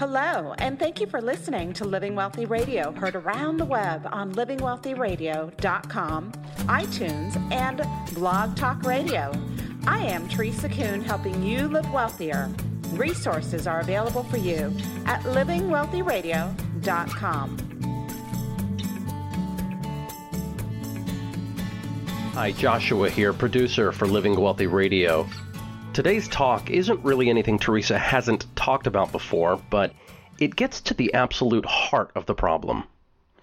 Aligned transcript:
Hello, 0.00 0.56
and 0.56 0.78
thank 0.78 0.98
you 0.98 1.06
for 1.06 1.20
listening 1.20 1.74
to 1.74 1.84
Living 1.84 2.14
Wealthy 2.14 2.46
Radio, 2.46 2.90
heard 2.90 3.14
around 3.14 3.58
the 3.58 3.66
web 3.66 4.08
on 4.10 4.32
livingwealthyradio.com, 4.32 6.32
iTunes, 6.32 7.52
and 7.52 7.82
Blog 8.14 8.56
Talk 8.56 8.82
Radio. 8.84 9.30
I 9.86 9.98
am 9.98 10.26
Teresa 10.26 10.70
Kuhn, 10.70 11.02
helping 11.02 11.42
you 11.42 11.68
live 11.68 11.92
wealthier. 11.92 12.48
Resources 12.92 13.66
are 13.66 13.80
available 13.80 14.24
for 14.24 14.38
you 14.38 14.74
at 15.04 15.20
livingwealthyradio.com. 15.24 17.58
Hi, 22.32 22.52
Joshua 22.52 23.10
here, 23.10 23.34
producer 23.34 23.92
for 23.92 24.06
Living 24.06 24.40
Wealthy 24.40 24.66
Radio. 24.66 25.28
Today's 25.92 26.28
talk 26.28 26.70
isn't 26.70 27.04
really 27.04 27.28
anything 27.28 27.58
Teresa 27.58 27.98
hasn't 27.98 28.46
talked 28.54 28.86
about 28.86 29.10
before, 29.10 29.60
but 29.70 29.92
it 30.38 30.54
gets 30.54 30.80
to 30.82 30.94
the 30.94 31.12
absolute 31.14 31.66
heart 31.66 32.12
of 32.14 32.26
the 32.26 32.34
problem. 32.34 32.84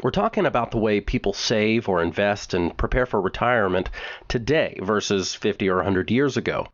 We're 0.02 0.12
talking 0.12 0.46
about 0.46 0.72
the 0.72 0.78
way 0.78 1.02
people 1.02 1.34
save 1.34 1.90
or 1.90 2.02
invest 2.02 2.54
and 2.54 2.76
prepare 2.78 3.06
for 3.06 3.20
retirement 3.20 3.90
today 4.30 4.80
versus 4.82 5.36
50 5.36 5.68
or 5.68 5.76
100 5.78 6.10
years 6.10 6.38
ago. 6.38 6.68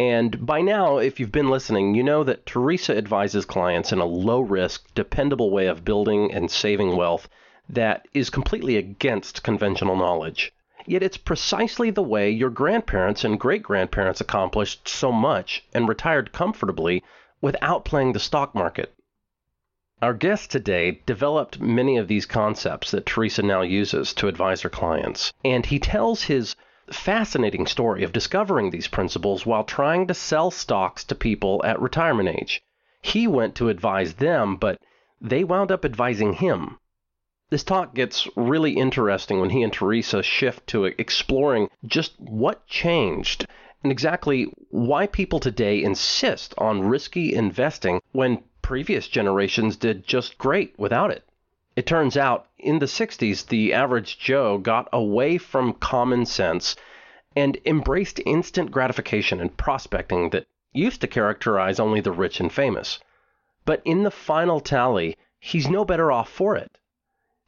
And 0.00 0.46
by 0.46 0.62
now, 0.62 0.96
if 0.96 1.20
you've 1.20 1.32
been 1.32 1.50
listening, 1.50 1.94
you 1.94 2.02
know 2.02 2.24
that 2.24 2.46
Teresa 2.46 2.96
advises 2.96 3.44
clients 3.44 3.92
in 3.92 3.98
a 3.98 4.06
low 4.06 4.40
risk, 4.40 4.86
dependable 4.94 5.50
way 5.50 5.66
of 5.66 5.84
building 5.84 6.32
and 6.32 6.50
saving 6.50 6.96
wealth 6.96 7.28
that 7.68 8.08
is 8.14 8.30
completely 8.30 8.76
against 8.76 9.42
conventional 9.42 9.96
knowledge. 9.96 10.54
Yet 10.90 11.02
it's 11.02 11.18
precisely 11.18 11.90
the 11.90 12.02
way 12.02 12.30
your 12.30 12.48
grandparents 12.48 13.22
and 13.22 13.38
great 13.38 13.62
grandparents 13.62 14.22
accomplished 14.22 14.88
so 14.88 15.12
much 15.12 15.62
and 15.74 15.86
retired 15.86 16.32
comfortably 16.32 17.04
without 17.42 17.84
playing 17.84 18.14
the 18.14 18.18
stock 18.18 18.54
market. 18.54 18.94
Our 20.00 20.14
guest 20.14 20.50
today 20.50 21.02
developed 21.04 21.60
many 21.60 21.98
of 21.98 22.08
these 22.08 22.24
concepts 22.24 22.90
that 22.92 23.04
Teresa 23.04 23.42
now 23.42 23.60
uses 23.60 24.14
to 24.14 24.28
advise 24.28 24.62
her 24.62 24.70
clients, 24.70 25.30
and 25.44 25.66
he 25.66 25.78
tells 25.78 26.22
his 26.22 26.56
fascinating 26.90 27.66
story 27.66 28.02
of 28.02 28.14
discovering 28.14 28.70
these 28.70 28.88
principles 28.88 29.44
while 29.44 29.64
trying 29.64 30.06
to 30.06 30.14
sell 30.14 30.50
stocks 30.50 31.04
to 31.04 31.14
people 31.14 31.60
at 31.66 31.78
retirement 31.82 32.30
age. 32.30 32.62
He 33.02 33.26
went 33.26 33.54
to 33.56 33.68
advise 33.68 34.14
them, 34.14 34.56
but 34.56 34.80
they 35.20 35.44
wound 35.44 35.70
up 35.70 35.84
advising 35.84 36.32
him. 36.32 36.78
This 37.50 37.64
talk 37.64 37.94
gets 37.94 38.28
really 38.36 38.72
interesting 38.72 39.40
when 39.40 39.48
he 39.48 39.62
and 39.62 39.72
Teresa 39.72 40.22
shift 40.22 40.66
to 40.66 40.84
exploring 40.84 41.70
just 41.86 42.12
what 42.20 42.66
changed 42.66 43.46
and 43.82 43.90
exactly 43.90 44.52
why 44.68 45.06
people 45.06 45.40
today 45.40 45.82
insist 45.82 46.52
on 46.58 46.86
risky 46.88 47.34
investing 47.34 48.02
when 48.12 48.42
previous 48.60 49.08
generations 49.08 49.76
did 49.76 50.06
just 50.06 50.36
great 50.36 50.78
without 50.78 51.10
it. 51.10 51.24
It 51.74 51.86
turns 51.86 52.18
out 52.18 52.48
in 52.58 52.80
the 52.80 52.86
60s, 52.86 53.46
the 53.46 53.72
average 53.72 54.18
Joe 54.18 54.58
got 54.58 54.86
away 54.92 55.38
from 55.38 55.72
common 55.72 56.26
sense 56.26 56.76
and 57.34 57.56
embraced 57.64 58.20
instant 58.26 58.70
gratification 58.70 59.40
and 59.40 59.56
prospecting 59.56 60.28
that 60.30 60.46
used 60.74 61.00
to 61.00 61.06
characterize 61.06 61.80
only 61.80 62.02
the 62.02 62.12
rich 62.12 62.40
and 62.40 62.52
famous. 62.52 62.98
But 63.64 63.80
in 63.86 64.02
the 64.02 64.10
final 64.10 64.60
tally, 64.60 65.16
he's 65.40 65.70
no 65.70 65.86
better 65.86 66.12
off 66.12 66.28
for 66.28 66.54
it. 66.54 66.76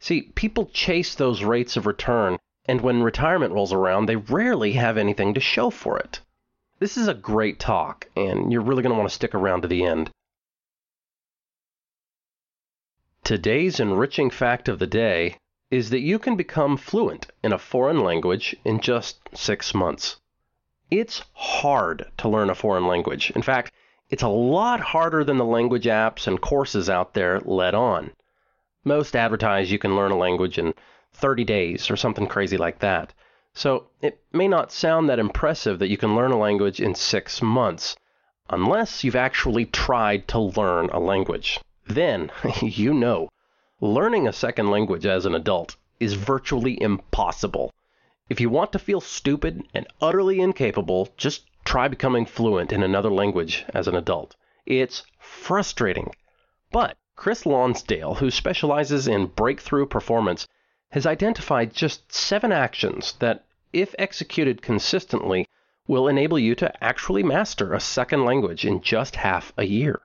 See, 0.00 0.22
people 0.34 0.66
chase 0.72 1.14
those 1.14 1.44
rates 1.44 1.76
of 1.76 1.86
return, 1.86 2.38
and 2.64 2.80
when 2.80 3.02
retirement 3.02 3.52
rolls 3.52 3.72
around, 3.72 4.06
they 4.06 4.16
rarely 4.16 4.72
have 4.72 4.96
anything 4.96 5.34
to 5.34 5.40
show 5.40 5.68
for 5.68 5.98
it. 5.98 6.20
This 6.78 6.96
is 6.96 7.06
a 7.06 7.14
great 7.14 7.60
talk, 7.60 8.08
and 8.16 8.50
you're 8.50 8.62
really 8.62 8.82
going 8.82 8.94
to 8.94 8.98
want 8.98 9.10
to 9.10 9.14
stick 9.14 9.34
around 9.34 9.60
to 9.62 9.68
the 9.68 9.84
end. 9.84 10.10
Today's 13.22 13.78
enriching 13.78 14.30
fact 14.30 14.68
of 14.68 14.78
the 14.78 14.86
day 14.86 15.36
is 15.70 15.90
that 15.90 16.00
you 16.00 16.18
can 16.18 16.34
become 16.34 16.78
fluent 16.78 17.26
in 17.44 17.52
a 17.52 17.58
foreign 17.58 18.00
language 18.00 18.56
in 18.64 18.80
just 18.80 19.20
six 19.34 19.74
months. 19.74 20.16
It's 20.90 21.22
hard 21.34 22.10
to 22.16 22.28
learn 22.28 22.48
a 22.48 22.54
foreign 22.54 22.86
language. 22.86 23.30
In 23.32 23.42
fact, 23.42 23.70
it's 24.08 24.22
a 24.22 24.28
lot 24.28 24.80
harder 24.80 25.22
than 25.22 25.36
the 25.36 25.44
language 25.44 25.84
apps 25.84 26.26
and 26.26 26.40
courses 26.40 26.88
out 26.88 27.12
there 27.12 27.40
let 27.40 27.74
on. 27.74 28.12
Most 28.84 29.14
advertise 29.14 29.70
you 29.70 29.78
can 29.78 29.94
learn 29.94 30.10
a 30.10 30.16
language 30.16 30.58
in 30.58 30.74
30 31.12 31.44
days 31.44 31.90
or 31.90 31.96
something 31.96 32.26
crazy 32.26 32.56
like 32.56 32.78
that. 32.78 33.12
So 33.52 33.88
it 34.00 34.22
may 34.32 34.48
not 34.48 34.72
sound 34.72 35.08
that 35.08 35.18
impressive 35.18 35.78
that 35.80 35.90
you 35.90 35.96
can 35.96 36.14
learn 36.14 36.30
a 36.30 36.38
language 36.38 36.80
in 36.80 36.94
six 36.94 37.42
months, 37.42 37.96
unless 38.48 39.04
you've 39.04 39.16
actually 39.16 39.66
tried 39.66 40.28
to 40.28 40.38
learn 40.38 40.88
a 40.90 41.00
language. 41.00 41.60
Then, 41.86 42.30
you 42.62 42.94
know, 42.94 43.28
learning 43.80 44.28
a 44.28 44.32
second 44.32 44.70
language 44.70 45.04
as 45.04 45.26
an 45.26 45.34
adult 45.34 45.76
is 45.98 46.14
virtually 46.14 46.80
impossible. 46.80 47.72
If 48.28 48.40
you 48.40 48.48
want 48.48 48.72
to 48.72 48.78
feel 48.78 49.00
stupid 49.00 49.62
and 49.74 49.86
utterly 50.00 50.40
incapable, 50.40 51.08
just 51.16 51.44
try 51.64 51.88
becoming 51.88 52.24
fluent 52.24 52.72
in 52.72 52.82
another 52.82 53.10
language 53.10 53.64
as 53.74 53.88
an 53.88 53.94
adult. 53.94 54.36
It's 54.64 55.02
frustrating. 55.18 56.14
But 56.70 56.96
Chris 57.20 57.44
Lonsdale, 57.44 58.14
who 58.14 58.30
specializes 58.30 59.06
in 59.06 59.26
breakthrough 59.26 59.84
performance, 59.84 60.48
has 60.92 61.04
identified 61.04 61.74
just 61.74 62.10
seven 62.10 62.50
actions 62.50 63.12
that, 63.18 63.44
if 63.74 63.94
executed 63.98 64.62
consistently, 64.62 65.46
will 65.86 66.08
enable 66.08 66.38
you 66.38 66.54
to 66.54 66.72
actually 66.82 67.22
master 67.22 67.74
a 67.74 67.78
second 67.78 68.24
language 68.24 68.64
in 68.64 68.80
just 68.80 69.16
half 69.16 69.52
a 69.58 69.66
year. 69.66 70.00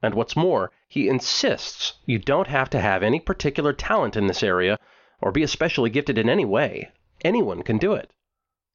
And 0.00 0.14
what's 0.14 0.36
more, 0.36 0.70
he 0.86 1.08
insists 1.08 1.94
you 2.04 2.20
don't 2.20 2.46
have 2.46 2.70
to 2.70 2.80
have 2.80 3.02
any 3.02 3.18
particular 3.18 3.72
talent 3.72 4.14
in 4.14 4.28
this 4.28 4.44
area 4.44 4.78
or 5.20 5.32
be 5.32 5.42
especially 5.42 5.90
gifted 5.90 6.16
in 6.16 6.28
any 6.28 6.44
way. 6.44 6.92
Anyone 7.24 7.64
can 7.64 7.76
do 7.76 7.92
it. 7.92 8.12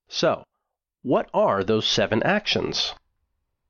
So, 0.10 0.44
what 1.04 1.30
are 1.34 1.64
those 1.64 1.88
seven 1.88 2.22
actions? 2.24 2.96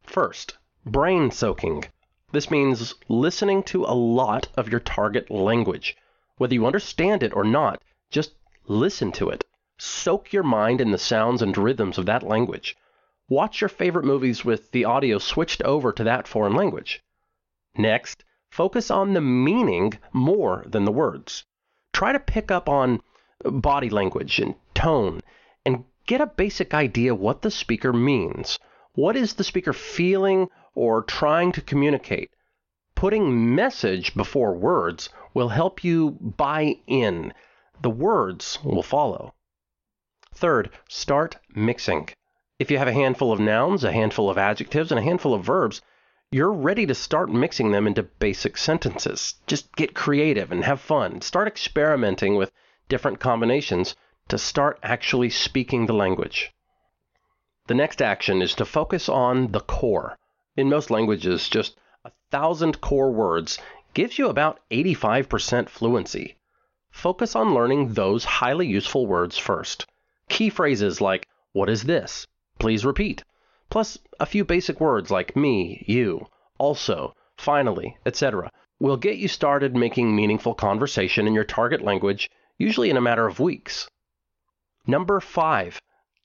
First, 0.02 0.58
brain 0.88 1.30
soaking. 1.30 1.86
This 2.34 2.50
means 2.50 2.96
listening 3.10 3.62
to 3.64 3.84
a 3.84 3.94
lot 3.94 4.48
of 4.56 4.70
your 4.70 4.80
target 4.80 5.30
language. 5.30 5.98
Whether 6.38 6.54
you 6.54 6.66
understand 6.66 7.24
it 7.24 7.36
or 7.36 7.44
not, 7.44 7.84
just 8.10 8.32
listen 8.68 9.12
to 9.14 9.30
it. 9.30 9.44
Soak 9.78 10.32
your 10.32 10.44
mind 10.44 10.80
in 10.80 10.92
the 10.92 10.98
sounds 10.98 11.42
and 11.42 11.58
rhythms 11.58 11.98
of 11.98 12.06
that 12.06 12.24
language. 12.24 12.78
Watch 13.28 13.60
your 13.60 13.68
favorite 13.70 14.06
movies 14.06 14.46
with 14.46 14.72
the 14.72 14.86
audio 14.86 15.18
switched 15.18 15.62
over 15.64 15.92
to 15.92 16.04
that 16.06 16.28
foreign 16.28 16.54
language. 16.54 17.04
Next, 17.76 18.24
focus 18.50 18.90
on 18.90 19.14
the 19.14 19.22
meaning 19.22 20.00
more 20.14 20.64
than 20.66 20.86
the 20.86 20.92
words. 20.92 21.46
Try 21.92 22.14
to 22.14 22.20
pick 22.20 22.50
up 22.50 22.70
on 22.70 23.02
body 23.44 23.90
language 23.90 24.40
and 24.40 24.56
tone 24.74 25.20
and 25.66 25.84
get 26.06 26.22
a 26.22 26.28
basic 26.28 26.74
idea 26.74 27.14
what 27.14 27.42
the 27.42 27.52
speaker 27.52 27.92
means. 27.92 28.58
What 28.94 29.16
is 29.16 29.34
the 29.34 29.44
speaker 29.44 29.74
feeling 29.74 30.50
or 30.74 31.04
trying 31.04 31.52
to 31.52 31.62
communicate. 31.62 32.32
Putting 32.96 33.56
message 33.56 34.14
before 34.14 34.54
words 34.54 35.10
will 35.34 35.50
help 35.50 35.84
you 35.84 36.12
buy 36.22 36.78
in. 36.88 37.34
The 37.82 37.90
words 37.90 38.60
will 38.64 38.84
follow. 38.84 39.34
Third, 40.34 40.70
start 40.88 41.38
mixing. 41.54 42.10
If 42.60 42.70
you 42.70 42.78
have 42.78 42.88
a 42.88 42.94
handful 42.94 43.32
of 43.32 43.40
nouns, 43.40 43.84
a 43.84 43.92
handful 43.92 44.30
of 44.30 44.38
adjectives, 44.38 44.92
and 44.92 45.00
a 45.00 45.04
handful 45.04 45.34
of 45.34 45.44
verbs, 45.44 45.82
you're 46.32 46.54
ready 46.54 46.86
to 46.86 46.96
start 46.96 47.30
mixing 47.30 47.72
them 47.72 47.88
into 47.88 48.04
basic 48.04 48.56
sentences. 48.56 49.36
Just 49.48 49.76
get 49.76 49.94
creative 49.94 50.52
and 50.52 50.64
have 50.64 50.80
fun. 50.80 51.22
Start 51.22 51.48
experimenting 51.48 52.36
with 52.36 52.52
different 52.88 53.20
combinations 53.20 53.96
to 54.30 54.38
start 54.38 54.80
actually 54.84 55.30
speaking 55.30 55.86
the 55.86 55.94
language. 55.94 56.54
The 57.68 57.74
next 57.74 58.02
action 58.02 58.42
is 58.42 58.56
to 58.56 58.66
focus 58.66 59.10
on 59.10 59.52
the 59.52 59.60
core. 59.60 60.18
In 60.58 60.70
most 60.70 60.92
languages, 60.92 61.48
just 61.48 61.80
a 62.04 62.12
thousand 62.30 62.82
core 62.82 63.12
words 63.12 63.58
gives 63.94 64.20
you 64.20 64.28
about 64.28 64.60
85% 64.70 65.70
fluency. 65.70 66.36
Focus 66.92 67.38
on 67.38 67.54
learning 67.54 67.94
those 67.94 68.26
highly 68.26 68.68
useful 68.68 69.08
words 69.08 69.38
first. 69.38 69.86
Key 70.28 70.50
phrases 70.50 71.00
like, 71.00 71.26
What 71.54 71.70
is 71.70 71.84
this? 71.84 72.28
Please 72.60 72.86
repeat. 72.86 73.24
Plus 73.70 73.98
a 74.20 74.26
few 74.26 74.44
basic 74.44 74.82
words 74.82 75.10
like 75.10 75.38
me, 75.38 75.86
you, 75.88 76.28
also, 76.58 77.16
finally, 77.38 77.98
etc. 78.06 78.52
will 78.78 78.98
get 78.98 79.16
you 79.16 79.30
started 79.30 79.74
making 79.74 80.14
meaningful 80.14 80.54
conversation 80.54 81.28
in 81.28 81.34
your 81.34 81.46
target 81.46 81.82
language, 81.82 82.30
usually 82.58 82.90
in 82.90 82.98
a 82.98 83.02
matter 83.02 83.26
of 83.26 83.40
weeks. 83.40 83.90
Number 84.86 85.22
five, 85.22 85.82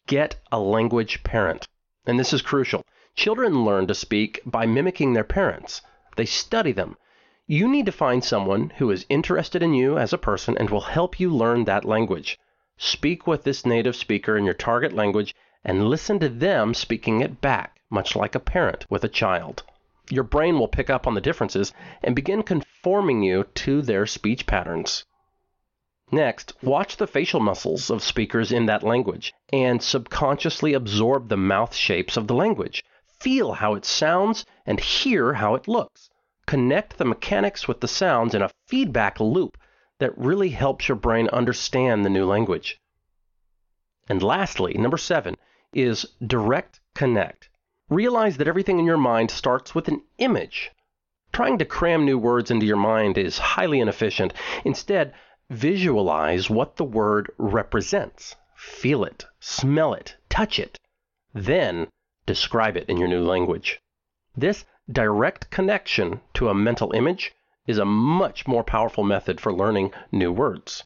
get 0.08 0.40
a 0.50 0.58
language 0.58 1.22
parent. 1.22 1.69
And 2.06 2.19
this 2.19 2.32
is 2.32 2.43
crucial. 2.43 2.84
Children 3.17 3.65
learn 3.65 3.87
to 3.87 3.95
speak 3.95 4.41
by 4.45 4.67
mimicking 4.67 5.15
their 5.15 5.25
parents. 5.25 5.81
They 6.17 6.27
study 6.27 6.71
them. 6.71 6.99
You 7.47 7.67
need 7.67 7.87
to 7.87 7.93
find 7.93 8.23
someone 8.23 8.71
who 8.77 8.91
is 8.91 9.07
interested 9.09 9.63
in 9.63 9.73
you 9.73 9.97
as 9.97 10.13
a 10.13 10.19
person 10.19 10.57
and 10.59 10.69
will 10.69 10.83
help 10.83 11.19
you 11.19 11.31
learn 11.31 11.65
that 11.65 11.87
language. 11.87 12.39
Speak 12.77 13.27
with 13.27 13.43
this 13.43 13.65
native 13.65 13.97
speaker 13.97 14.37
in 14.37 14.45
your 14.45 14.55
target 14.55 14.93
language 14.93 15.35
and 15.65 15.89
listen 15.89 16.19
to 16.21 16.29
them 16.29 16.75
speaking 16.75 17.23
it 17.23 17.41
back, 17.41 17.81
much 17.89 18.15
like 18.15 18.35
a 18.35 18.41
parent 18.41 18.85
with 18.91 19.03
a 19.03 19.09
child. 19.09 19.65
Your 20.11 20.23
brain 20.23 20.59
will 20.59 20.69
pick 20.69 20.91
up 20.91 21.07
on 21.07 21.15
the 21.15 21.21
differences 21.21 21.73
and 22.03 22.15
begin 22.15 22.43
conforming 22.43 23.23
you 23.23 23.45
to 23.45 23.81
their 23.81 24.07
speech 24.07 24.47
patterns. 24.47 25.05
Next, 26.13 26.53
watch 26.63 26.99
the 26.99 27.07
facial 27.07 27.41
muscles 27.41 27.91
of 27.91 28.03
speakers 28.03 28.53
in 28.53 28.67
that 28.67 28.83
language 28.83 29.33
and 29.53 29.83
subconsciously 29.83 30.75
absorb 30.75 31.29
the 31.29 31.37
mouth 31.37 31.75
shapes 31.75 32.17
of 32.17 32.29
the 32.29 32.35
language. 32.35 32.85
Feel 33.26 33.55
how 33.55 33.75
it 33.75 33.84
sounds 33.84 34.46
and 34.64 34.78
hear 34.78 35.32
how 35.32 35.56
it 35.56 35.67
looks. 35.67 36.11
Connect 36.46 36.96
the 36.96 37.05
mechanics 37.05 37.67
with 37.67 37.81
the 37.81 37.88
sounds 37.88 38.37
in 38.37 38.40
a 38.40 38.52
feedback 38.69 39.19
loop 39.19 39.58
that 39.99 40.17
really 40.17 40.50
helps 40.50 40.87
your 40.87 40.94
brain 40.94 41.26
understand 41.31 42.05
the 42.05 42.08
new 42.08 42.25
language. 42.25 42.81
And 44.08 44.23
lastly, 44.23 44.75
number 44.75 44.96
seven 44.96 45.34
is 45.73 46.06
direct 46.25 46.78
connect. 46.94 47.50
Realize 47.88 48.37
that 48.37 48.46
everything 48.46 48.78
in 48.78 48.87
your 48.87 48.96
mind 48.96 49.32
starts 49.32 49.75
with 49.75 49.88
an 49.88 50.05
image. 50.19 50.70
Trying 51.32 51.58
to 51.58 51.64
cram 51.64 52.05
new 52.05 52.19
words 52.19 52.52
into 52.52 52.64
your 52.64 52.76
mind 52.76 53.19
is 53.19 53.38
highly 53.38 53.81
inefficient. 53.81 54.34
Instead, 54.64 55.12
visualize 55.50 56.49
what 56.49 56.76
the 56.76 56.84
word 56.84 57.32
represents. 57.38 58.37
Feel 58.55 59.02
it, 59.02 59.26
smell 59.40 59.94
it, 59.94 60.14
touch 60.29 60.61
it. 60.61 60.79
Then 61.34 61.88
describe 62.26 62.76
it 62.76 62.88
in 62.88 62.99
your 62.99 63.08
new 63.08 63.25
language. 63.25 63.81
This 64.37 64.64
direct 64.90 65.50
connection 65.50 66.20
to 66.34 66.49
a 66.49 66.55
mental 66.55 66.93
image 66.93 67.32
is 67.67 67.78
a 67.78 67.84
much 67.84 68.46
more 68.46 68.62
powerful 68.62 69.02
method 69.05 69.40
for 69.40 69.52
learning 69.52 69.93
new 70.12 70.31
words. 70.31 70.84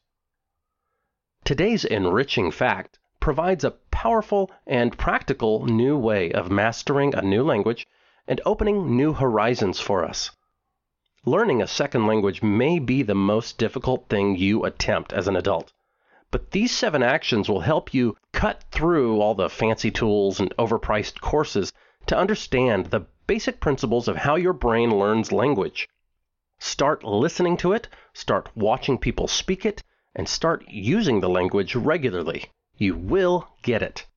Today's 1.43 1.83
enriching 1.83 2.51
fact 2.51 2.99
provides 3.19 3.63
a 3.63 3.71
powerful 3.91 4.49
and 4.65 4.97
practical 4.97 5.65
new 5.65 5.97
way 5.97 6.31
of 6.31 6.49
mastering 6.49 7.13
a 7.13 7.21
new 7.21 7.43
language 7.43 7.87
and 8.27 8.39
opening 8.45 8.95
new 8.95 9.13
horizons 9.13 9.79
for 9.79 10.05
us. 10.05 10.31
Learning 11.25 11.61
a 11.61 11.67
second 11.67 12.07
language 12.07 12.41
may 12.41 12.79
be 12.79 13.03
the 13.03 13.13
most 13.13 13.57
difficult 13.57 14.07
thing 14.09 14.35
you 14.35 14.63
attempt 14.63 15.13
as 15.13 15.27
an 15.27 15.35
adult, 15.35 15.71
but 16.31 16.51
these 16.51 16.71
seven 16.71 17.03
actions 17.03 17.49
will 17.49 17.59
help 17.59 17.93
you 17.93 18.15
cut 18.31 18.63
through 18.71 19.19
all 19.19 19.35
the 19.35 19.49
fancy 19.49 19.91
tools 19.91 20.39
and 20.39 20.55
overpriced 20.57 21.19
courses 21.19 21.73
to 22.05 22.17
understand 22.17 22.87
the 22.87 23.05
basic 23.27 23.59
principles 23.59 24.07
of 24.07 24.15
how 24.15 24.35
your 24.35 24.53
brain 24.53 24.97
learns 24.97 25.31
language. 25.31 25.87
Start 26.59 27.03
listening 27.03 27.57
to 27.57 27.73
it, 27.73 27.87
start 28.13 28.49
watching 28.55 28.97
people 28.97 29.27
speak 29.27 29.65
it, 29.65 29.83
and 30.15 30.27
start 30.27 30.63
using 30.67 31.19
the 31.19 31.29
language 31.29 31.75
regularly. 31.75 32.49
You 32.77 32.95
will 32.95 33.47
get 33.61 33.81
it. 33.81 34.07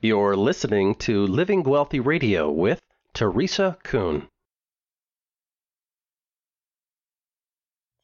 You're 0.00 0.36
listening 0.36 0.94
to 0.96 1.26
Living 1.26 1.62
Wealthy 1.62 2.00
Radio 2.00 2.50
with 2.50 2.82
Teresa 3.14 3.78
Kuhn. 3.82 4.28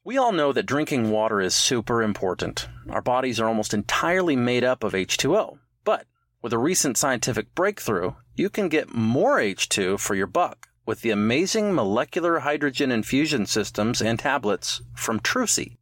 We 0.04 0.18
all 0.18 0.32
know 0.32 0.52
that 0.52 0.66
drinking 0.66 1.12
water 1.12 1.40
is 1.40 1.54
super 1.54 2.02
important. 2.02 2.68
Our 2.90 3.00
bodies 3.00 3.38
are 3.38 3.46
almost 3.46 3.72
entirely 3.72 4.34
made 4.34 4.64
up 4.64 4.82
of 4.82 4.94
H2O. 4.94 5.60
But 5.84 6.06
with 6.42 6.52
a 6.52 6.58
recent 6.58 6.96
scientific 6.96 7.54
breakthrough, 7.54 8.14
you 8.34 8.50
can 8.50 8.68
get 8.68 8.92
more 8.92 9.38
H2 9.38 10.00
for 10.00 10.16
your 10.16 10.26
buck 10.26 10.66
with 10.84 11.02
the 11.02 11.10
amazing 11.10 11.72
molecular 11.72 12.40
hydrogen 12.40 12.90
infusion 12.90 13.46
systems 13.46 14.02
and 14.02 14.18
tablets 14.18 14.82
from 14.96 15.20
Trusii. 15.20 15.76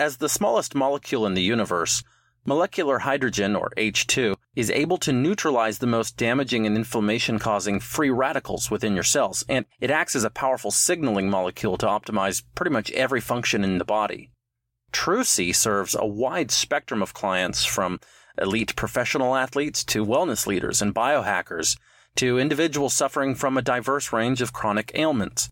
As 0.00 0.16
the 0.16 0.28
smallest 0.28 0.74
molecule 0.74 1.24
in 1.24 1.34
the 1.34 1.42
universe, 1.42 2.02
Molecular 2.46 2.98
hydrogen, 2.98 3.56
or 3.56 3.70
H2, 3.78 4.36
is 4.54 4.70
able 4.70 4.98
to 4.98 5.12
neutralize 5.12 5.78
the 5.78 5.86
most 5.86 6.18
damaging 6.18 6.66
and 6.66 6.76
inflammation 6.76 7.38
causing 7.38 7.80
free 7.80 8.10
radicals 8.10 8.70
within 8.70 8.94
your 8.94 9.02
cells, 9.02 9.46
and 9.48 9.64
it 9.80 9.90
acts 9.90 10.14
as 10.14 10.24
a 10.24 10.30
powerful 10.30 10.70
signaling 10.70 11.30
molecule 11.30 11.78
to 11.78 11.86
optimize 11.86 12.42
pretty 12.54 12.70
much 12.70 12.90
every 12.92 13.20
function 13.20 13.64
in 13.64 13.78
the 13.78 13.84
body. 13.84 14.30
Trusii 14.92 15.54
serves 15.54 15.96
a 15.98 16.06
wide 16.06 16.50
spectrum 16.50 17.00
of 17.00 17.14
clients 17.14 17.64
from 17.64 17.98
elite 18.36 18.76
professional 18.76 19.34
athletes 19.34 19.82
to 19.82 20.04
wellness 20.04 20.46
leaders 20.46 20.82
and 20.82 20.94
biohackers 20.94 21.78
to 22.16 22.38
individuals 22.38 22.92
suffering 22.92 23.34
from 23.34 23.56
a 23.56 23.62
diverse 23.62 24.12
range 24.12 24.42
of 24.42 24.52
chronic 24.52 24.92
ailments. 24.94 25.50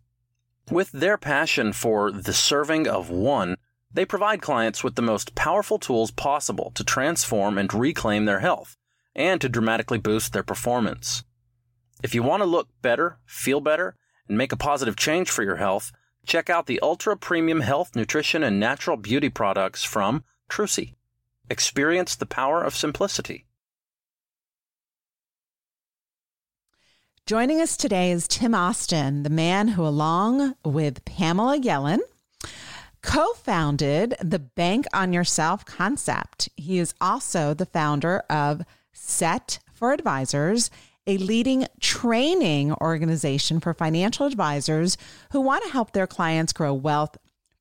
With 0.71 0.93
their 0.93 1.17
passion 1.17 1.73
for 1.73 2.12
the 2.12 2.33
serving 2.35 2.87
of 2.87 3.09
one, 3.09 3.56
they 3.94 4.05
provide 4.05 4.43
clients 4.43 4.83
with 4.83 4.94
the 4.94 5.03
most 5.03 5.35
powerful 5.35 5.79
tools 5.79 6.11
possible 6.11 6.73
to 6.75 6.85
transform 6.85 7.59
and 7.59 7.73
reclaim 7.73 8.25
their 8.25 8.41
health 8.41 8.77
and 9.15 9.41
to 9.41 9.49
dramatically 9.49 9.99
boost 9.99 10.33
their 10.33 10.43
performance. 10.43 11.25
If 12.03 12.15
you 12.15 12.23
want 12.23 12.43
to 12.43 12.49
look 12.49 12.69
better, 12.81 13.19
feel 13.27 13.61
better, 13.61 13.97
and 14.29 14.39
make 14.39 14.53
a 14.53 14.56
positive 14.56 14.97
change 14.97 15.31
for 15.31 15.43
your 15.43 15.56
health, 15.56 15.93
check 16.27 16.49
out 16.49 16.67
the 16.67 16.81
ultra 16.81 17.17
premium 17.17 17.61
health, 17.61 17.94
nutrition, 17.94 18.43
and 18.43 18.59
natural 18.59 18.97
beauty 18.97 19.29
products 19.29 19.85
from 19.85 20.25
Trusii. 20.49 20.94
Experience 21.50 22.17
the 22.17 22.27
power 22.27 22.62
of 22.62 22.75
simplicity. 22.75 23.47
Joining 27.27 27.61
us 27.61 27.77
today 27.77 28.11
is 28.11 28.27
Tim 28.27 28.55
Austin, 28.55 29.23
the 29.23 29.31
man 29.31 29.69
who, 29.69 29.87
along 29.87 30.56
with 30.65 31.05
Pamela 31.05 31.59
Yellen, 31.61 32.00
co 33.03 33.33
founded 33.35 34.15
the 34.21 34.39
Bank 34.39 34.87
on 34.95 35.13
Yourself 35.13 35.65
concept. 35.65 36.49
He 36.57 36.79
is 36.79 36.95
also 37.01 37.55
the 37.55 37.67
founder 37.67 38.23
of 38.31 38.63
SET 38.93 39.59
for 39.73 39.93
Advisors, 39.93 40.71
a 41.07 41.19
leading 41.19 41.67
training 41.81 42.73
organization 42.75 43.61
for 43.61 43.75
financial 43.75 44.27
advisors 44.27 44.97
who 45.33 45.41
want 45.41 45.65
to 45.65 45.71
help 45.73 45.93
their 45.93 46.07
clients 46.07 46.53
grow 46.53 46.73
wealth 46.73 47.17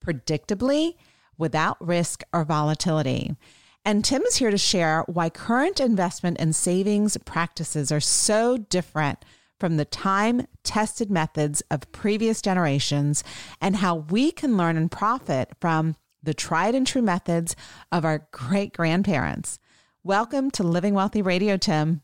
predictably 0.06 0.96
without 1.38 1.76
risk 1.86 2.24
or 2.32 2.44
volatility. 2.44 3.36
And 3.84 4.06
Tim 4.06 4.22
is 4.24 4.36
here 4.36 4.52
to 4.52 4.58
share 4.60 5.04
why 5.08 5.32
current 5.32 5.80
investment 5.80 6.38
and 6.40 6.56
savings 6.56 7.18
practices 7.26 7.92
are 7.92 8.00
so 8.00 8.58
different 8.58 9.26
from 9.62 9.78
the 9.78 9.86
time 9.86 10.48
tested 10.64 11.12
methods 11.12 11.62
of 11.70 11.92
previous 11.92 12.42
generations 12.42 13.24
and 13.62 13.76
how 13.76 13.94
we 13.96 14.32
can 14.32 14.58
learn 14.58 14.76
and 14.76 14.92
profit 14.92 15.52
from 15.62 15.96
the 16.24 16.34
tried 16.34 16.74
and 16.74 16.88
true 16.88 17.04
methods 17.04 17.56
of 17.92 18.04
our 18.04 18.28
great 18.32 18.74
grandparents. 18.74 19.60
Welcome 20.04 20.50
to 20.52 20.64
Living 20.64 20.96
Wealthy 20.96 21.22
Radio, 21.22 21.58
Tim. 21.58 22.02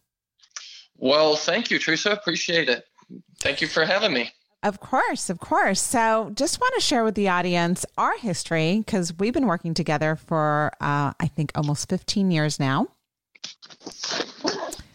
Well, 0.97 1.35
thank 1.35 1.71
you, 1.71 1.79
Teresa. 1.79 2.11
Appreciate 2.11 2.69
it. 2.69 2.85
Thank 3.39 3.59
you 3.59 3.67
for 3.67 3.85
having 3.85 4.13
me. 4.13 4.29
Of 4.61 4.79
course, 4.79 5.31
of 5.31 5.39
course. 5.39 5.81
So, 5.81 6.31
just 6.35 6.61
want 6.61 6.75
to 6.75 6.81
share 6.81 7.03
with 7.03 7.15
the 7.15 7.29
audience 7.29 7.87
our 7.97 8.19
history 8.19 8.83
because 8.85 9.17
we've 9.17 9.33
been 9.33 9.47
working 9.47 9.73
together 9.73 10.15
for, 10.15 10.71
uh, 10.79 11.13
I 11.19 11.27
think, 11.35 11.51
almost 11.55 11.89
15 11.89 12.29
years 12.29 12.59
now. 12.59 12.89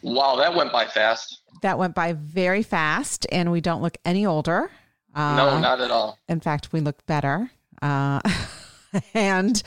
Wow, 0.03 0.37
that 0.37 0.55
went 0.55 0.71
by 0.71 0.87
fast. 0.87 1.42
That 1.63 1.79
went 1.79 1.95
by 1.95 2.13
very 2.13 2.63
fast, 2.63 3.27
and 3.33 3.51
we 3.51 3.61
don't 3.61 3.83
look 3.83 3.97
any 4.05 4.27
older. 4.27 4.71
Uh, 5.15 5.37
no, 5.37 5.59
not 5.59 5.81
at 5.81 5.91
all. 5.91 6.19
In 6.29 6.41
fact, 6.41 6.73
we 6.73 6.81
look 6.81 7.05
better. 7.07 7.51
Uh, 7.81 8.21
and 9.15 9.63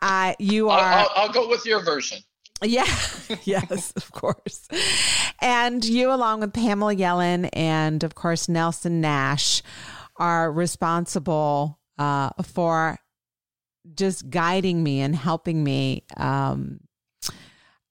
uh, 0.00 0.34
you 0.38 0.68
are. 0.68 0.80
I'll, 0.80 0.98
I'll, 0.98 1.10
I'll 1.16 1.32
go 1.32 1.48
with 1.48 1.64
your 1.64 1.82
version. 1.82 2.18
Yeah, 2.62 2.86
yes, 3.44 3.92
of 3.96 4.10
course. 4.12 4.68
And 5.40 5.84
you, 5.84 6.12
along 6.12 6.40
with 6.40 6.52
Pamela 6.52 6.94
Yellen 6.94 7.48
and, 7.52 8.04
of 8.04 8.14
course, 8.14 8.48
Nelson 8.48 9.00
Nash, 9.00 9.62
are 10.16 10.52
responsible 10.52 11.78
uh, 11.98 12.30
for 12.42 12.98
just 13.94 14.30
guiding 14.30 14.82
me 14.82 15.00
and 15.00 15.16
helping 15.16 15.64
me 15.64 16.04
um, 16.16 16.80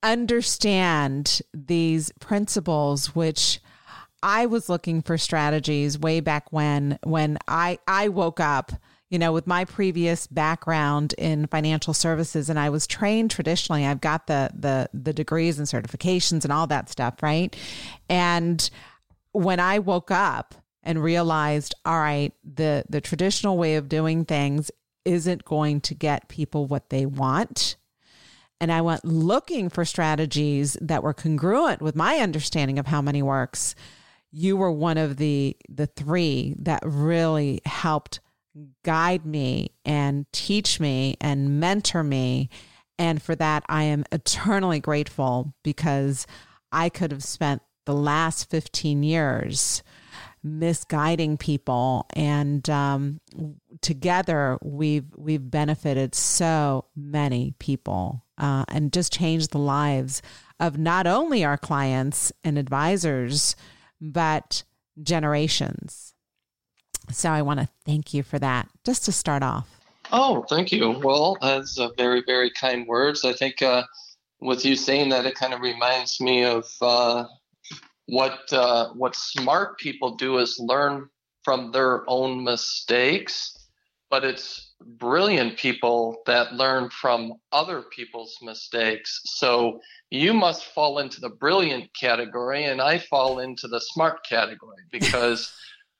understand 0.03 1.41
these 1.53 2.11
principles 2.19 3.15
which 3.15 3.59
I 4.23 4.45
was 4.45 4.69
looking 4.69 5.01
for 5.01 5.17
strategies 5.17 5.97
way 5.97 6.19
back 6.19 6.51
when 6.51 6.99
when 7.03 7.37
I 7.47 7.79
I 7.87 8.09
woke 8.09 8.39
up 8.39 8.71
you 9.09 9.19
know 9.19 9.31
with 9.31 9.47
my 9.47 9.65
previous 9.65 10.27
background 10.27 11.13
in 11.17 11.47
financial 11.47 11.93
services 11.93 12.49
and 12.49 12.57
I 12.57 12.69
was 12.69 12.87
trained 12.87 13.31
traditionally. 13.31 13.85
I've 13.85 14.01
got 14.01 14.27
the 14.27 14.49
the 14.53 14.89
the 14.93 15.13
degrees 15.13 15.59
and 15.59 15.67
certifications 15.67 16.43
and 16.43 16.51
all 16.51 16.67
that 16.67 16.89
stuff 16.89 17.21
right? 17.21 17.55
And 18.09 18.69
when 19.33 19.59
I 19.59 19.79
woke 19.79 20.11
up 20.11 20.55
and 20.83 21.01
realized 21.01 21.75
all 21.85 21.99
right 21.99 22.33
the 22.43 22.85
the 22.89 23.01
traditional 23.01 23.57
way 23.57 23.75
of 23.75 23.89
doing 23.89 24.25
things 24.25 24.71
isn't 25.05 25.45
going 25.45 25.81
to 25.81 25.95
get 25.95 26.27
people 26.27 26.65
what 26.67 26.89
they 26.89 27.05
want 27.05 27.75
and 28.61 28.71
I 28.71 28.81
went 28.81 29.03
looking 29.03 29.69
for 29.69 29.83
strategies 29.83 30.77
that 30.79 31.01
were 31.01 31.15
congruent 31.15 31.81
with 31.81 31.95
my 31.95 32.19
understanding 32.19 32.77
of 32.77 32.85
how 32.85 33.01
money 33.01 33.23
works, 33.23 33.73
you 34.31 34.55
were 34.55 34.71
one 34.71 34.99
of 34.99 35.17
the 35.17 35.57
the 35.67 35.87
three 35.87 36.55
that 36.59 36.83
really 36.85 37.61
helped 37.65 38.19
guide 38.83 39.25
me 39.25 39.71
and 39.83 40.25
teach 40.31 40.79
me 40.79 41.17
and 41.19 41.59
mentor 41.59 42.03
me. 42.03 42.49
And 42.99 43.19
for 43.19 43.35
that, 43.35 43.63
I 43.67 43.83
am 43.83 44.05
eternally 44.11 44.79
grateful 44.79 45.55
because 45.63 46.27
I 46.71 46.89
could 46.89 47.11
have 47.11 47.23
spent 47.23 47.63
the 47.85 47.95
last 47.95 48.49
15 48.51 49.01
years 49.01 49.81
misguiding 50.43 51.37
people 51.37 52.05
and 52.13 52.69
um, 52.69 53.19
together 53.81 54.57
we've 54.61 55.07
we've 55.15 55.49
benefited 55.49 56.13
so 56.13 56.85
many 56.95 57.53
people 57.59 58.23
uh, 58.37 58.65
and 58.67 58.93
just 58.93 59.13
changed 59.13 59.51
the 59.51 59.59
lives 59.59 60.21
of 60.59 60.77
not 60.77 61.07
only 61.07 61.43
our 61.43 61.57
clients 61.57 62.31
and 62.43 62.57
advisors 62.57 63.55
but 63.99 64.63
generations. 65.01 66.13
So 67.11 67.29
i 67.29 67.41
want 67.41 67.59
to 67.59 67.69
thank 67.85 68.13
you 68.13 68.23
for 68.23 68.39
that. 68.39 68.69
Just 68.85 69.05
to 69.05 69.11
start 69.11 69.43
off. 69.43 69.67
Oh 70.11 70.45
thank 70.49 70.71
you. 70.71 70.91
Well 71.03 71.37
that's 71.41 71.79
very 71.97 72.23
very 72.25 72.51
kind 72.51 72.87
words 72.87 73.25
i 73.25 73.33
think 73.33 73.61
uh, 73.61 73.83
with 74.41 74.65
you 74.65 74.75
saying 74.75 75.09
that 75.09 75.25
it 75.25 75.35
kind 75.35 75.53
of 75.53 75.61
reminds 75.61 76.19
me 76.19 76.43
of 76.43 76.65
uh, 76.81 77.25
what 78.07 78.51
uh, 78.51 78.89
what 78.93 79.15
smart 79.15 79.77
people 79.77 80.15
do 80.15 80.39
is 80.39 80.59
learn 80.59 81.09
from 81.43 81.71
their 81.71 82.03
own 82.09 82.43
mistakes, 82.43 83.57
but 84.11 84.25
it's 84.25 84.73
brilliant 84.97 85.57
people 85.57 86.17
that 86.25 86.53
learn 86.53 86.89
from 86.89 87.33
other 87.53 87.81
people's 87.95 88.37
mistakes. 88.41 89.21
So 89.23 89.79
you 90.11 90.33
must 90.33 90.65
fall 90.65 90.99
into 90.99 91.21
the 91.21 91.29
brilliant 91.29 91.89
category, 91.97 92.65
and 92.65 92.81
I 92.81 92.99
fall 92.99 93.39
into 93.39 93.67
the 93.67 93.79
smart 93.79 94.23
category 94.27 94.83
because. 94.91 95.51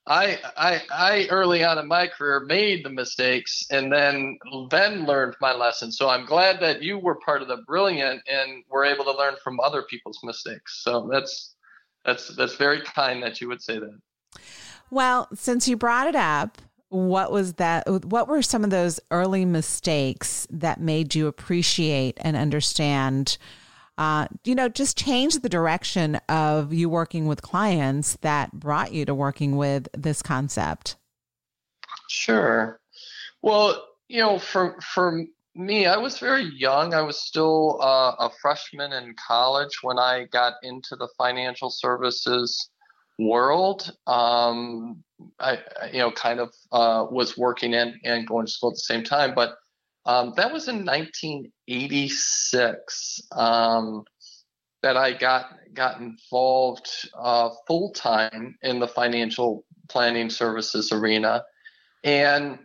I, 0.07 0.39
I 0.57 0.81
I 0.91 1.27
early 1.29 1.63
on 1.63 1.77
in 1.77 1.87
my 1.87 2.07
career 2.07 2.39
made 2.39 2.83
the 2.83 2.89
mistakes 2.89 3.63
and 3.69 3.93
then 3.93 4.39
then 4.71 5.05
learned 5.05 5.35
my 5.39 5.53
lesson. 5.53 5.91
So 5.91 6.09
I'm 6.09 6.25
glad 6.25 6.59
that 6.59 6.81
you 6.81 6.97
were 6.97 7.19
part 7.23 7.43
of 7.43 7.47
the 7.47 7.57
brilliant 7.67 8.19
and 8.27 8.63
were 8.67 8.83
able 8.83 9.05
to 9.05 9.15
learn 9.15 9.35
from 9.43 9.59
other 9.59 9.83
people's 9.83 10.17
mistakes. 10.23 10.81
So 10.83 11.07
that's 11.11 11.53
that's 12.03 12.35
that's 12.35 12.55
very 12.55 12.81
kind 12.81 13.21
that 13.21 13.41
you 13.41 13.47
would 13.47 13.61
say 13.61 13.77
that. 13.77 13.99
Well, 14.89 15.29
since 15.35 15.67
you 15.67 15.77
brought 15.77 16.07
it 16.07 16.15
up, 16.15 16.57
what 16.91 17.31
was 17.31 17.53
that 17.53 17.87
what 18.05 18.27
were 18.27 18.41
some 18.41 18.63
of 18.63 18.69
those 18.69 18.99
early 19.11 19.45
mistakes 19.45 20.45
that 20.51 20.79
made 20.79 21.15
you 21.15 21.27
appreciate 21.27 22.17
and 22.21 22.35
understand 22.35 23.37
uh, 23.97 24.27
you 24.43 24.53
know 24.53 24.67
just 24.67 24.97
change 24.97 25.35
the 25.39 25.49
direction 25.49 26.15
of 26.27 26.73
you 26.73 26.89
working 26.89 27.27
with 27.27 27.41
clients 27.41 28.17
that 28.21 28.51
brought 28.51 28.91
you 28.91 29.05
to 29.05 29.15
working 29.15 29.55
with 29.55 29.87
this 29.93 30.21
concept 30.21 30.97
sure 32.09 32.79
well 33.41 33.87
you 34.09 34.19
know 34.19 34.37
for 34.37 34.77
for 34.81 35.25
me, 35.55 35.85
I 35.85 35.97
was 35.97 36.19
very 36.19 36.43
young. 36.43 36.93
I 36.93 37.01
was 37.01 37.21
still 37.21 37.79
uh, 37.81 38.15
a 38.19 38.29
freshman 38.41 38.93
in 38.93 39.15
college 39.15 39.79
when 39.81 39.99
I 39.99 40.25
got 40.31 40.53
into 40.63 40.95
the 40.95 41.09
financial 41.17 41.69
services 41.69 42.69
world. 43.19 43.91
Um, 44.07 45.03
I, 45.39 45.59
you 45.91 45.99
know, 45.99 46.11
kind 46.11 46.39
of 46.39 46.53
uh, 46.71 47.07
was 47.09 47.37
working 47.37 47.73
and, 47.73 47.95
and 48.03 48.27
going 48.27 48.45
to 48.45 48.51
school 48.51 48.69
at 48.69 48.75
the 48.75 48.79
same 48.79 49.03
time, 49.03 49.33
but 49.35 49.55
um, 50.05 50.33
that 50.35 50.51
was 50.51 50.67
in 50.67 50.85
1986 50.85 53.21
um, 53.33 54.03
that 54.81 54.97
I 54.97 55.13
got 55.13 55.51
got 55.73 56.01
involved 56.01 56.89
uh, 57.17 57.51
full 57.67 57.91
time 57.91 58.57
in 58.61 58.79
the 58.79 58.87
financial 58.87 59.63
planning 59.89 60.29
services 60.29 60.91
arena, 60.91 61.43
and 62.03 62.59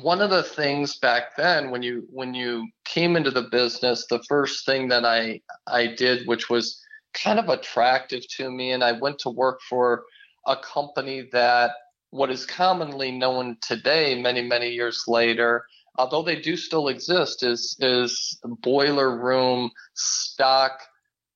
one 0.00 0.20
of 0.20 0.30
the 0.30 0.42
things 0.42 0.98
back 0.98 1.36
then 1.36 1.70
when 1.70 1.82
you 1.82 2.06
when 2.10 2.34
you 2.34 2.66
came 2.84 3.16
into 3.16 3.30
the 3.30 3.48
business 3.50 4.06
the 4.08 4.22
first 4.28 4.64
thing 4.64 4.88
that 4.88 5.04
i 5.04 5.38
i 5.66 5.86
did 5.86 6.26
which 6.26 6.48
was 6.48 6.82
kind 7.12 7.38
of 7.38 7.50
attractive 7.50 8.26
to 8.28 8.50
me 8.50 8.72
and 8.72 8.82
i 8.82 8.92
went 8.92 9.18
to 9.18 9.28
work 9.28 9.60
for 9.68 10.04
a 10.46 10.56
company 10.56 11.28
that 11.32 11.72
what 12.10 12.30
is 12.30 12.44
commonly 12.44 13.10
known 13.10 13.56
today 13.60 14.20
many 14.20 14.42
many 14.42 14.70
years 14.70 15.04
later 15.06 15.64
although 15.96 16.22
they 16.22 16.40
do 16.40 16.56
still 16.56 16.88
exist 16.88 17.42
is 17.42 17.76
is 17.80 18.38
boiler 18.62 19.18
room 19.18 19.70
stock 19.94 20.80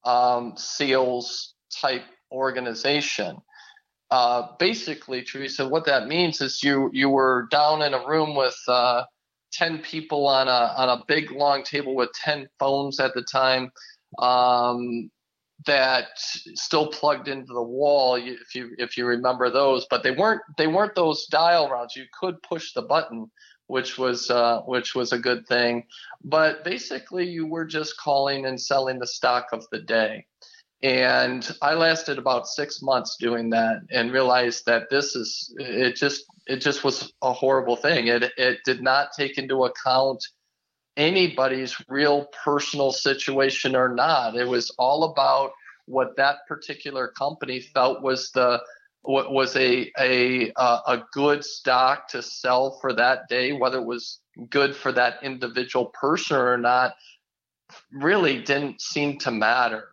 um, 0.05 0.53
sales 0.57 1.55
type 1.81 2.05
organization 2.33 3.37
uh, 4.11 4.49
basically, 4.59 5.23
Teresa, 5.23 5.69
what 5.69 5.85
that 5.87 6.07
means 6.07 6.41
is 6.41 6.63
you 6.63 6.91
you 6.93 7.09
were 7.09 7.49
down 7.51 7.83
in 7.83 7.93
a 7.93 8.07
room 8.07 8.37
with 8.37 8.57
uh, 8.69 9.03
ten 9.53 9.79
people 9.79 10.29
on 10.29 10.47
a 10.47 10.75
on 10.77 10.89
a 10.89 11.05
big 11.09 11.33
long 11.33 11.65
table 11.65 11.95
with 11.95 12.11
ten 12.13 12.49
phones 12.59 13.01
at 13.01 13.15
the 13.15 13.23
time. 13.23 13.71
Um, 14.21 15.11
that 15.65 16.09
still 16.17 16.89
plugged 16.89 17.29
into 17.29 17.53
the 17.53 17.63
wall 17.63 18.17
if 18.17 18.55
you 18.55 18.75
if 18.79 18.97
you 18.97 19.07
remember 19.07 19.51
those 19.51 19.87
but 19.89 20.03
they 20.03 20.11
weren't 20.11 20.43
they 20.59 20.67
weren't 20.67 20.95
those 20.95 21.27
dial 21.27 21.69
rounds. 21.71 21.97
You 21.97 22.05
could 22.21 22.43
push 22.43 22.73
the 22.73 22.83
button 22.83 23.31
which 23.67 23.99
was 23.99 24.31
uh, 24.31 24.61
which 24.63 24.95
was 24.95 25.13
a 25.13 25.19
good 25.19 25.47
thing. 25.47 25.85
But 26.23 26.65
basically 26.65 27.27
you 27.27 27.47
were 27.47 27.65
just 27.65 27.99
calling 27.99 28.47
and 28.47 28.61
selling 28.61 28.99
the 28.99 29.07
stock 29.07 29.47
of 29.53 29.67
the 29.71 29.81
day. 29.81 30.27
And 30.83 31.49
i 31.63 31.73
lasted 31.73 32.19
about 32.19 32.47
six 32.47 32.83
months 32.83 33.17
doing 33.19 33.51
that 33.51 33.81
and 33.91 34.13
realized 34.13 34.67
that 34.67 34.91
this 34.91 35.17
is 35.17 35.55
it 35.59 35.97
just 35.97 36.25
it 36.47 36.59
just 36.59 36.85
was 36.85 37.13
a 37.23 37.33
horrible 37.33 37.77
thing. 37.77 38.09
It 38.09 38.31
it 38.37 38.59
did 38.65 38.83
not 38.83 39.11
take 39.17 39.39
into 39.39 39.65
account 39.65 40.23
anybody's 40.97 41.77
real 41.89 42.27
personal 42.45 42.93
situation 42.93 43.77
or 43.77 43.95
not. 43.95 44.37
It 44.37 44.49
was 44.49 44.71
all 44.79 45.05
about 45.05 45.53
what 45.87 46.17
that 46.17 46.39
particular 46.49 47.09
company 47.09 47.61
felt 47.61 48.03
was 48.03 48.31
the 48.33 48.63
what 49.03 49.33
was 49.33 49.55
a 49.57 49.91
a 49.99 50.53
uh, 50.57 50.81
a 50.89 51.03
good 51.13 51.45
stock 51.45 52.09
to 52.09 52.21
sell 52.21 52.79
for 52.81 52.93
that 52.93 53.29
day 53.29 53.53
whether 53.53 53.79
it 53.79 53.85
was 53.85 54.21
good 54.51 54.75
for 54.75 54.91
that 54.91 55.23
individual 55.23 55.87
person 55.87 56.37
or 56.37 56.59
not 56.59 56.95
really 57.93 58.43
didn't 58.43 58.81
seem 58.81 59.17
to 59.19 59.31
matter 59.31 59.91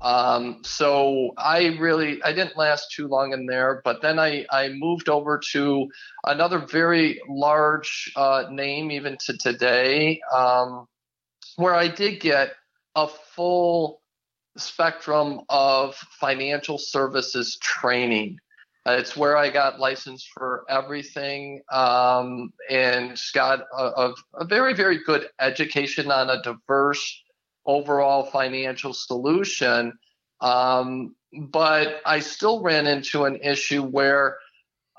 um, 0.00 0.60
so 0.62 1.32
I 1.38 1.76
really 1.78 2.22
I 2.22 2.32
didn't 2.32 2.56
last 2.56 2.92
too 2.92 3.08
long 3.08 3.32
in 3.32 3.46
there, 3.46 3.80
but 3.84 4.02
then 4.02 4.18
I 4.18 4.46
I 4.50 4.68
moved 4.68 5.08
over 5.08 5.40
to 5.52 5.88
another 6.24 6.58
very 6.58 7.20
large 7.28 8.12
uh, 8.16 8.44
name 8.50 8.90
even 8.90 9.16
to 9.26 9.36
today, 9.38 10.20
um, 10.34 10.86
where 11.56 11.74
I 11.74 11.88
did 11.88 12.20
get 12.20 12.52
a 12.94 13.08
full 13.08 14.02
spectrum 14.56 15.40
of 15.48 15.94
financial 15.94 16.78
services 16.78 17.58
training. 17.62 18.38
It's 18.86 19.16
where 19.16 19.36
I 19.36 19.50
got 19.50 19.80
licensed 19.80 20.28
for 20.32 20.64
everything 20.68 21.62
um, 21.72 22.52
and 22.70 23.20
got 23.34 23.62
a, 23.76 23.82
a, 23.82 24.14
a 24.34 24.44
very, 24.44 24.74
very 24.74 25.02
good 25.02 25.28
education 25.40 26.10
on 26.10 26.30
a 26.30 26.40
diverse 26.42 27.22
overall 27.66 28.24
financial 28.24 28.92
solution. 28.92 29.98
Um, 30.40 31.14
but 31.50 32.00
I 32.06 32.20
still 32.20 32.62
ran 32.62 32.86
into 32.86 33.24
an 33.24 33.36
issue 33.42 33.82
where 33.82 34.36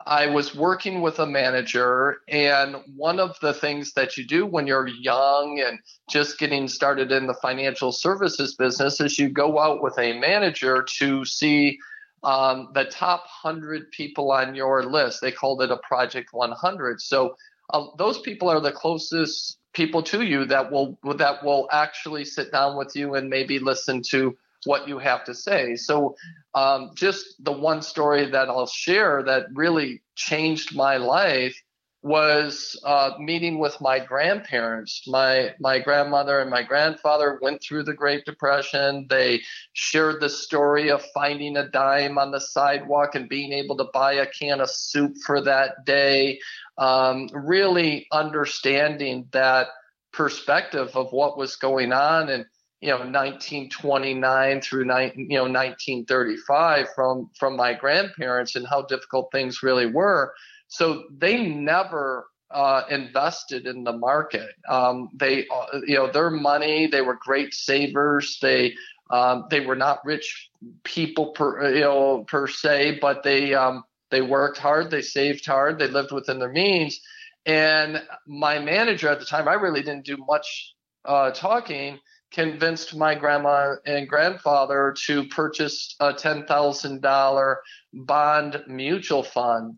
I 0.06 0.28
was 0.28 0.56
working 0.56 1.02
with 1.02 1.20
a 1.20 1.26
manager, 1.26 2.20
and 2.30 2.78
one 2.96 3.20
of 3.20 3.38
the 3.42 3.54
things 3.54 3.94
that 3.94 4.16
you 4.16 4.26
do 4.26 4.46
when 4.46 4.66
you're 4.66 4.88
young 4.88 5.62
and 5.66 5.80
just 6.10 6.40
getting 6.40 6.70
started 6.70 7.12
in 7.12 7.28
the 7.28 7.34
financial 7.34 7.92
services 7.92 8.56
business 8.56 9.02
is 9.02 9.20
you 9.20 9.28
go 9.28 9.60
out 9.60 9.84
with 9.84 9.98
a 10.00 10.18
manager 10.18 10.86
to 11.00 11.26
see 11.26 11.78
um, 12.24 12.70
the 12.74 12.86
top 12.86 13.26
100 13.44 13.92
people 13.92 14.32
on 14.32 14.56
your 14.56 14.86
list. 14.86 15.20
They 15.22 15.32
called 15.32 15.62
it 15.62 15.72
a 15.72 15.78
Project 15.78 16.30
100. 16.32 17.02
So 17.02 17.36
uh, 17.74 17.88
those 17.98 18.20
people 18.20 18.50
are 18.50 18.62
the 18.62 18.72
closest 18.72 19.57
people 19.78 20.02
to 20.02 20.24
you 20.24 20.44
that 20.46 20.72
will 20.72 20.98
that 21.18 21.44
will 21.46 21.70
actually 21.72 22.26
sit 22.26 22.52
down 22.52 22.76
with 22.76 22.96
you 22.96 23.14
and 23.14 23.30
maybe 23.30 23.60
listen 23.60 24.02
to 24.02 24.36
what 24.66 24.88
you 24.88 24.98
have 24.98 25.24
to 25.24 25.36
say. 25.36 25.76
So, 25.76 26.16
um, 26.56 26.92
just 26.96 27.36
the 27.46 27.52
one 27.52 27.84
story 27.84 28.26
that 28.32 28.50
I'll 28.50 28.66
share 28.66 29.22
that 29.24 29.46
really 29.54 30.02
changed 30.16 30.76
my 30.76 30.98
life 30.98 31.56
was 32.02 32.80
uh, 32.86 33.12
meeting 33.20 33.60
with 33.60 33.80
my 33.80 34.00
grandparents. 34.00 35.04
My 35.08 35.54
my 35.60 35.78
grandmother 35.78 36.40
and 36.40 36.50
my 36.50 36.64
grandfather 36.64 37.38
went 37.42 37.62
through 37.62 37.84
the 37.84 37.94
Great 37.94 38.26
Depression. 38.26 39.06
They 39.10 39.42
shared 39.74 40.22
the 40.22 40.30
story 40.30 40.90
of 40.90 41.06
finding 41.14 41.56
a 41.56 41.70
dime 41.70 42.18
on 42.18 42.32
the 42.32 42.42
sidewalk 42.42 43.14
and 43.14 43.30
being 43.30 43.54
able 43.54 43.78
to 43.78 43.88
buy 43.94 44.14
a 44.14 44.26
can 44.26 44.60
of 44.60 44.72
soup 44.72 45.18
for 45.24 45.40
that 45.42 45.86
day 45.86 46.40
um, 46.78 47.30
really 47.34 48.08
understanding 48.12 49.28
that 49.32 49.68
perspective 50.14 50.96
of 50.96 51.12
what 51.12 51.38
was 51.38 51.56
going 51.56 51.92
on 51.92 52.30
and 52.30 52.46
you 52.82 52.90
know 52.90 52.98
1929 52.98 54.62
through 54.62 54.82
you 54.82 55.28
know 55.38 55.44
1935 55.44 56.88
from 56.96 57.30
from 57.38 57.56
my 57.56 57.74
grandparents 57.74 58.56
and 58.56 58.68
how 58.68 58.84
difficult 58.84 59.30
things 59.32 59.64
really 59.64 59.86
were. 59.88 60.34
So 60.68 61.06
they 61.16 61.48
never 61.48 62.28
uh, 62.52 62.84
invested 62.90 63.68
in 63.68 63.84
the 63.84 63.94
market. 63.94 64.52
Um, 64.70 65.10
they 65.14 65.48
uh, 65.48 65.80
you 65.86 65.96
know 65.96 66.12
their 66.12 66.30
money 66.30 66.88
they 66.88 67.02
were 67.02 67.18
great 67.20 67.54
savers. 67.54 68.38
They 68.42 68.76
um, 69.10 69.46
they 69.50 69.62
were 69.62 69.76
not 69.76 70.06
rich 70.06 70.50
people 70.84 71.32
per 71.32 71.74
you 71.74 71.82
know 71.82 72.26
per 72.28 72.48
se 72.48 73.00
but 73.02 73.24
they 73.24 73.54
um, 73.54 73.84
They 74.10 74.22
worked 74.22 74.58
hard, 74.58 74.90
they 74.90 75.02
saved 75.02 75.46
hard, 75.46 75.80
they 75.80 75.88
lived 75.88 76.12
within 76.12 76.40
their 76.40 76.52
means. 76.52 77.00
And 77.46 78.04
my 78.28 78.60
manager 78.60 79.10
at 79.10 79.20
the 79.20 79.26
time, 79.26 79.48
I 79.48 79.54
really 79.54 79.82
didn't 79.82 80.06
do 80.06 80.18
much 80.18 80.76
uh, 81.06 81.32
talking, 81.32 82.00
convinced 82.32 82.96
my 82.96 83.16
grandma 83.16 83.76
and 83.86 84.08
grandfather 84.08 84.94
to 85.06 85.26
purchase 85.28 85.96
a 86.00 86.14
$10,000 86.14 87.56
bond 87.94 88.64
mutual 88.68 89.24
fund. 89.24 89.78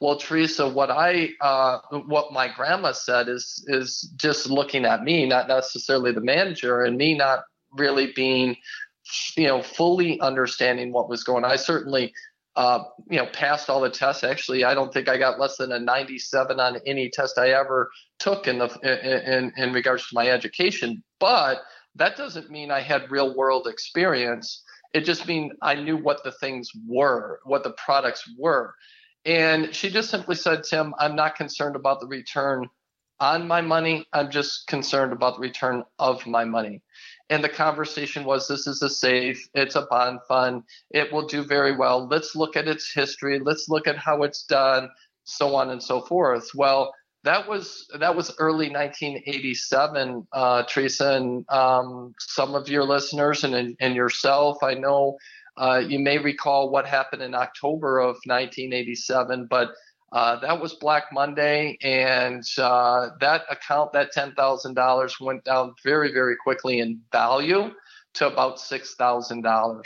Well, 0.00 0.16
Teresa, 0.16 0.68
what 0.68 0.90
I 0.90 1.30
uh, 1.40 1.78
what 2.06 2.32
my 2.32 2.48
grandma 2.48 2.92
said 2.92 3.28
is 3.28 3.64
is 3.68 4.12
just 4.16 4.50
looking 4.50 4.84
at 4.84 5.02
me, 5.02 5.26
not 5.26 5.48
necessarily 5.48 6.12
the 6.12 6.20
manager, 6.20 6.82
and 6.82 6.96
me 6.96 7.14
not 7.16 7.44
really 7.72 8.12
being, 8.12 8.56
you 9.36 9.46
know, 9.46 9.62
fully 9.62 10.20
understanding 10.20 10.92
what 10.92 11.08
was 11.08 11.24
going 11.24 11.44
on. 11.44 11.50
I 11.50 11.56
certainly 11.56 12.12
uh, 12.54 12.84
you 13.08 13.18
know, 13.18 13.26
passed 13.32 13.70
all 13.70 13.80
the 13.80 13.90
tests. 13.90 14.24
Actually, 14.24 14.64
I 14.64 14.74
don't 14.74 14.92
think 14.92 15.08
I 15.08 15.16
got 15.16 15.40
less 15.40 15.56
than 15.56 15.72
a 15.72 15.78
97 15.78 16.60
on 16.60 16.78
any 16.86 17.08
test 17.08 17.38
I 17.38 17.50
ever 17.50 17.90
took 18.18 18.46
in 18.46 18.58
the 18.58 18.68
in 19.26 19.52
in 19.56 19.72
regards 19.72 20.08
to 20.08 20.14
my 20.14 20.28
education. 20.28 21.02
But 21.18 21.62
that 21.94 22.16
doesn't 22.16 22.50
mean 22.50 22.70
I 22.70 22.80
had 22.80 23.10
real 23.10 23.34
world 23.34 23.66
experience. 23.66 24.62
It 24.92 25.04
just 25.04 25.26
means 25.26 25.52
I 25.62 25.74
knew 25.74 25.96
what 25.96 26.22
the 26.24 26.32
things 26.32 26.70
were, 26.86 27.40
what 27.44 27.62
the 27.62 27.72
products 27.72 28.22
were. 28.38 28.74
And 29.24 29.74
she 29.74 29.88
just 29.88 30.10
simply 30.10 30.34
said, 30.34 30.64
Tim, 30.64 30.94
I'm 30.98 31.16
not 31.16 31.36
concerned 31.36 31.76
about 31.76 32.00
the 32.00 32.06
return 32.06 32.68
on 33.20 33.46
my 33.46 33.60
money. 33.60 34.06
I'm 34.12 34.30
just 34.30 34.66
concerned 34.66 35.12
about 35.12 35.36
the 35.36 35.40
return 35.40 35.84
of 35.98 36.26
my 36.26 36.44
money 36.44 36.82
and 37.32 37.42
the 37.42 37.48
conversation 37.48 38.24
was 38.24 38.46
this 38.46 38.66
is 38.66 38.82
a 38.82 38.90
safe 38.90 39.48
it's 39.54 39.74
a 39.74 39.86
bond 39.90 40.20
fund. 40.28 40.64
It 40.90 41.12
will 41.12 41.26
do 41.26 41.42
very 41.44 41.74
well. 41.74 42.06
Let's 42.06 42.36
look 42.36 42.56
at 42.56 42.68
its 42.68 42.92
history. 42.92 43.38
Let's 43.38 43.68
look 43.68 43.86
at 43.86 43.96
how 43.96 44.22
it's 44.22 44.44
done 44.44 44.90
so 45.24 45.54
on 45.54 45.70
and 45.70 45.82
so 45.82 46.02
forth. 46.02 46.50
Well 46.54 46.92
that 47.24 47.48
was 47.48 47.88
that 47.98 48.14
was 48.16 48.34
early 48.38 48.68
1987 48.68 50.26
uh, 50.32 50.62
teresa 50.64 51.12
and 51.12 51.44
um, 51.48 52.14
some 52.18 52.54
of 52.54 52.68
your 52.68 52.84
listeners 52.84 53.44
and, 53.44 53.76
and 53.80 53.94
yourself 53.94 54.58
i 54.62 54.74
know 54.74 55.16
uh, 55.56 55.80
you 55.86 55.98
may 56.00 56.18
recall 56.18 56.70
what 56.70 56.84
happened 56.84 57.22
in 57.22 57.34
october 57.34 58.00
of 58.00 58.16
1987 58.26 59.46
but 59.48 59.68
uh, 60.12 60.38
that 60.40 60.60
was 60.60 60.74
Black 60.74 61.04
Monday, 61.10 61.78
and 61.82 62.44
uh, 62.58 63.08
that 63.20 63.42
account, 63.50 63.94
that 63.94 64.14
$10,000, 64.14 65.20
went 65.20 65.44
down 65.44 65.74
very, 65.82 66.12
very 66.12 66.36
quickly 66.36 66.80
in 66.80 67.00
value 67.10 67.70
to 68.14 68.26
about 68.26 68.58
$6,000. 68.58 69.82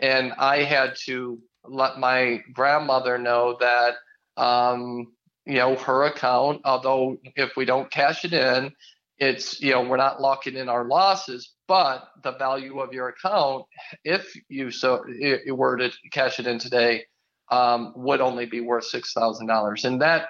And 0.00 0.32
I 0.38 0.62
had 0.62 0.96
to 1.04 1.38
let 1.64 1.98
my 1.98 2.42
grandmother 2.54 3.18
know 3.18 3.58
that, 3.60 3.96
um, 4.38 5.12
you 5.44 5.56
know, 5.56 5.74
her 5.76 6.04
account, 6.04 6.62
although 6.64 7.18
if 7.36 7.54
we 7.54 7.66
don't 7.66 7.90
cash 7.90 8.24
it 8.24 8.32
in, 8.32 8.72
it's, 9.18 9.60
you 9.60 9.72
know, 9.72 9.82
we're 9.82 9.98
not 9.98 10.22
locking 10.22 10.56
in 10.56 10.70
our 10.70 10.86
losses, 10.86 11.52
but 11.68 12.08
the 12.22 12.32
value 12.32 12.80
of 12.80 12.94
your 12.94 13.08
account, 13.08 13.66
if 14.04 14.34
you 14.48 14.70
so 14.70 15.04
you 15.06 15.54
were 15.54 15.76
to 15.76 15.90
cash 16.10 16.40
it 16.40 16.46
in 16.46 16.58
today, 16.58 17.04
um, 17.50 17.92
would 17.96 18.20
only 18.20 18.46
be 18.46 18.60
worth 18.60 18.84
six 18.84 19.12
thousand 19.12 19.46
dollars, 19.46 19.84
and 19.84 20.00
that 20.00 20.28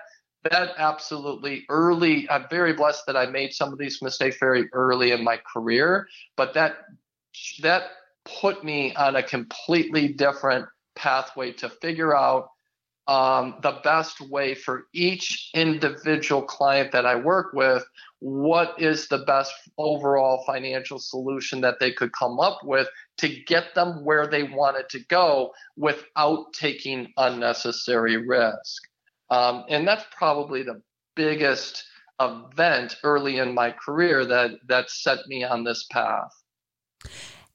that 0.51 0.71
absolutely 0.79 1.65
early. 1.69 2.29
I'm 2.31 2.47
very 2.51 2.73
blessed 2.73 3.05
that 3.07 3.17
I 3.17 3.27
made 3.27 3.53
some 3.53 3.73
of 3.73 3.79
these 3.79 4.01
mistakes 4.03 4.37
very 4.39 4.69
early 4.73 5.13
in 5.13 5.23
my 5.23 5.39
career, 5.53 6.07
but 6.37 6.55
that 6.55 6.77
that 7.63 7.91
put 8.41 8.65
me 8.65 8.95
on 8.95 9.17
a 9.17 9.23
completely 9.23 10.09
different 10.09 10.67
pathway 10.95 11.53
to 11.53 11.69
figure 11.69 12.17
out 12.17 12.51
um, 13.07 13.57
the 13.63 13.81
best 13.83 14.21
way 14.21 14.55
for 14.55 14.87
each 14.93 15.51
individual 15.55 16.43
client 16.43 16.93
that 16.93 17.07
I 17.07 17.17
work 17.17 17.53
with, 17.53 17.85
what 18.21 18.75
is 18.79 19.09
the 19.09 19.19
best 19.19 19.53
overall 19.79 20.45
financial 20.47 20.99
solution 20.99 21.61
that 21.63 21.81
they 21.81 21.91
could 21.91 22.13
come 22.13 22.39
up 22.39 22.59
with 22.63 22.87
to 23.19 23.29
get 23.45 23.75
them 23.75 24.05
where 24.05 24.27
they 24.27 24.43
wanted 24.43 24.89
to 24.91 25.01
go 25.07 25.53
without 25.77 26.53
taking 26.53 27.09
unnecessary 27.17 28.17
risk. 28.17 28.83
Um, 29.31 29.65
and 29.69 29.89
that's 29.89 30.05
probably 30.17 30.63
the 30.63 30.83
biggest 31.17 31.85
event 32.21 32.97
early 33.03 33.39
in 33.39 33.55
my 33.55 33.71
career 33.71 34.27
that 34.27 34.51
that 34.69 34.91
set 34.91 35.27
me 35.27 35.43
on 35.43 35.65
this 35.65 35.87
path. 35.91 36.31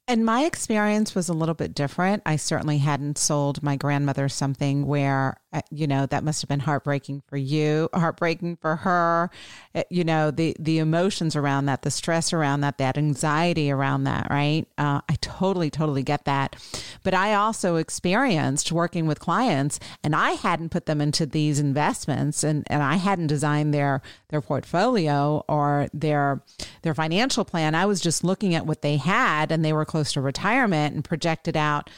And 0.08 0.24
my 0.24 0.44
experience 0.44 1.16
was 1.16 1.28
a 1.28 1.32
little 1.32 1.56
bit 1.56 1.74
different. 1.74 2.22
I 2.24 2.36
certainly 2.36 2.78
hadn't 2.78 3.18
sold 3.18 3.60
my 3.60 3.74
grandmother 3.74 4.28
something 4.28 4.86
where, 4.86 5.40
uh, 5.52 5.62
you 5.72 5.88
know, 5.88 6.06
that 6.06 6.22
must 6.22 6.42
have 6.42 6.48
been 6.48 6.60
heartbreaking 6.60 7.24
for 7.26 7.36
you, 7.36 7.88
heartbreaking 7.92 8.58
for 8.58 8.76
her. 8.76 9.30
Uh, 9.74 9.82
you 9.90 10.04
know, 10.04 10.30
the 10.30 10.54
the 10.60 10.78
emotions 10.78 11.34
around 11.34 11.66
that, 11.66 11.82
the 11.82 11.90
stress 11.90 12.32
around 12.32 12.60
that, 12.60 12.78
that 12.78 12.96
anxiety 12.96 13.68
around 13.68 14.04
that, 14.04 14.28
right? 14.30 14.68
Uh, 14.78 15.00
I 15.08 15.16
totally, 15.20 15.70
totally 15.70 16.04
get 16.04 16.24
that. 16.24 16.54
But 17.02 17.14
I 17.14 17.34
also 17.34 17.74
experienced 17.74 18.70
working 18.70 19.08
with 19.08 19.18
clients, 19.18 19.80
and 20.04 20.14
I 20.14 20.32
hadn't 20.32 20.68
put 20.68 20.86
them 20.86 21.00
into 21.00 21.26
these 21.26 21.58
investments, 21.58 22.44
and 22.44 22.64
and 22.70 22.80
I 22.80 22.94
hadn't 22.94 23.26
designed 23.26 23.74
their 23.74 24.02
their 24.28 24.40
portfolio 24.40 25.44
or 25.48 25.88
their 25.92 26.42
their 26.82 26.94
financial 26.94 27.44
plan. 27.44 27.74
I 27.74 27.86
was 27.86 28.00
just 28.00 28.22
looking 28.22 28.54
at 28.54 28.66
what 28.66 28.82
they 28.82 28.98
had, 28.98 29.50
and 29.50 29.64
they 29.64 29.72
were 29.72 29.84
close 29.96 30.12
to 30.12 30.20
retirement 30.20 30.94
and 30.94 31.02
projected 31.02 31.56
out 31.56 31.88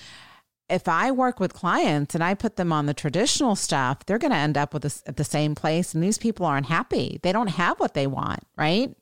if 0.70 0.86
I 0.86 1.10
work 1.10 1.40
with 1.40 1.52
clients 1.52 2.14
and 2.14 2.22
I 2.22 2.34
put 2.34 2.54
them 2.54 2.72
on 2.72 2.86
the 2.86 2.94
traditional 2.94 3.56
stuff, 3.56 4.06
they're 4.06 4.18
going 4.18 4.30
to 4.30 4.36
end 4.36 4.56
up 4.56 4.72
with 4.72 4.82
this, 4.84 5.02
at 5.06 5.16
the 5.16 5.24
same 5.24 5.56
place. 5.56 5.94
And 5.94 6.04
these 6.04 6.16
people 6.16 6.46
aren't 6.46 6.66
happy. 6.66 7.18
They 7.24 7.32
don't 7.32 7.48
have 7.48 7.80
what 7.80 7.94
they 7.94 8.06
want, 8.06 8.46
right? 8.56 8.94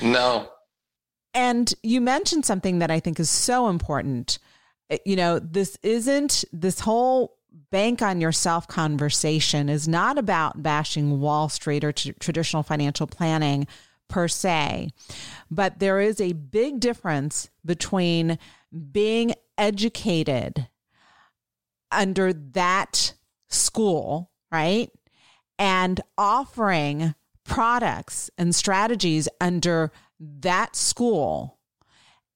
No. 0.00 0.48
And 1.34 1.74
you 1.82 2.00
mentioned 2.00 2.44
something 2.44 2.78
that 2.78 2.90
I 2.90 3.00
think 3.00 3.18
is 3.18 3.30
so 3.30 3.68
important. 3.68 4.38
Eh, 4.90 4.98
you 5.04 5.16
know, 5.16 5.40
this 5.40 5.76
isn't 5.82 6.44
this 6.52 6.78
whole 6.78 7.34
bank 7.72 8.00
on 8.00 8.20
yourself 8.20 8.68
conversation 8.68 9.68
is 9.68 9.88
not 9.88 10.18
about 10.18 10.62
bashing 10.62 11.18
Wall 11.18 11.48
Street 11.48 11.82
or 11.82 11.90
t- 11.90 12.12
traditional 12.20 12.62
financial 12.62 13.08
planning 13.08 13.66
per 14.08 14.28
se, 14.28 14.90
but 15.50 15.78
there 15.78 16.00
is 16.00 16.20
a 16.20 16.32
big 16.32 16.80
difference 16.80 17.50
between 17.64 18.38
being 18.92 19.34
educated 19.56 20.68
under 21.90 22.32
that 22.32 23.14
school, 23.48 24.30
right? 24.50 24.90
And 25.58 26.00
offering 26.16 27.14
products 27.44 28.30
and 28.38 28.54
strategies 28.54 29.28
under 29.40 29.90
that 30.20 30.76
school 30.76 31.58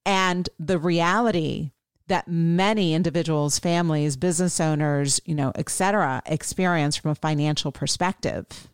and 0.05 0.49
the 0.59 0.79
reality 0.79 1.73
that 2.09 2.29
many 2.29 2.95
individuals, 2.95 3.59
families, 3.59 4.17
business 4.17 4.61
owners, 4.61 5.21
you 5.25 5.35
know, 5.35 5.53
et 5.55 5.69
cetera, 5.69 6.23
experience 6.27 6.97
from 6.97 7.13
a 7.13 7.15
financial 7.15 7.73
perspective. 7.73 8.69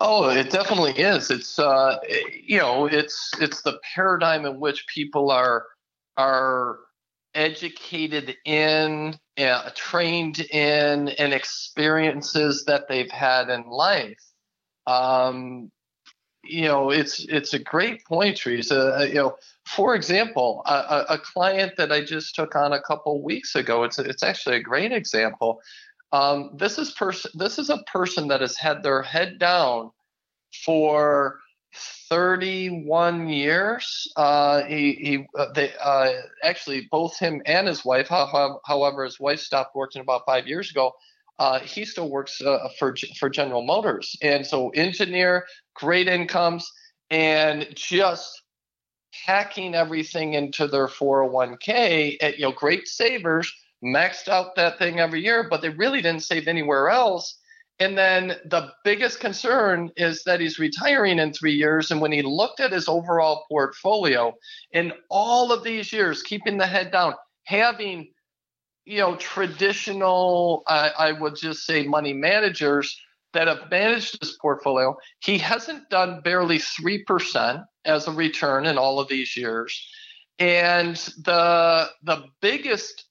Oh, 0.00 0.28
it 0.30 0.50
definitely 0.50 0.92
is. 0.92 1.30
It's 1.30 1.58
uh, 1.58 1.98
you 2.32 2.58
know, 2.58 2.86
it's 2.86 3.30
it's 3.40 3.62
the 3.62 3.78
paradigm 3.94 4.44
in 4.44 4.60
which 4.60 4.86
people 4.86 5.30
are 5.30 5.66
are 6.16 6.78
educated 7.34 8.36
in, 8.44 9.16
uh, 9.38 9.70
trained 9.74 10.40
in, 10.40 11.08
and 11.08 11.32
experiences 11.32 12.64
that 12.66 12.88
they've 12.88 13.10
had 13.10 13.48
in 13.48 13.68
life. 13.68 14.22
Um, 14.86 15.70
you 16.44 16.62
know, 16.62 16.90
it's 16.90 17.24
it's 17.28 17.54
a 17.54 17.58
great 17.58 18.04
point, 18.04 18.36
Teresa. 18.36 18.98
Uh, 18.98 19.04
you 19.04 19.14
know, 19.14 19.36
for 19.66 19.94
example, 19.94 20.62
a, 20.66 21.04
a, 21.10 21.18
client 21.18 21.74
that 21.76 21.92
I 21.92 22.02
just 22.02 22.34
took 22.34 22.56
on 22.56 22.72
a 22.72 22.80
couple 22.80 23.22
weeks 23.22 23.54
ago. 23.54 23.84
It's 23.84 23.98
it's 23.98 24.22
actually 24.22 24.56
a 24.56 24.62
great 24.62 24.92
example. 24.92 25.60
Um, 26.12 26.50
this 26.54 26.78
is 26.78 26.92
person. 26.92 27.30
This 27.34 27.58
is 27.58 27.70
a 27.70 27.82
person 27.86 28.28
that 28.28 28.40
has 28.40 28.56
had 28.56 28.82
their 28.82 29.02
head 29.02 29.38
down 29.38 29.90
for 30.64 31.38
31 32.08 33.28
years. 33.28 34.10
Uh, 34.16 34.62
he 34.64 34.92
he 34.94 35.26
uh, 35.38 35.52
they 35.54 35.72
uh, 35.82 36.12
actually 36.42 36.88
both 36.90 37.18
him 37.18 37.42
and 37.46 37.68
his 37.68 37.84
wife. 37.84 38.08
However, 38.08 39.04
his 39.04 39.20
wife 39.20 39.40
stopped 39.40 39.74
working 39.74 40.00
about 40.00 40.22
five 40.26 40.46
years 40.46 40.70
ago. 40.70 40.92
Uh, 41.38 41.60
he 41.60 41.84
still 41.84 42.10
works 42.10 42.40
uh, 42.40 42.68
for 42.78 42.94
for 43.18 43.28
General 43.28 43.62
Motors, 43.62 44.16
and 44.22 44.46
so 44.46 44.70
engineer, 44.70 45.46
great 45.74 46.08
incomes, 46.08 46.70
and 47.10 47.68
just 47.74 48.42
hacking 49.12 49.74
everything 49.74 50.34
into 50.34 50.66
their 50.66 50.86
401k. 50.86 52.16
At, 52.20 52.38
you 52.38 52.46
know, 52.46 52.52
great 52.52 52.88
savers, 52.88 53.52
maxed 53.84 54.28
out 54.28 54.56
that 54.56 54.78
thing 54.78 55.00
every 55.00 55.22
year, 55.22 55.46
but 55.48 55.62
they 55.62 55.70
really 55.70 56.02
didn't 56.02 56.22
save 56.22 56.48
anywhere 56.48 56.88
else 56.88 57.38
and 57.80 57.96
then 57.96 58.36
the 58.44 58.72
biggest 58.82 59.20
concern 59.20 59.90
is 59.96 60.24
that 60.24 60.40
he's 60.40 60.58
retiring 60.58 61.18
in 61.20 61.32
three 61.32 61.52
years. 61.52 61.90
And 61.90 62.00
when 62.00 62.10
he 62.10 62.22
looked 62.22 62.58
at 62.58 62.72
his 62.72 62.88
overall 62.88 63.44
portfolio 63.48 64.34
in 64.72 64.92
all 65.10 65.52
of 65.52 65.62
these 65.62 65.92
years, 65.92 66.22
keeping 66.22 66.58
the 66.58 66.66
head 66.66 66.90
down, 66.90 67.14
having 67.44 68.12
you 68.84 68.98
know 68.98 69.16
traditional 69.16 70.64
I 70.66 71.12
would 71.12 71.36
just 71.36 71.66
say 71.66 71.84
money 71.84 72.12
managers 72.12 72.98
that 73.32 73.46
have 73.46 73.70
managed 73.70 74.20
this 74.20 74.36
portfolio. 74.38 74.96
He 75.20 75.38
hasn't 75.38 75.88
done 75.90 76.22
barely 76.22 76.58
3% 76.58 77.64
as 77.84 78.08
a 78.08 78.12
return 78.12 78.66
in 78.66 78.78
all 78.78 78.98
of 78.98 79.08
these 79.08 79.36
years. 79.36 79.88
And 80.40 80.96
the 81.24 81.90
the 82.02 82.24
biggest 82.40 83.04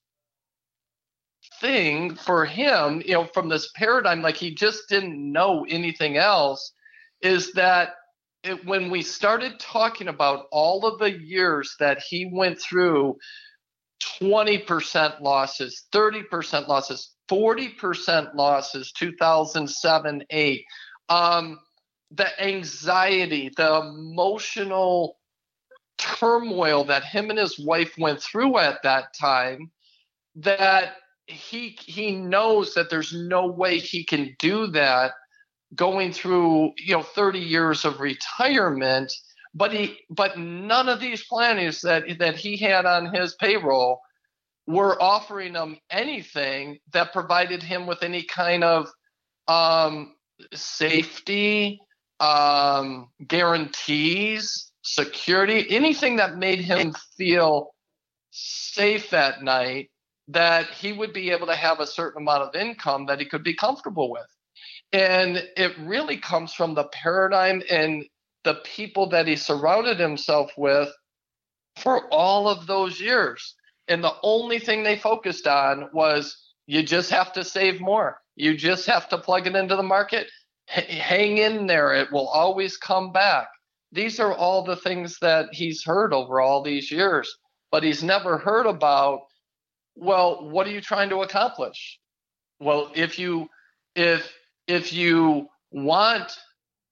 thing 1.60 2.14
for 2.14 2.44
him, 2.44 3.02
you 3.04 3.14
know, 3.14 3.26
from 3.26 3.48
this 3.48 3.70
paradigm, 3.74 4.22
like 4.22 4.36
he 4.36 4.54
just 4.54 4.88
didn't 4.88 5.32
know 5.32 5.66
anything 5.68 6.16
else, 6.16 6.72
is 7.22 7.52
that 7.52 7.90
it, 8.44 8.64
when 8.64 8.90
we 8.90 9.02
started 9.02 9.58
talking 9.58 10.08
about 10.08 10.46
all 10.52 10.86
of 10.86 10.98
the 10.98 11.18
years 11.18 11.74
that 11.80 11.98
he 12.08 12.30
went 12.32 12.60
through 12.60 13.16
20% 14.20 15.20
losses, 15.20 15.86
30% 15.92 16.68
losses, 16.68 17.14
40% 17.28 18.34
losses 18.34 18.92
2007 18.92 20.24
8 20.30 20.64
um, 21.08 21.58
the 22.10 22.42
anxiety 22.42 23.50
the 23.56 23.80
emotional 23.80 25.18
turmoil 25.98 26.84
that 26.84 27.04
him 27.04 27.30
and 27.30 27.38
his 27.38 27.58
wife 27.58 27.94
went 27.98 28.22
through 28.22 28.56
at 28.58 28.82
that 28.82 29.12
time 29.18 29.70
that 30.36 30.94
he 31.28 31.76
he 31.84 32.12
knows 32.16 32.74
that 32.74 32.90
there's 32.90 33.12
no 33.12 33.46
way 33.46 33.78
he 33.78 34.02
can 34.02 34.34
do 34.38 34.66
that 34.68 35.12
going 35.74 36.12
through 36.12 36.72
you 36.78 36.94
know 36.94 37.02
30 37.02 37.38
years 37.38 37.84
of 37.84 38.00
retirement. 38.00 39.12
But 39.54 39.72
he 39.72 39.98
but 40.10 40.38
none 40.38 40.88
of 40.88 41.00
these 41.00 41.24
plannings 41.24 41.82
that 41.82 42.04
that 42.18 42.36
he 42.36 42.56
had 42.56 42.86
on 42.86 43.14
his 43.14 43.34
payroll 43.34 44.00
were 44.66 45.00
offering 45.02 45.54
him 45.54 45.78
anything 45.90 46.78
that 46.92 47.12
provided 47.12 47.62
him 47.62 47.86
with 47.86 48.02
any 48.02 48.22
kind 48.22 48.62
of 48.62 48.88
um, 49.48 50.14
safety, 50.52 51.80
um, 52.20 53.08
guarantees, 53.26 54.70
security, 54.82 55.66
anything 55.70 56.16
that 56.16 56.36
made 56.36 56.60
him 56.60 56.92
feel 57.16 57.74
safe 58.30 59.14
at 59.14 59.42
night 59.42 59.90
that 60.28 60.66
he 60.70 60.92
would 60.92 61.12
be 61.12 61.30
able 61.30 61.46
to 61.46 61.56
have 61.56 61.80
a 61.80 61.86
certain 61.86 62.22
amount 62.22 62.42
of 62.42 62.54
income 62.54 63.06
that 63.06 63.20
he 63.20 63.26
could 63.26 63.44
be 63.44 63.54
comfortable 63.54 64.10
with. 64.10 64.26
And 64.92 65.42
it 65.56 65.72
really 65.80 66.18
comes 66.18 66.54
from 66.54 66.74
the 66.74 66.84
paradigm 66.84 67.62
and 67.70 68.04
the 68.44 68.54
people 68.64 69.08
that 69.10 69.26
he 69.26 69.36
surrounded 69.36 69.98
himself 69.98 70.50
with 70.56 70.88
for 71.76 72.08
all 72.08 72.48
of 72.48 72.66
those 72.66 73.00
years 73.00 73.54
and 73.88 74.04
the 74.04 74.14
only 74.22 74.58
thing 74.58 74.82
they 74.82 74.96
focused 74.98 75.46
on 75.46 75.88
was 75.92 76.36
you 76.66 76.82
just 76.82 77.10
have 77.10 77.32
to 77.32 77.44
save 77.44 77.80
more. 77.80 78.20
You 78.36 78.56
just 78.56 78.86
have 78.86 79.08
to 79.08 79.18
plug 79.18 79.46
it 79.46 79.56
into 79.56 79.76
the 79.76 79.82
market. 79.82 80.28
H- 80.74 80.86
hang 80.86 81.38
in 81.38 81.66
there. 81.66 81.94
It 81.94 82.12
will 82.12 82.28
always 82.28 82.76
come 82.76 83.12
back. 83.12 83.48
These 83.90 84.20
are 84.20 84.34
all 84.34 84.62
the 84.64 84.76
things 84.76 85.18
that 85.20 85.48
he's 85.52 85.82
heard 85.84 86.12
over 86.12 86.40
all 86.40 86.62
these 86.62 86.90
years, 86.90 87.34
but 87.72 87.82
he's 87.82 88.04
never 88.04 88.36
heard 88.36 88.66
about, 88.66 89.20
well, 89.98 90.48
what 90.48 90.66
are 90.66 90.70
you 90.70 90.80
trying 90.80 91.08
to 91.10 91.22
accomplish? 91.22 91.98
Well, 92.60 92.90
if 92.94 93.18
you 93.18 93.48
if 93.94 94.32
if 94.66 94.92
you 94.92 95.48
want 95.70 96.36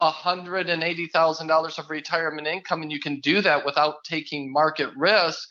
$180,000 0.03 1.79
of 1.79 1.91
retirement 1.91 2.47
income 2.47 2.83
and 2.83 2.93
you 2.93 3.01
can 3.01 3.21
do 3.21 3.41
that 3.41 3.65
without 3.65 4.05
taking 4.05 4.53
market 4.53 4.91
risk, 4.97 5.49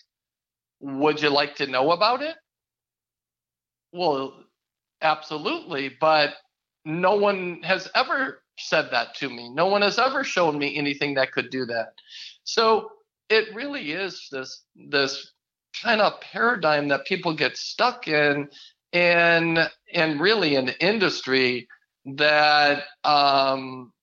would 0.80 1.22
you 1.22 1.30
like 1.30 1.56
to 1.56 1.68
know 1.68 1.92
about 1.92 2.22
it? 2.22 2.36
Well, 3.92 4.44
absolutely, 5.02 5.96
but 6.00 6.34
no 6.84 7.16
one 7.16 7.62
has 7.64 7.90
ever 7.96 8.44
said 8.58 8.90
that 8.92 9.16
to 9.16 9.30
me. 9.30 9.50
No 9.50 9.68
one 9.68 9.82
has 9.82 9.98
ever 9.98 10.24
shown 10.24 10.58
me 10.58 10.78
anything 10.78 11.16
that 11.16 11.32
could 11.32 11.50
do 11.50 11.66
that. 11.66 11.94
So 12.44 12.90
it 13.30 13.54
really 13.56 13.92
is 13.92 14.28
this 14.32 14.64
this 14.76 15.32
kind 15.86 16.02
of 16.02 16.20
paradigm 16.20 16.90
that 16.90 17.06
people 17.06 17.34
get 17.34 17.58
stuck 17.58 18.08
in 18.08 18.50
and 18.94 19.70
and 19.94 20.20
really 20.20 20.56
an 20.56 20.70
industry 20.82 21.68
that 22.06 22.84
um, 23.04 23.94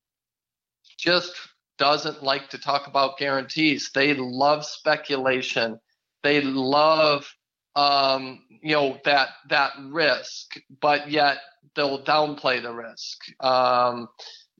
just 0.98 1.34
doesn't 1.78 2.22
like 2.22 2.48
to 2.50 2.58
talk 2.58 2.86
about 2.86 3.18
guarantees. 3.18 3.90
They 3.94 4.14
love 4.14 4.64
speculation 4.64 5.78
they 6.22 6.40
love 6.40 7.26
um, 7.74 8.42
you 8.62 8.74
know 8.74 8.98
that 9.04 9.28
that 9.48 9.72
risk, 9.88 10.56
but 10.80 11.10
yet 11.10 11.38
they'll 11.74 12.04
downplay 12.04 12.62
the 12.62 12.72
risk. 12.72 13.18
Um, 13.40 14.08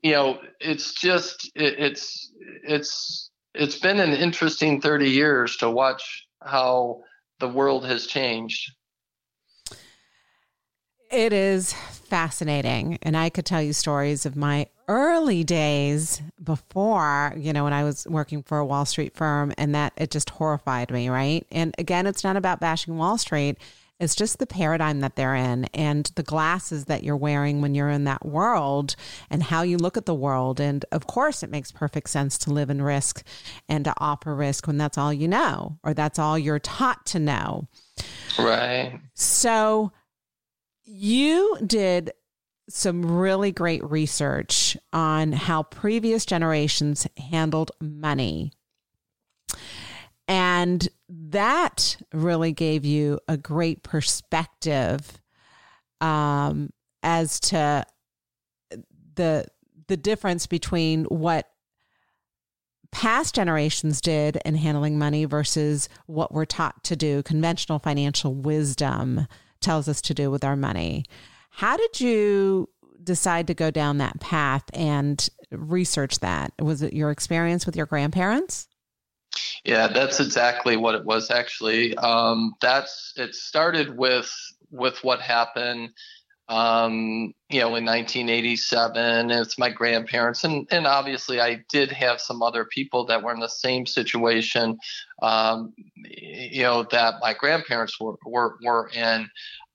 you 0.03 0.13
know, 0.13 0.39
it's 0.61 0.95
just 0.95 1.51
it, 1.55 1.79
it's 1.79 2.33
it's 2.67 3.31
it's 3.55 3.79
been 3.79 4.01
an 4.01 4.13
interesting 4.13 4.81
30 4.81 5.11
years 5.11 5.57
to 5.59 5.71
watch 5.71 6.27
how 6.43 7.03
the 7.43 7.49
world 7.49 7.85
has 7.85 8.07
changed. 8.07 8.71
It 11.11 11.33
is 11.35 11.75
fascinating. 11.75 12.99
And 13.03 13.17
I 13.17 13.29
could 13.31 13.45
tell 13.45 13.61
you 13.61 13.73
stories 13.73 14.25
of 14.25 14.37
my 14.37 14.69
early 14.87 15.43
days 15.43 16.23
before, 16.43 17.35
you 17.37 17.53
know, 17.53 17.65
when 17.65 17.73
I 17.73 17.83
was 17.83 18.07
working 18.09 18.45
for 18.45 18.59
a 18.59 18.65
Wall 18.65 18.87
Street 18.87 19.15
firm 19.15 19.53
and 19.59 19.75
that 19.75 19.93
it 19.97 20.11
just 20.13 20.31
horrified 20.31 20.91
me, 20.93 21.09
right? 21.09 21.45
And 21.51 21.75
again, 21.79 22.07
it's 22.07 22.23
not 22.23 22.37
about 22.37 22.61
bashing 22.61 22.97
Wall 22.97 23.19
Street. 23.19 23.59
It's 24.03 24.17
just 24.17 24.41
the 24.41 24.49
paradigm 24.49 24.99
that 24.99 25.15
they're 25.15 25.37
in 25.37 25.67
and 25.67 26.11
the 26.17 26.25
glasses 26.25 26.87
that 26.87 27.05
you're 27.05 27.17
wearing 27.17 27.61
when 27.61 27.77
you're 27.77 27.89
in 27.89 28.03
that 28.03 28.27
world 28.27 28.97
and 29.31 29.45
how 29.45 29.63
you 29.63 29.79
look 29.79 29.97
at 29.97 30.07
the 30.07 30.15
world. 30.15 30.59
And 30.59 30.85
of 30.91 31.07
course, 31.07 31.45
it 31.45 31.51
makes 31.51 31.71
perfect 31.71 32.11
sense 32.11 32.37
to 32.39 32.53
live 32.53 32.69
in 32.69 32.83
risk 32.83 33.25
and 33.69 33.85
to 33.85 33.95
offer 33.99 34.35
risk 34.35 34.67
when 34.67 34.77
that's 34.77 34.99
all 34.99 35.13
you 35.13 35.29
know 35.29 35.79
or 35.85 35.95
that's 35.95 36.19
all 36.19 36.37
you're 36.37 36.59
taught 36.59 37.07
to 37.07 37.21
know. 37.21 37.69
Right. 38.37 38.99
So, 39.15 39.93
you 40.83 41.59
did 41.65 42.11
some 42.69 43.07
really 43.07 43.53
great 43.53 43.89
research 43.89 44.77
on 44.93 45.31
how 45.31 45.63
previous 45.63 46.27
generations 46.27 47.07
handled 47.17 47.71
money. 47.81 48.51
And 50.27 50.89
that 51.15 51.97
really 52.13 52.53
gave 52.53 52.85
you 52.85 53.21
a 53.29 53.37
great 53.37 53.83
perspective 53.83 55.21
um, 56.01 56.71
as 57.03 57.39
to 57.41 57.85
the 59.15 59.47
the 59.89 59.97
difference 59.97 60.47
between 60.47 61.05
what 61.05 61.51
past 62.93 63.35
generations 63.35 64.01
did 64.01 64.39
in 64.45 64.55
handling 64.55 64.99
money 64.99 65.25
versus 65.25 65.89
what 66.07 66.33
we're 66.33 66.45
taught 66.45 66.83
to 66.85 66.97
do, 66.97 67.23
conventional 67.23 67.79
financial 67.79 68.35
wisdom 68.35 69.27
tells 69.61 69.89
us 69.89 70.01
to 70.03 70.15
do 70.15 70.31
with 70.31 70.45
our 70.45 70.57
money. 70.57 71.05
How 71.51 71.77
did 71.77 72.01
you 72.01 72.69
decide 73.03 73.47
to 73.49 73.55
go 73.55 73.71
down 73.71 73.99
that 73.99 74.21
path 74.21 74.65
and 74.73 75.29
research 75.51 76.21
that? 76.21 76.53
Was 76.61 76.83
it 76.83 76.93
your 76.93 77.11
experience 77.11 77.67
with 77.67 77.77
your 77.77 77.87
grandparents? 77.87 78.69
Yeah, 79.65 79.89
that's 79.89 80.21
exactly 80.21 80.77
what 80.77 80.95
it 80.95 81.05
was. 81.05 81.31
Actually, 81.31 81.97
um, 81.97 82.55
that's 82.61 83.13
it. 83.17 83.35
Started 83.35 83.97
with 83.97 84.31
with 84.71 84.99
what 85.05 85.21
happened, 85.21 85.91
um, 86.49 87.33
you 87.49 87.61
know, 87.61 87.75
in 87.77 87.85
1987. 87.85 89.31
It's 89.31 89.59
my 89.59 89.71
grandparents, 89.71 90.45
and 90.45 90.67
and 90.71 90.87
obviously 90.87 91.41
I 91.41 91.63
did 91.71 91.93
have 91.93 92.21
some 92.21 92.43
other 92.43 92.65
people 92.65 93.07
that 93.07 93.23
were 93.23 93.33
in 93.33 93.41
the 93.41 93.49
same 93.49 93.87
situation, 93.87 94.79
um, 95.23 95.73
you 95.97 96.63
know, 96.63 96.85
that 96.91 97.15
my 97.21 97.35
grandparents 97.35 98.01
were 98.01 98.17
were, 98.27 98.57
were 98.65 98.91
in 98.95 99.29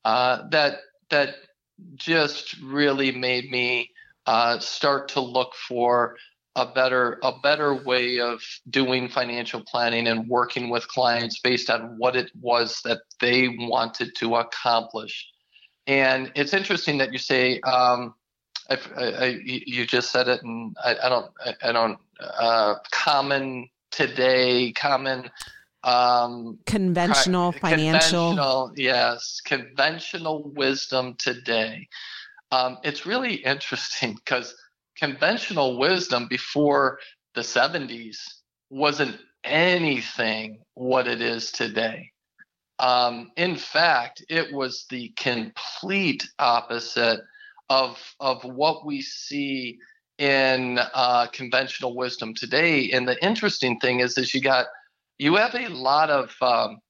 uh, 0.04 0.48
that 0.50 0.80
that 1.10 1.36
just 1.96 2.56
really 2.62 3.12
made 3.12 3.50
me 3.50 3.90
uh, 4.26 4.58
start 4.58 5.08
to 5.08 5.20
look 5.20 5.54
for 5.54 6.16
a 6.56 6.66
better 6.66 7.18
a 7.22 7.32
better 7.42 7.74
way 7.74 8.20
of 8.20 8.42
doing 8.70 9.08
financial 9.08 9.62
planning 9.66 10.08
and 10.08 10.28
working 10.28 10.70
with 10.70 10.86
clients 10.88 11.40
based 11.40 11.70
on 11.70 11.94
what 11.98 12.16
it 12.16 12.30
was 12.40 12.80
that 12.84 13.02
they 13.20 13.48
wanted 13.48 14.14
to 14.16 14.36
accomplish. 14.36 15.28
And 15.86 16.32
it's 16.34 16.52
interesting 16.52 16.98
that 16.98 17.12
you 17.12 17.18
say 17.18 17.60
um, 17.60 18.14
I, 18.70 18.78
I, 18.96 19.24
you 19.44 19.86
just 19.86 20.10
said 20.10 20.28
it, 20.28 20.42
and 20.42 20.76
I, 20.84 20.96
I 21.04 21.08
don't 21.08 21.30
I, 21.62 21.72
don't 21.72 21.98
uh, 22.20 22.74
common 22.90 23.68
today 23.90 24.72
common 24.72 25.30
um, 25.84 26.58
conventional 26.66 27.52
financial 27.52 28.30
conventional, 28.30 28.72
yes 28.76 29.40
conventional 29.44 30.50
wisdom 30.54 31.14
today 31.18 31.88
um, 32.50 32.78
it's 32.82 33.06
really 33.06 33.34
interesting 33.34 34.14
because 34.14 34.54
conventional 35.00 35.78
wisdom 35.78 36.26
before 36.28 36.98
the 37.34 37.42
70s 37.42 38.18
wasn't 38.70 39.18
anything 39.44 40.60
what 40.74 41.08
it 41.08 41.20
is 41.22 41.52
today 41.52 42.04
Um, 42.80 43.32
in 43.38 43.56
fact, 43.56 44.24
it 44.30 44.52
was 44.52 44.86
the 44.90 45.10
complete 45.16 46.28
opposite 46.40 47.22
of 47.70 47.98
of 48.20 48.44
what 48.44 48.86
we 48.86 49.02
see 49.02 49.78
in 50.18 50.78
uh, 50.94 51.28
conventional 51.28 51.96
wisdom 51.96 52.34
today. 52.34 52.90
And 52.92 53.08
the 53.08 53.22
interesting 53.24 53.80
thing 53.80 54.00
is, 54.00 54.18
is 54.18 54.34
you 54.34 54.42
got 54.42 54.66
you 55.18 55.36
have 55.36 55.56
a 55.56 55.68
lot 55.70 56.10
of 56.10 56.34
um, 56.42 56.80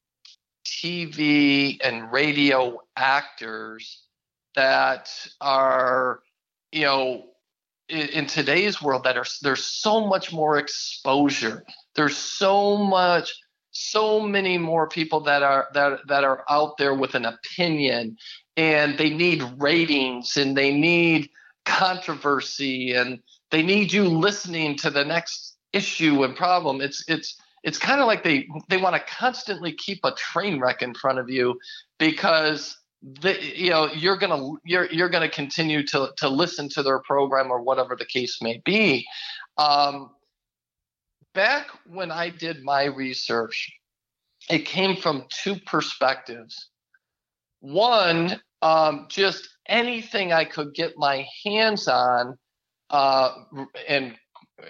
TV 0.67 1.79
and 1.85 2.13
radio 2.13 2.79
actors 2.97 4.05
that 4.57 5.11
are, 5.41 6.21
you 6.73 6.83
know, 6.83 7.25
in, 7.89 8.27
today's 8.27 8.83
world 8.83 9.05
that 9.05 9.17
are 9.17 9.25
there's 9.43 9.65
so 9.65 10.07
much 10.07 10.33
more 10.33 10.59
exposure. 10.59 11.65
There's 11.95 12.17
so 12.17 12.77
much 12.77 13.33
so 13.71 14.21
many 14.21 14.59
more 14.59 14.89
people 14.89 15.21
that 15.21 15.43
are 15.43 15.69
that 15.75 16.01
that 16.09 16.25
are 16.25 16.45
out 16.49 16.77
there 16.79 16.95
with 16.95 17.15
an 17.15 17.25
opinion 17.25 18.17
and 18.57 18.99
they 18.99 19.11
need 19.11 19.43
ratings 19.59 20.37
and 20.37 20.57
they 20.57 20.75
need 20.75 21.31
controversy 21.65 22.93
and 22.93 23.21
they 23.51 23.63
need 23.63 23.93
you 23.93 24.05
listening 24.05 24.77
to 24.77 24.91
the 24.91 25.05
next 25.05 25.57
issue 25.73 26.25
and 26.25 26.35
problem 26.35 26.81
it's 26.81 27.05
it's 27.09 27.41
it's 27.63 27.79
kind 27.79 28.01
of 28.01 28.07
like 28.07 28.25
they 28.25 28.49
they 28.69 28.79
want 28.79 28.97
to 28.97 29.13
constantly 29.13 29.73
keep 29.73 30.01
a 30.03 30.13
train 30.13 30.59
wreck 30.59 30.83
in 30.83 30.95
front 30.95 31.19
of 31.19 31.29
you 31.29 31.59
because 31.99 32.77
the, 33.03 33.37
you 33.57 33.71
know 33.71 33.89
you're 33.93 34.17
gonna 34.17 34.53
you're 34.65 34.87
you're 34.91 35.09
gonna 35.09 35.29
continue 35.29 35.87
to 35.87 36.11
to 36.17 36.29
listen 36.29 36.69
to 36.69 36.83
their 36.83 36.99
program 37.01 37.51
or 37.51 37.63
whatever 37.63 37.97
the 37.97 38.05
case 38.05 38.43
may 38.43 38.61
be 38.65 39.07
um, 39.57 40.11
back 41.35 41.69
when 41.87 42.11
i 42.11 42.29
did 42.29 42.63
my 42.63 42.85
research 42.85 43.73
it 44.51 44.65
came 44.65 44.97
from 44.97 45.25
two 45.31 45.57
perspectives 45.67 46.71
one 47.61 48.41
um, 48.63 49.07
just 49.09 49.49
anything 49.69 50.33
i 50.33 50.45
could 50.45 50.75
get 50.75 50.95
my 50.97 51.25
hands 51.45 51.87
on 51.87 52.37
uh, 52.91 53.33
and 53.87 54.17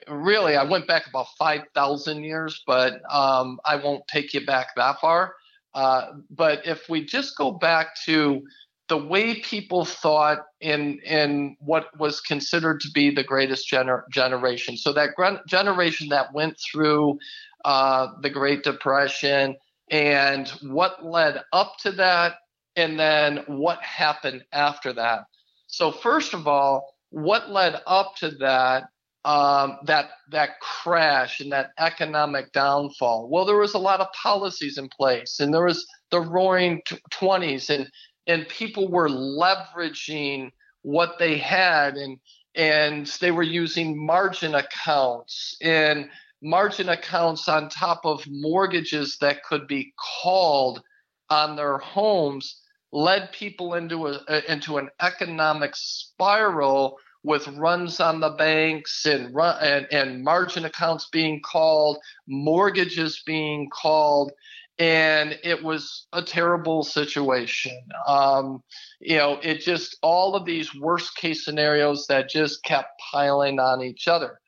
really, 0.09 0.57
I 0.57 0.65
went 0.65 0.87
back 0.87 1.07
about 1.07 1.29
5,000 1.39 2.23
years, 2.25 2.63
but 2.67 3.01
um, 3.11 3.59
I 3.65 3.77
won't 3.77 4.07
take 4.09 4.35
you 4.35 4.45
back 4.45 4.69
that 4.77 5.01
far. 5.01 5.35
Uh, 5.79 6.15
but 6.29 6.67
if 6.67 6.89
we 6.89 7.05
just 7.05 7.37
go 7.37 7.53
back 7.53 7.95
to 8.05 8.43
the 8.89 8.97
way 8.97 9.41
people 9.43 9.85
thought 9.85 10.41
in 10.61 10.99
in 11.05 11.57
what 11.61 11.97
was 12.01 12.21
considered 12.21 12.81
to 12.81 12.91
be 12.91 13.15
the 13.15 13.23
greatest 13.23 13.71
gener- 13.71 14.03
generation, 14.11 14.77
so 14.77 14.93
that 14.93 15.11
generation 15.47 16.09
that 16.09 16.35
went 16.35 16.59
through 16.59 17.17
uh, 17.65 18.09
the 18.23 18.31
Great 18.31 18.65
Depression 18.65 19.55
and 19.89 20.49
what 20.63 21.05
led 21.07 21.43
up 21.53 21.77
to 21.83 21.93
that, 21.93 22.35
and 22.75 22.99
then 22.99 23.45
what 23.47 23.81
happened 23.81 24.43
after 24.53 24.93
that. 24.93 25.27
So 25.69 25.93
first 25.93 26.35
of 26.35 26.49
all, 26.49 26.93
what 27.11 27.51
led 27.51 27.81
up 27.87 28.17
to 28.17 28.33
that 28.41 28.89
um, 29.25 29.79
that 29.85 30.11
that 30.31 30.61
crash 30.61 31.41
and 31.41 31.53
that 31.53 31.71
economic 31.79 32.53
downfall? 32.53 33.29
Well, 33.31 33.45
there 33.45 33.57
was 33.57 33.75
a 33.75 33.79
lot 33.79 34.01
of 34.01 34.13
policies 34.13 34.79
in 34.79 34.89
place, 34.89 35.41
and 35.41 35.53
there 35.53 35.65
was 35.65 35.87
the 36.11 36.21
Roaring 36.21 36.83
Twenties, 37.11 37.71
and 37.71 37.89
and 38.27 38.49
people 38.49 38.89
were 38.89 39.09
leveraging 39.09 40.51
what 40.83 41.19
they 41.19 41.37
had, 41.39 41.95
and 41.95 42.19
and 42.55 43.07
they 43.21 43.31
were 43.31 43.43
using 43.43 44.05
margin 44.05 44.55
accounts 44.55 45.57
and 45.63 46.09
margin 46.43 46.89
accounts 46.89 47.49
on 47.49 47.69
top 47.69 48.01
of 48.05 48.25
mortgages 48.29 49.17
that 49.21 49.43
could 49.43 49.67
be 49.67 49.93
called 50.23 50.83
on 51.31 51.57
their 51.57 51.79
homes 51.79 52.61
led 52.93 53.31
people 53.33 53.75
into 53.75 54.07
a 54.07 54.53
into 54.53 54.79
an 54.79 54.89
economic 55.01 55.73
spiral 55.75 56.97
with 57.23 57.49
runs 57.49 58.01
on 58.01 58.21
the 58.21 58.31
banks 58.31 59.05
and 59.05 59.35
run 59.35 59.57
and, 59.63 59.87
and 59.91 60.23
margin 60.23 60.65
accounts 60.65 61.09
being 61.11 61.41
called, 61.41 61.99
mortgages 62.27 63.23
being 63.27 63.69
called, 63.71 64.33
and 64.79 65.39
it 65.43 65.63
was 65.63 66.07
a 66.13 66.23
terrible 66.23 66.85
situation. 66.85 67.79
Um, 68.07 68.63
you 69.01 69.17
know, 69.17 69.39
it 69.43 69.61
just 69.61 69.97
all 70.03 70.37
of 70.37 70.45
these 70.45 70.75
worst 70.75 71.17
case 71.17 71.45
scenarios 71.45 72.07
that 72.09 72.29
just 72.29 72.63
kept 72.63 73.01
piling 73.11 73.59
on 73.59 73.83
each 73.83 74.07
other. 74.07 74.39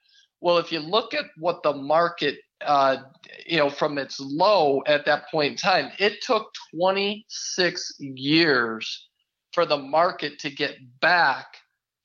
Well, 0.41 0.59
if 0.59 0.71
you 0.73 0.79
look 0.79 1.13
at 1.13 1.27
what 1.37 1.63
the 1.63 1.75
market, 1.75 2.39
uh, 2.65 2.99
you 3.47 3.59
know, 3.59 3.69
from 3.69 3.99
its 3.99 4.19
low 4.21 4.83
at 4.87 5.05
that 5.07 5.29
point 5.31 5.53
in 5.53 5.57
time, 5.57 5.91
it 5.99 6.23
took 6.23 6.51
26 6.75 7.97
years 7.99 9.09
for 9.53 9.67
the 9.67 9.77
market 9.77 10.39
to 10.39 10.51
get 10.51 10.77
back 11.01 11.47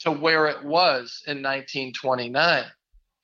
to 0.05 0.11
where 0.11 0.47
it 0.47 0.63
was 0.63 1.23
in 1.27 1.41
1929. 1.41 2.63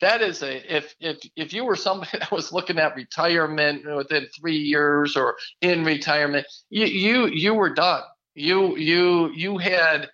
That 0.01 0.21
is 0.21 0.41
a 0.41 0.75
if 0.75 0.95
if 0.99 1.19
if 1.35 1.53
you 1.53 1.63
were 1.63 1.75
somebody 1.75 2.11
that 2.19 2.31
was 2.31 2.51
looking 2.51 2.79
at 2.79 2.95
retirement 2.95 3.85
within 3.95 4.27
three 4.39 4.57
years 4.57 5.15
or 5.15 5.37
in 5.61 5.83
retirement, 5.83 6.47
you 6.69 6.85
you 6.85 7.27
you 7.27 7.53
were 7.53 7.73
done. 7.73 8.01
You 8.33 8.77
you 8.77 9.31
you 9.33 9.57
had 9.57 10.09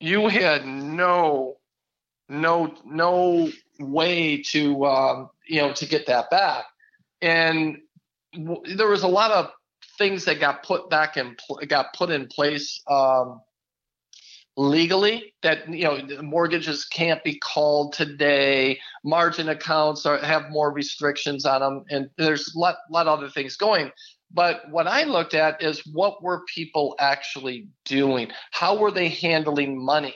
you 0.00 0.28
had 0.28 0.66
no 0.66 1.58
no 2.28 2.74
no 2.84 3.50
way 3.78 4.42
to 4.50 4.86
um, 4.86 5.30
you 5.46 5.60
know 5.60 5.72
to 5.74 5.86
get 5.86 6.06
that 6.06 6.30
back, 6.30 6.64
and 7.22 7.78
w- 8.34 8.76
there 8.76 8.88
was 8.88 9.02
a 9.02 9.08
lot 9.08 9.30
of 9.30 9.50
things 9.98 10.24
that 10.24 10.40
got 10.40 10.62
put 10.62 10.88
back 10.90 11.16
in 11.16 11.36
pl- 11.46 11.60
got 11.68 11.92
put 11.94 12.10
in 12.10 12.26
place 12.26 12.82
um, 12.88 13.40
legally 14.60 15.32
that 15.42 15.66
you 15.72 15.84
know 15.84 15.98
mortgages 16.22 16.84
can't 16.84 17.24
be 17.24 17.38
called 17.38 17.94
today. 17.94 18.78
Margin 19.02 19.48
accounts 19.48 20.04
are, 20.04 20.18
have 20.18 20.50
more 20.50 20.70
restrictions 20.70 21.46
on 21.46 21.60
them 21.62 21.84
and 21.88 22.10
there's 22.18 22.54
a 22.54 22.58
lot, 22.58 22.76
lot 22.90 23.06
of 23.06 23.18
other 23.18 23.30
things 23.30 23.56
going. 23.56 23.90
But 24.32 24.60
what 24.70 24.86
i 24.86 25.04
looked 25.04 25.34
at 25.34 25.62
is 25.62 25.82
what 25.92 26.22
were 26.22 26.44
people 26.54 26.94
actually 26.98 27.68
doing? 27.86 28.30
How 28.52 28.76
were 28.76 28.90
they 28.90 29.08
handling 29.08 29.82
money? 29.82 30.14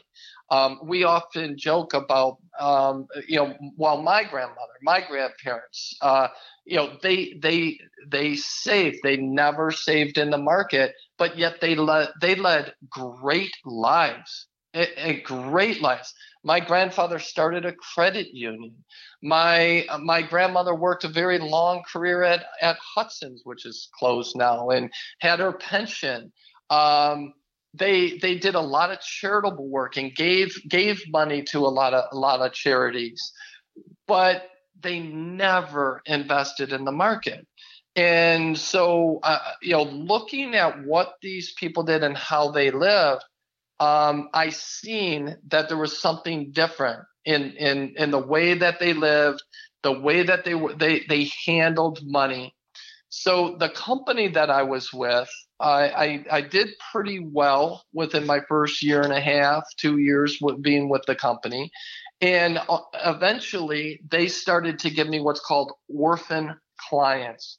Um, 0.50 0.78
we 0.84 1.04
often 1.04 1.56
joke 1.56 1.94
about 1.94 2.36
um, 2.60 3.06
you 3.26 3.36
know 3.36 3.54
while 3.76 4.02
my 4.02 4.24
grandmother 4.24 4.74
my 4.82 5.00
grandparents 5.00 5.96
uh, 6.02 6.28
you 6.66 6.76
know 6.76 6.98
they 7.02 7.32
they 7.40 7.78
they 8.06 8.36
saved. 8.36 8.98
They 9.02 9.16
never 9.16 9.70
saved 9.70 10.18
in 10.18 10.28
the 10.28 10.38
market 10.38 10.94
but 11.18 11.38
yet 11.38 11.60
they 11.60 11.74
led 11.74 12.08
they 12.20 12.34
led 12.34 12.74
great 12.90 13.54
lives 13.64 14.46
a, 14.74 15.20
great 15.20 15.80
lives. 15.80 16.12
My 16.42 16.58
grandfather 16.60 17.18
started 17.18 17.64
a 17.64 17.72
credit 17.72 18.34
union. 18.34 18.74
My 19.22 19.86
my 20.02 20.20
grandmother 20.22 20.74
worked 20.74 21.04
a 21.04 21.08
very 21.08 21.38
long 21.38 21.82
career 21.90 22.22
at 22.24 22.44
at 22.60 22.76
hudson's 22.78 23.42
which 23.44 23.64
is 23.66 23.88
closed 23.98 24.36
now 24.36 24.70
and 24.70 24.90
had 25.20 25.38
her 25.38 25.52
pension. 25.52 26.32
Um, 26.70 27.34
they 27.72 28.18
they 28.18 28.36
did 28.36 28.54
a 28.54 28.60
lot 28.60 28.90
of 28.90 29.00
charitable 29.00 29.68
work 29.68 29.96
and 29.96 30.14
gave 30.14 30.56
gave 30.68 31.02
money 31.08 31.42
to 31.50 31.60
a 31.60 31.68
lot 31.68 31.94
of 31.94 32.04
a 32.12 32.16
lot 32.16 32.40
of 32.40 32.52
charities 32.52 33.32
but 34.06 34.48
they 34.80 35.00
never 35.00 36.02
invested 36.06 36.72
in 36.72 36.84
the 36.84 36.92
market. 36.92 37.46
And 37.96 38.58
so, 38.58 39.20
uh, 39.22 39.38
you 39.62 39.72
know, 39.72 39.84
looking 39.84 40.54
at 40.54 40.84
what 40.84 41.14
these 41.22 41.52
people 41.52 41.84
did 41.84 42.02
and 42.02 42.16
how 42.16 42.50
they 42.50 42.70
lived, 42.70 43.24
um, 43.78 44.28
I 44.34 44.50
seen 44.50 45.36
that 45.48 45.68
there 45.68 45.78
was 45.78 46.00
something 46.00 46.50
different 46.52 47.04
in 47.24 47.52
in 47.52 47.94
in 47.96 48.10
the 48.10 48.18
way 48.18 48.54
that 48.54 48.80
they 48.80 48.94
lived, 48.94 49.42
the 49.82 49.92
way 49.92 50.22
that 50.22 50.44
they 50.44 50.54
were 50.54 50.74
they 50.74 51.04
they 51.08 51.30
handled 51.46 52.00
money. 52.02 52.54
So 53.10 53.56
the 53.58 53.68
company 53.68 54.26
that 54.28 54.50
I 54.50 54.64
was 54.64 54.92
with, 54.92 55.30
I, 55.60 55.88
I, 55.88 56.24
I 56.32 56.40
did 56.40 56.70
pretty 56.92 57.20
well 57.20 57.84
within 57.92 58.26
my 58.26 58.40
first 58.48 58.82
year 58.82 59.02
and 59.02 59.12
a 59.12 59.20
half, 59.20 59.62
two 59.76 59.98
years 59.98 60.38
with 60.40 60.60
being 60.60 60.88
with 60.88 61.02
the 61.06 61.14
company, 61.14 61.70
and 62.20 62.58
uh, 62.68 62.78
eventually, 63.04 64.00
they 64.10 64.26
started 64.26 64.80
to 64.80 64.90
give 64.90 65.08
me 65.08 65.20
what's 65.20 65.40
called 65.40 65.72
orphan 65.88 66.56
clients. 66.88 67.58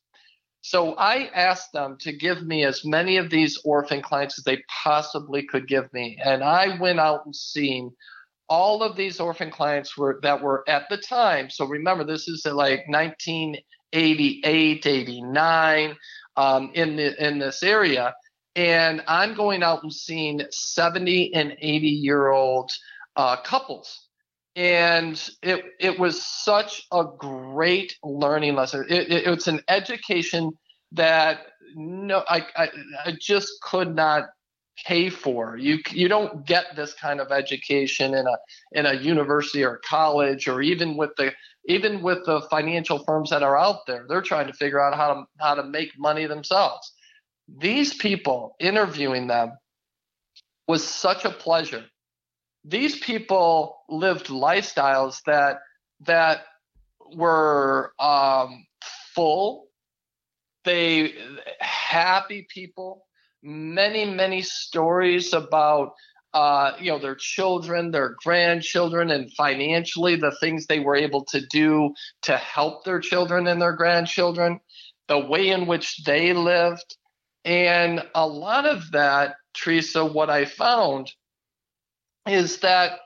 So 0.67 0.95
I 0.95 1.30
asked 1.36 1.73
them 1.73 1.95
to 1.99 2.12
give 2.12 2.41
me 2.41 2.65
as 2.65 2.84
many 2.84 3.17
of 3.17 3.30
these 3.30 3.56
orphan 3.63 4.01
clients 4.01 4.39
as 4.39 4.45
they 4.45 4.63
possibly 4.84 5.45
could 5.45 5.67
give 5.67 5.93
me. 5.93 6.17
And 6.25 6.43
I 6.43 6.80
went 6.80 6.99
out 6.99 7.23
and 7.23 7.36
seen 7.36 7.91
all 8.49 8.82
of 8.82 8.95
these 8.95 9.19
orphan 9.19 9.51
clients 9.51 9.95
were 9.95 10.19
that 10.23 10.41
were 10.41 10.67
at 10.67 10.89
the 10.89 10.97
time. 10.97 11.51
So 11.51 11.67
remember, 11.67 12.04
this 12.04 12.28
is 12.28 12.47
like 12.47 12.88
1988, 12.88 14.88
89 14.88 15.97
um, 16.36 16.71
in 16.73 16.95
the 16.95 17.23
in 17.23 17.38
this 17.38 17.62
area. 17.62 18.15
And 18.56 19.04
I'm 19.08 19.36
going 19.36 19.62
out 19.62 19.84
and 19.84 19.93
seeing 19.93 20.41
70 20.49 21.32
and 21.36 21.56
80 21.60 21.88
year 21.88 22.30
old 22.30 22.71
uh, 23.15 23.36
couples 23.43 24.05
and 24.56 25.30
it 25.41 25.65
it 25.80 26.00
was 26.00 26.24
such 26.24 26.88
a 26.91 27.04
great 27.18 27.98
learning 28.04 28.56
lesson. 28.56 28.86
It, 28.89 29.12
it, 29.12 29.28
it's 29.28 29.48
an 29.48 29.62
education 29.68 30.52
that 30.94 31.41
no, 31.76 32.24
I, 32.30 32.46
I, 32.56 32.70
I 33.06 33.13
just 33.20 33.52
could 33.62 33.96
not 33.96 34.26
pay 34.86 35.10
for. 35.10 35.58
You 35.58 35.80
you 35.91 36.08
don't 36.08 36.46
get 36.46 36.76
this 36.76 36.94
kind 36.94 37.20
of 37.20 37.32
education 37.32 38.13
in 38.13 38.26
a 38.26 38.38
in 38.72 38.86
a 38.86 38.94
university 38.94 39.63
or 39.63 39.82
college 39.86 40.48
or 40.48 40.62
even 40.62 40.96
with 40.96 41.12
the 41.18 41.34
even 41.68 42.02
with 42.02 42.26
the 42.26 42.41
financial 42.50 43.04
firms 43.04 43.30
that 43.32 43.44
are 43.44 43.58
out 43.58 43.86
there. 43.88 44.06
They're 44.08 44.22
trying 44.22 44.48
to 44.48 44.54
figure 44.54 44.82
out 44.82 44.96
how 44.96 45.13
to 45.13 45.24
how 45.39 45.56
to 45.56 45.63
make 45.63 45.91
money 45.98 46.28
themselves. 46.28 46.94
These 47.48 47.96
people 47.96 48.56
interviewing 48.60 49.28
them 49.28 49.52
was 50.68 50.84
such 50.86 51.26
a 51.26 51.30
pleasure. 51.30 51.86
These 52.67 52.99
people 52.99 53.78
lived 53.88 54.28
lifestyles 54.28 55.21
that 55.28 55.60
that 56.01 56.41
were 57.15 57.93
um, 57.99 58.65
full. 59.13 59.67
They 60.63 61.13
happy 61.60 62.47
people. 62.51 63.06
Many 63.43 64.06
many 64.06 64.41
stories 64.41 65.32
about 65.34 65.93
uh, 66.34 66.71
you 66.80 66.91
know 66.91 66.97
their 66.97 67.15
children, 67.15 67.91
their 67.91 68.15
grandchildren, 68.23 69.12
and 69.12 69.32
financially 69.34 70.15
the 70.15 70.36
things 70.39 70.65
they 70.65 70.80
were 70.80 70.95
able 70.95 71.23
to 71.25 71.45
do 71.45 71.93
to 72.23 72.36
help 72.36 72.84
their 72.84 72.99
children 72.99 73.45
and 73.45 73.62
their 73.62 73.73
grandchildren, 73.73 74.60
the 75.08 75.19
way 75.19 75.49
in 75.49 75.67
which 75.67 76.04
they 76.04 76.34
lived, 76.34 76.97
and 77.45 78.04
a 78.15 78.28
lot 78.28 78.65
of 78.65 78.91
that, 78.91 79.36
Teresa, 79.54 80.04
what 80.04 80.32
I 80.32 80.45
found 80.45 81.12
is 82.28 82.60
that 82.60 83.00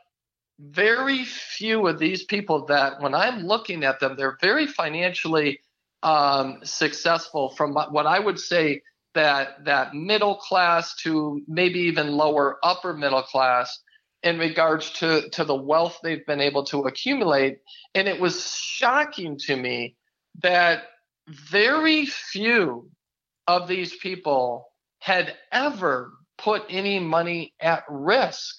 very 0.59 1.23
few 1.23 1.87
of 1.87 1.99
these 1.99 2.23
people 2.23 2.65
that 2.65 3.01
when 3.01 3.13
I'm 3.13 3.45
looking 3.45 3.83
at 3.83 3.99
them, 3.99 4.15
they're 4.17 4.37
very 4.41 4.67
financially 4.67 5.59
um, 6.03 6.59
successful 6.63 7.49
from 7.49 7.73
what 7.73 8.05
I 8.05 8.19
would 8.19 8.39
say 8.39 8.81
that 9.15 9.65
that 9.65 9.95
middle 9.95 10.35
class 10.35 10.95
to 10.97 11.41
maybe 11.47 11.79
even 11.79 12.11
lower 12.11 12.57
upper 12.63 12.93
middle 12.93 13.23
class 13.23 13.79
in 14.23 14.37
regards 14.37 14.91
to 14.91 15.29
to 15.29 15.43
the 15.43 15.55
wealth 15.55 15.99
they've 16.03 16.25
been 16.25 16.41
able 16.41 16.63
to 16.65 16.81
accumulate. 16.81 17.59
And 17.95 18.07
it 18.07 18.19
was 18.19 18.53
shocking 18.53 19.37
to 19.39 19.55
me 19.55 19.95
that 20.41 20.83
very 21.27 22.05
few 22.05 22.89
of 23.47 23.67
these 23.67 23.95
people 23.95 24.67
had 24.99 25.33
ever 25.51 26.13
put 26.37 26.63
any 26.69 26.99
money 26.99 27.53
at 27.59 27.83
risk 27.89 28.55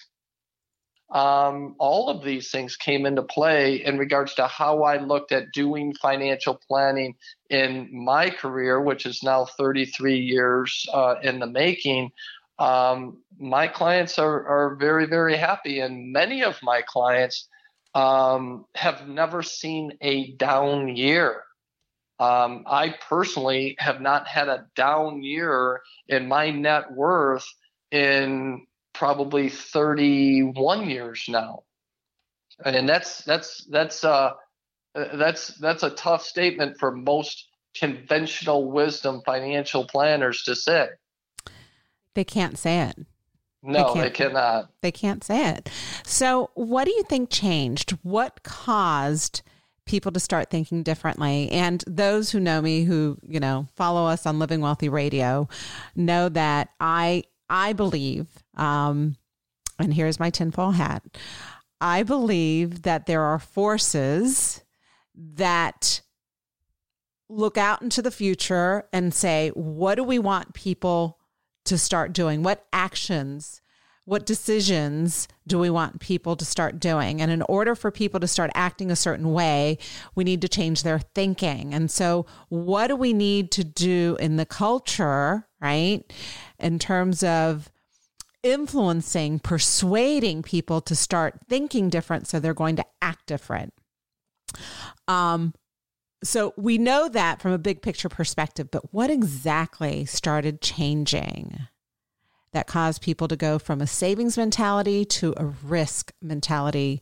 um, 1.11 1.75
all 1.77 2.09
of 2.09 2.23
these 2.23 2.51
things 2.51 2.77
came 2.77 3.05
into 3.05 3.21
play 3.21 3.83
in 3.83 3.97
regards 3.97 4.33
to 4.35 4.47
how 4.47 4.83
I 4.83 4.97
looked 4.97 5.33
at 5.33 5.51
doing 5.51 5.93
financial 5.95 6.59
planning 6.67 7.15
in 7.49 7.89
my 7.91 8.29
career, 8.29 8.79
which 8.79 9.05
is 9.05 9.21
now 9.21 9.45
33 9.45 10.17
years 10.17 10.85
uh, 10.93 11.15
in 11.21 11.39
the 11.39 11.47
making. 11.47 12.11
Um, 12.59 13.17
my 13.37 13.67
clients 13.67 14.19
are, 14.19 14.47
are 14.47 14.75
very, 14.75 15.05
very 15.05 15.35
happy, 15.35 15.81
and 15.81 16.13
many 16.13 16.43
of 16.43 16.57
my 16.63 16.81
clients 16.81 17.49
um, 17.93 18.65
have 18.75 19.07
never 19.07 19.43
seen 19.43 19.97
a 19.99 20.31
down 20.33 20.95
year. 20.95 21.43
Um, 22.19 22.63
I 22.67 22.95
personally 23.09 23.75
have 23.79 23.99
not 23.99 24.27
had 24.27 24.47
a 24.47 24.67
down 24.75 25.23
year 25.23 25.81
in 26.07 26.27
my 26.27 26.51
net 26.51 26.93
worth 26.93 27.47
in 27.89 28.65
probably 29.01 29.49
31 29.49 30.87
years 30.87 31.25
now. 31.27 31.63
And 32.63 32.87
that's 32.87 33.23
that's 33.23 33.65
that's 33.65 34.03
uh 34.03 34.33
that's 34.93 35.47
that's 35.57 35.81
a 35.81 35.89
tough 35.89 36.23
statement 36.23 36.77
for 36.77 36.91
most 36.91 37.47
conventional 37.75 38.69
wisdom 38.69 39.23
financial 39.25 39.87
planners 39.87 40.43
to 40.43 40.55
say. 40.55 40.89
They 42.13 42.23
can't 42.23 42.59
say 42.59 42.81
it. 42.81 43.07
No 43.63 43.95
they, 43.95 44.01
they 44.01 44.09
cannot. 44.11 44.69
They 44.83 44.91
can't 44.91 45.23
say 45.23 45.49
it. 45.49 45.71
So 46.05 46.51
what 46.53 46.85
do 46.85 46.91
you 46.91 47.01
think 47.01 47.31
changed? 47.31 47.97
What 48.03 48.43
caused 48.43 49.41
people 49.87 50.11
to 50.11 50.19
start 50.19 50.51
thinking 50.51 50.83
differently? 50.83 51.49
And 51.49 51.83
those 51.87 52.29
who 52.29 52.39
know 52.39 52.61
me 52.61 52.83
who 52.83 53.17
you 53.27 53.39
know 53.39 53.65
follow 53.75 54.05
us 54.05 54.27
on 54.27 54.37
living 54.37 54.61
wealthy 54.61 54.89
radio 54.89 55.49
know 55.95 56.29
that 56.29 56.69
i 56.79 57.23
i 57.49 57.73
believe 57.73 58.27
um, 58.55 59.15
and 59.79 59.93
here's 59.93 60.19
my 60.19 60.29
tinfoil 60.29 60.71
hat. 60.71 61.03
I 61.79 62.03
believe 62.03 62.83
that 62.83 63.07
there 63.07 63.23
are 63.23 63.39
forces 63.39 64.63
that 65.15 66.01
look 67.27 67.57
out 67.57 67.81
into 67.81 68.01
the 68.01 68.11
future 68.11 68.83
and 68.93 69.13
say, 69.13 69.49
what 69.49 69.95
do 69.95 70.03
we 70.03 70.19
want 70.19 70.53
people 70.53 71.17
to 71.65 71.77
start 71.77 72.13
doing? 72.13 72.43
What 72.43 72.65
actions, 72.73 73.61
what 74.05 74.25
decisions 74.25 75.27
do 75.47 75.57
we 75.57 75.69
want 75.69 75.99
people 75.99 76.35
to 76.35 76.45
start 76.45 76.79
doing? 76.79 77.21
And 77.21 77.31
in 77.31 77.41
order 77.43 77.73
for 77.73 77.89
people 77.89 78.19
to 78.19 78.27
start 78.27 78.51
acting 78.53 78.91
a 78.91 78.95
certain 78.95 79.31
way, 79.31 79.77
we 80.13 80.23
need 80.23 80.41
to 80.41 80.49
change 80.49 80.83
their 80.83 80.99
thinking. 80.99 81.73
And 81.73 81.89
so, 81.89 82.25
what 82.49 82.87
do 82.87 82.95
we 82.95 83.13
need 83.13 83.51
to 83.51 83.63
do 83.63 84.17
in 84.19 84.35
the 84.35 84.45
culture, 84.45 85.47
right? 85.61 86.01
In 86.59 86.77
terms 86.77 87.23
of 87.23 87.70
influencing, 88.43 89.39
persuading 89.39 90.43
people 90.43 90.81
to 90.81 90.95
start 90.95 91.39
thinking 91.47 91.89
different 91.89 92.27
so 92.27 92.39
they're 92.39 92.53
going 92.53 92.75
to 92.75 92.85
act 93.01 93.27
different. 93.27 93.73
Um, 95.07 95.53
so 96.23 96.53
we 96.57 96.77
know 96.77 97.09
that 97.09 97.41
from 97.41 97.51
a 97.51 97.57
big 97.57 97.81
picture 97.81 98.09
perspective, 98.09 98.69
but 98.71 98.93
what 98.93 99.09
exactly 99.09 100.05
started 100.05 100.61
changing 100.61 101.59
that 102.53 102.67
caused 102.67 103.01
people 103.01 103.27
to 103.27 103.35
go 103.35 103.57
from 103.57 103.81
a 103.81 103.87
savings 103.87 104.37
mentality 104.37 105.05
to 105.05 105.33
a 105.37 105.45
risk 105.45 106.11
mentality 106.21 107.01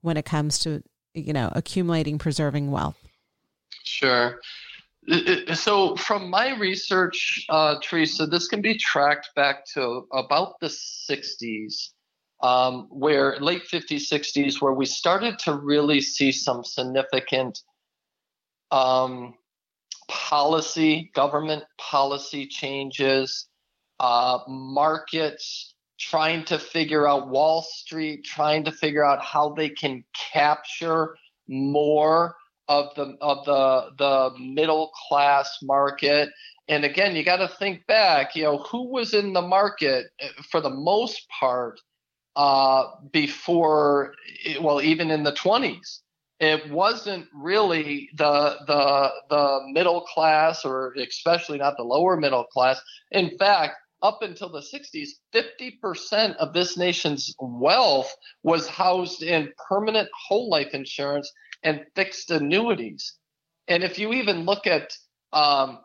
when 0.00 0.16
it 0.16 0.24
comes 0.24 0.58
to, 0.60 0.82
you 1.12 1.32
know, 1.32 1.50
accumulating, 1.54 2.18
preserving 2.18 2.70
wealth? 2.70 2.96
Sure. 3.84 4.38
So, 5.54 5.94
from 5.96 6.30
my 6.30 6.56
research, 6.56 7.44
uh, 7.48 7.76
Teresa, 7.80 8.26
this 8.26 8.48
can 8.48 8.60
be 8.60 8.76
tracked 8.76 9.30
back 9.36 9.64
to 9.74 10.06
about 10.12 10.58
the 10.60 10.66
60s, 10.66 11.90
um, 12.42 12.88
where 12.90 13.36
late 13.40 13.62
50s, 13.70 14.10
60s, 14.10 14.60
where 14.60 14.72
we 14.72 14.84
started 14.84 15.38
to 15.40 15.54
really 15.54 16.00
see 16.00 16.32
some 16.32 16.64
significant 16.64 17.60
um, 18.72 19.34
policy, 20.08 21.10
government 21.14 21.64
policy 21.78 22.46
changes, 22.46 23.46
uh, 24.00 24.38
markets 24.48 25.74
trying 25.98 26.44
to 26.44 26.58
figure 26.58 27.08
out 27.08 27.28
Wall 27.28 27.62
Street, 27.62 28.24
trying 28.24 28.64
to 28.64 28.72
figure 28.72 29.04
out 29.04 29.22
how 29.22 29.50
they 29.50 29.70
can 29.70 30.04
capture 30.32 31.16
more 31.48 32.34
of 32.68 32.94
the 32.94 33.16
of 33.20 33.44
the 33.44 33.90
the 33.98 34.38
middle 34.38 34.92
class 35.08 35.58
market. 35.62 36.30
And 36.68 36.84
again, 36.84 37.14
you 37.14 37.24
got 37.24 37.36
to 37.36 37.48
think 37.48 37.86
back. 37.86 38.34
You 38.34 38.44
know, 38.44 38.58
who 38.58 38.88
was 38.88 39.14
in 39.14 39.32
the 39.32 39.42
market 39.42 40.06
eh, 40.20 40.28
for 40.50 40.60
the 40.60 40.70
most 40.70 41.28
part 41.28 41.80
uh, 42.34 42.84
before? 43.12 44.14
Well, 44.60 44.82
even 44.82 45.10
in 45.10 45.22
the 45.22 45.32
20s, 45.32 46.00
it 46.40 46.70
wasn't 46.70 47.26
really 47.34 48.10
the 48.16 48.56
the 48.66 49.10
the 49.30 49.60
middle 49.72 50.02
class, 50.02 50.64
or 50.64 50.94
especially 50.98 51.58
not 51.58 51.76
the 51.76 51.84
lower 51.84 52.16
middle 52.16 52.44
class. 52.44 52.80
In 53.12 53.38
fact, 53.38 53.76
up 54.02 54.22
until 54.22 54.50
the 54.50 54.60
60s, 54.60 55.08
50% 55.34 56.36
of 56.36 56.52
this 56.52 56.76
nation's 56.76 57.34
wealth 57.40 58.14
was 58.42 58.68
housed 58.68 59.22
in 59.22 59.52
permanent 59.68 60.08
whole 60.28 60.50
life 60.50 60.74
insurance 60.74 61.32
and 61.66 61.84
fixed 61.94 62.30
annuities. 62.30 63.14
And 63.68 63.82
if 63.82 63.98
you 63.98 64.12
even 64.12 64.44
look 64.46 64.66
at 64.66 64.92
um, 65.32 65.80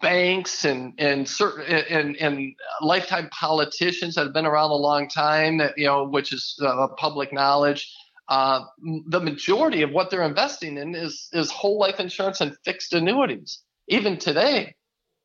banks 0.00 0.64
and 0.64 0.94
and 0.98 1.28
certain 1.28 1.64
and, 1.64 2.16
and 2.16 2.54
lifetime 2.80 3.28
politicians 3.30 4.14
that 4.14 4.24
have 4.24 4.32
been 4.32 4.46
around 4.46 4.70
a 4.70 4.74
long 4.74 5.08
time, 5.08 5.58
that 5.58 5.76
you 5.76 5.86
know, 5.86 6.04
which 6.04 6.32
is 6.32 6.58
uh, 6.64 6.88
public 6.96 7.32
knowledge. 7.32 7.92
Uh, 8.28 8.64
the 9.08 9.20
majority 9.20 9.82
of 9.82 9.90
what 9.90 10.08
they're 10.08 10.22
investing 10.22 10.78
in 10.78 10.94
is 10.94 11.28
is 11.32 11.50
whole 11.50 11.78
life 11.78 12.00
insurance 12.00 12.40
and 12.40 12.56
fixed 12.64 12.94
annuities, 12.94 13.62
even 13.88 14.16
today. 14.16 14.74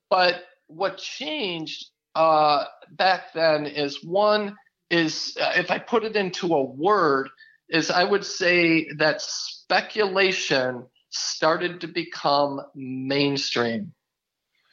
But 0.10 0.44
what 0.68 0.98
changed 0.98 1.92
uh, 2.16 2.66
back 2.92 3.32
then 3.34 3.66
is 3.66 4.04
one 4.04 4.56
is 4.90 5.38
uh, 5.40 5.54
if 5.56 5.72
I 5.72 5.78
put 5.78 6.04
it 6.04 6.16
into 6.16 6.54
a 6.54 6.64
word, 6.64 7.30
is 7.70 7.92
I 7.92 8.04
would 8.04 8.26
say 8.26 8.90
that 8.98 9.22
speculation 9.22 10.86
started 11.10 11.82
to 11.82 11.88
become 11.88 12.62
mainstream. 12.76 13.94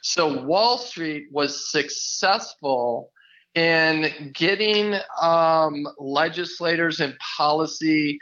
So 0.01 0.41
Wall 0.43 0.77
Street 0.77 1.27
was 1.31 1.71
successful 1.71 3.11
in 3.55 4.31
getting 4.33 4.95
um, 5.21 5.87
legislators 5.97 6.99
and 6.99 7.17
policy 7.37 8.19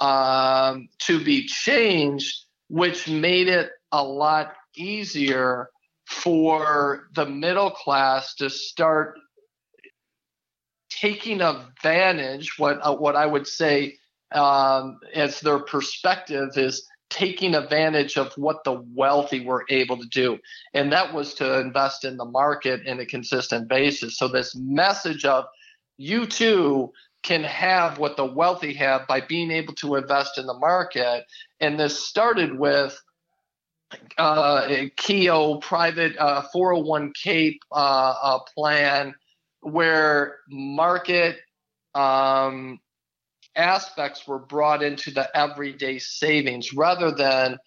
um, 0.00 0.88
to 1.00 1.22
be 1.22 1.46
changed, 1.46 2.44
which 2.68 3.08
made 3.08 3.48
it 3.48 3.70
a 3.92 4.02
lot 4.02 4.54
easier 4.76 5.70
for 6.06 7.08
the 7.14 7.26
middle 7.26 7.70
class 7.70 8.34
to 8.36 8.48
start 8.48 9.18
taking 10.88 11.40
advantage 11.42 12.58
what 12.58 12.78
uh, 12.82 12.94
what 12.94 13.14
I 13.14 13.26
would 13.26 13.46
say 13.46 13.98
um, 14.32 14.98
as 15.14 15.40
their 15.40 15.58
perspective 15.58 16.50
is 16.56 16.86
taking 17.10 17.54
advantage 17.54 18.18
of 18.18 18.32
what 18.36 18.62
the 18.64 18.84
wealthy 18.94 19.44
were 19.44 19.64
able 19.70 19.96
to 19.96 20.08
do. 20.08 20.38
And 20.74 20.92
that 20.92 21.12
was 21.14 21.34
to 21.34 21.60
invest 21.60 22.04
in 22.04 22.16
the 22.16 22.24
market 22.24 22.86
in 22.86 23.00
a 23.00 23.06
consistent 23.06 23.68
basis. 23.68 24.18
So 24.18 24.28
this 24.28 24.54
message 24.54 25.24
of 25.24 25.46
you 25.96 26.26
too 26.26 26.92
can 27.22 27.42
have 27.44 27.98
what 27.98 28.16
the 28.16 28.24
wealthy 28.24 28.74
have 28.74 29.06
by 29.06 29.20
being 29.20 29.50
able 29.50 29.74
to 29.74 29.96
invest 29.96 30.38
in 30.38 30.46
the 30.46 30.54
market. 30.54 31.24
And 31.60 31.80
this 31.80 31.98
started 31.98 32.58
with 32.58 33.00
uh, 34.18 34.86
Keogh 34.96 35.58
private 35.58 36.16
uh, 36.18 36.44
401k 36.54 37.58
uh, 37.72 37.74
uh, 37.74 38.38
plan 38.54 39.14
where 39.60 40.36
market 40.48 41.38
um, 41.94 42.78
aspects 43.58 44.26
were 44.26 44.38
brought 44.38 44.82
into 44.82 45.10
the 45.10 45.28
everyday 45.36 45.98
savings 45.98 46.72
rather 46.72 47.10
than 47.10 47.58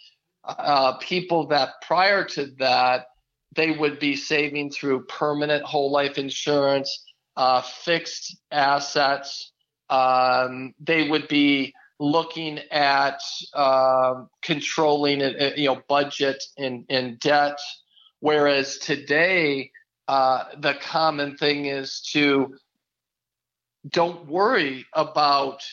uh, 0.44 0.98
people 0.98 1.48
that 1.48 1.82
prior 1.82 2.24
to 2.24 2.48
that 2.58 3.06
they 3.56 3.72
would 3.72 4.00
be 4.00 4.16
saving 4.16 4.72
through 4.72 5.06
permanent 5.06 5.64
whole 5.64 5.92
life 5.92 6.18
insurance, 6.18 7.04
uh, 7.36 7.62
fixed 7.62 8.38
assets. 8.50 9.52
Um, 9.90 10.74
they 10.80 11.10
would 11.10 11.28
be 11.28 11.74
looking 12.00 12.60
at 12.72 13.20
uh, 13.54 14.24
controlling 14.42 15.22
uh, 15.22 15.52
you 15.56 15.68
know 15.68 15.82
budget 15.88 16.42
and, 16.58 16.86
and 16.90 17.20
debt, 17.20 17.60
whereas 18.22 18.78
today 18.78 19.72
uh, 20.08 20.46
the 20.58 20.74
common 20.76 21.38
thing 21.38 21.66
is 21.66 22.02
to 22.14 22.56
don't 23.88 24.28
worry 24.28 24.86
about 24.94 25.64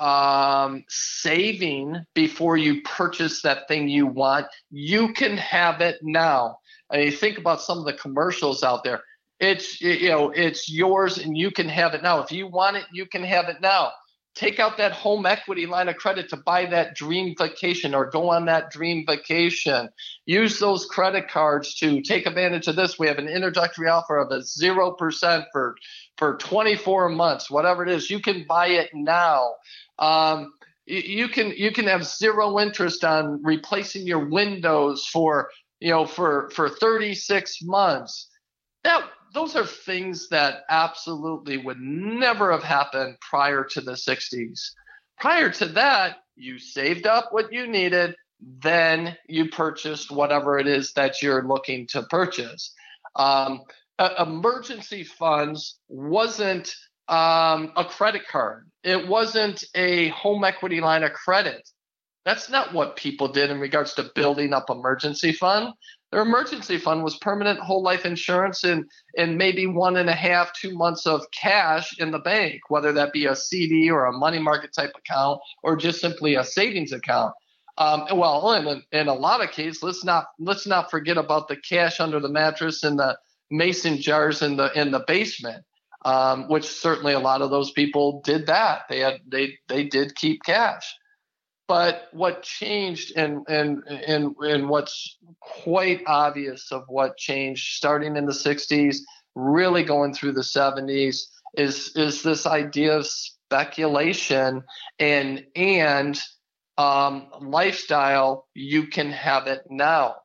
um, 0.00 0.84
saving 0.88 2.04
before 2.14 2.56
you 2.56 2.82
purchase 2.82 3.42
that 3.42 3.68
thing 3.68 3.88
you 3.88 4.06
want. 4.06 4.46
You 4.70 5.12
can 5.12 5.36
have 5.36 5.80
it 5.80 5.98
now. 6.02 6.58
I 6.90 6.96
mean, 6.96 7.12
think 7.12 7.38
about 7.38 7.60
some 7.60 7.78
of 7.78 7.84
the 7.84 7.92
commercials 7.92 8.62
out 8.62 8.82
there. 8.82 9.02
It's 9.38 9.80
you 9.80 10.10
know 10.10 10.30
it's 10.30 10.70
yours 10.70 11.18
and 11.18 11.36
you 11.36 11.50
can 11.50 11.68
have 11.68 11.94
it 11.94 12.02
now. 12.02 12.20
If 12.20 12.32
you 12.32 12.46
want 12.46 12.76
it, 12.76 12.84
you 12.92 13.06
can 13.06 13.22
have 13.22 13.48
it 13.48 13.60
now 13.60 13.92
take 14.34 14.60
out 14.60 14.76
that 14.76 14.92
home 14.92 15.26
equity 15.26 15.66
line 15.66 15.88
of 15.88 15.96
credit 15.96 16.28
to 16.28 16.36
buy 16.36 16.66
that 16.66 16.94
dream 16.94 17.34
vacation 17.36 17.94
or 17.94 18.08
go 18.08 18.30
on 18.30 18.44
that 18.46 18.70
dream 18.70 19.04
vacation. 19.06 19.88
Use 20.26 20.58
those 20.58 20.86
credit 20.86 21.28
cards 21.28 21.74
to 21.76 22.00
take 22.02 22.26
advantage 22.26 22.68
of 22.68 22.76
this. 22.76 22.98
We 22.98 23.08
have 23.08 23.18
an 23.18 23.28
introductory 23.28 23.88
offer 23.88 24.18
of 24.18 24.30
a 24.30 24.38
0% 24.38 25.44
for 25.52 25.76
for 26.16 26.36
24 26.36 27.08
months, 27.08 27.50
whatever 27.50 27.82
it 27.82 27.90
is. 27.90 28.10
You 28.10 28.20
can 28.20 28.44
buy 28.46 28.68
it 28.68 28.90
now. 28.92 29.54
Um, 29.98 30.52
you 30.86 31.28
can 31.28 31.50
you 31.50 31.72
can 31.72 31.86
have 31.86 32.04
zero 32.04 32.58
interest 32.58 33.04
on 33.04 33.40
replacing 33.42 34.06
your 34.06 34.28
windows 34.28 35.06
for 35.06 35.50
you 35.80 35.90
know 35.90 36.06
for 36.06 36.50
for 36.54 36.68
36 36.68 37.58
months. 37.62 38.28
That 38.84 39.04
those 39.32 39.56
are 39.56 39.66
things 39.66 40.28
that 40.28 40.64
absolutely 40.68 41.58
would 41.58 41.80
never 41.80 42.52
have 42.52 42.62
happened 42.62 43.16
prior 43.20 43.64
to 43.64 43.80
the 43.80 43.92
60s. 43.92 44.70
Prior 45.18 45.50
to 45.50 45.66
that, 45.66 46.18
you 46.36 46.58
saved 46.58 47.06
up 47.06 47.28
what 47.30 47.52
you 47.52 47.66
needed, 47.66 48.14
then 48.40 49.16
you 49.28 49.48
purchased 49.50 50.10
whatever 50.10 50.58
it 50.58 50.66
is 50.66 50.92
that 50.94 51.22
you're 51.22 51.46
looking 51.46 51.86
to 51.88 52.02
purchase. 52.04 52.72
Um, 53.16 53.62
uh, 53.98 54.26
emergency 54.26 55.04
funds 55.04 55.78
wasn't 55.88 56.74
um, 57.08 57.72
a 57.76 57.84
credit 57.84 58.22
card. 58.28 58.70
It 58.82 59.06
wasn't 59.06 59.64
a 59.74 60.08
home 60.08 60.42
equity 60.44 60.80
line 60.80 61.02
of 61.02 61.12
credit. 61.12 61.68
That's 62.24 62.48
not 62.48 62.72
what 62.72 62.96
people 62.96 63.28
did 63.28 63.50
in 63.50 63.60
regards 63.60 63.94
to 63.94 64.10
building 64.14 64.52
up 64.52 64.70
emergency 64.70 65.32
fund. 65.32 65.74
Their 66.12 66.22
emergency 66.22 66.76
fund 66.78 67.04
was 67.04 67.16
permanent 67.18 67.60
whole 67.60 67.82
life 67.82 68.04
insurance 68.04 68.64
and 68.64 68.84
and 69.16 69.38
maybe 69.38 69.66
one 69.66 69.96
and 69.96 70.10
a 70.10 70.14
half, 70.14 70.52
two 70.52 70.76
months 70.76 71.06
of 71.06 71.24
cash 71.30 71.96
in 71.98 72.10
the 72.10 72.18
bank, 72.18 72.62
whether 72.68 72.92
that 72.92 73.12
be 73.12 73.26
a 73.26 73.36
CD 73.36 73.90
or 73.90 74.06
a 74.06 74.12
money 74.12 74.40
market 74.40 74.72
type 74.72 74.92
account 74.96 75.40
or 75.62 75.76
just 75.76 76.00
simply 76.00 76.34
a 76.34 76.44
savings 76.44 76.92
account. 76.92 77.32
Um, 77.78 78.06
well, 78.12 78.52
in, 78.52 78.82
in 78.92 79.08
a 79.08 79.14
lot 79.14 79.42
of 79.42 79.52
cases, 79.52 79.82
let's 79.82 80.04
not 80.04 80.26
let's 80.38 80.66
not 80.66 80.90
forget 80.90 81.16
about 81.16 81.48
the 81.48 81.56
cash 81.56 82.00
under 82.00 82.18
the 82.18 82.28
mattress 82.28 82.82
and 82.82 82.98
the 82.98 83.16
mason 83.50 84.00
jars 84.00 84.42
in 84.42 84.56
the 84.56 84.72
in 84.78 84.90
the 84.90 85.04
basement, 85.06 85.64
um, 86.04 86.48
which 86.48 86.64
certainly 86.64 87.12
a 87.12 87.20
lot 87.20 87.40
of 87.40 87.50
those 87.50 87.70
people 87.70 88.20
did 88.22 88.46
that. 88.48 88.82
They 88.88 88.98
had 88.98 89.20
they 89.26 89.58
they 89.68 89.84
did 89.84 90.16
keep 90.16 90.42
cash. 90.42 90.92
But 91.70 92.08
what 92.10 92.42
changed 92.42 93.12
and 93.14 93.46
and 93.48 93.84
and 93.86 94.34
and 94.40 94.68
what's 94.68 95.18
quite 95.38 96.02
obvious 96.04 96.72
of 96.72 96.82
what 96.88 97.16
changed 97.16 97.76
starting 97.76 98.16
in 98.16 98.26
the 98.26 98.32
60s, 98.32 98.96
really 99.36 99.84
going 99.84 100.12
through 100.12 100.32
the 100.32 100.40
70s, 100.40 101.26
is 101.54 101.92
is 101.94 102.24
this 102.24 102.44
idea 102.44 102.96
of 102.96 103.06
speculation 103.06 104.64
and 104.98 105.46
and 105.54 106.18
um, 106.76 107.28
lifestyle. 107.40 108.48
You 108.52 108.88
can 108.88 109.12
have 109.12 109.46
it 109.46 109.62
now. 109.70 110.16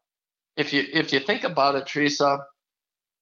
If 0.57 0.73
you 0.73 0.83
if 0.91 1.13
you 1.13 1.19
think 1.19 1.43
about 1.43 1.75
it, 1.75 1.85
Teresa, 1.85 2.39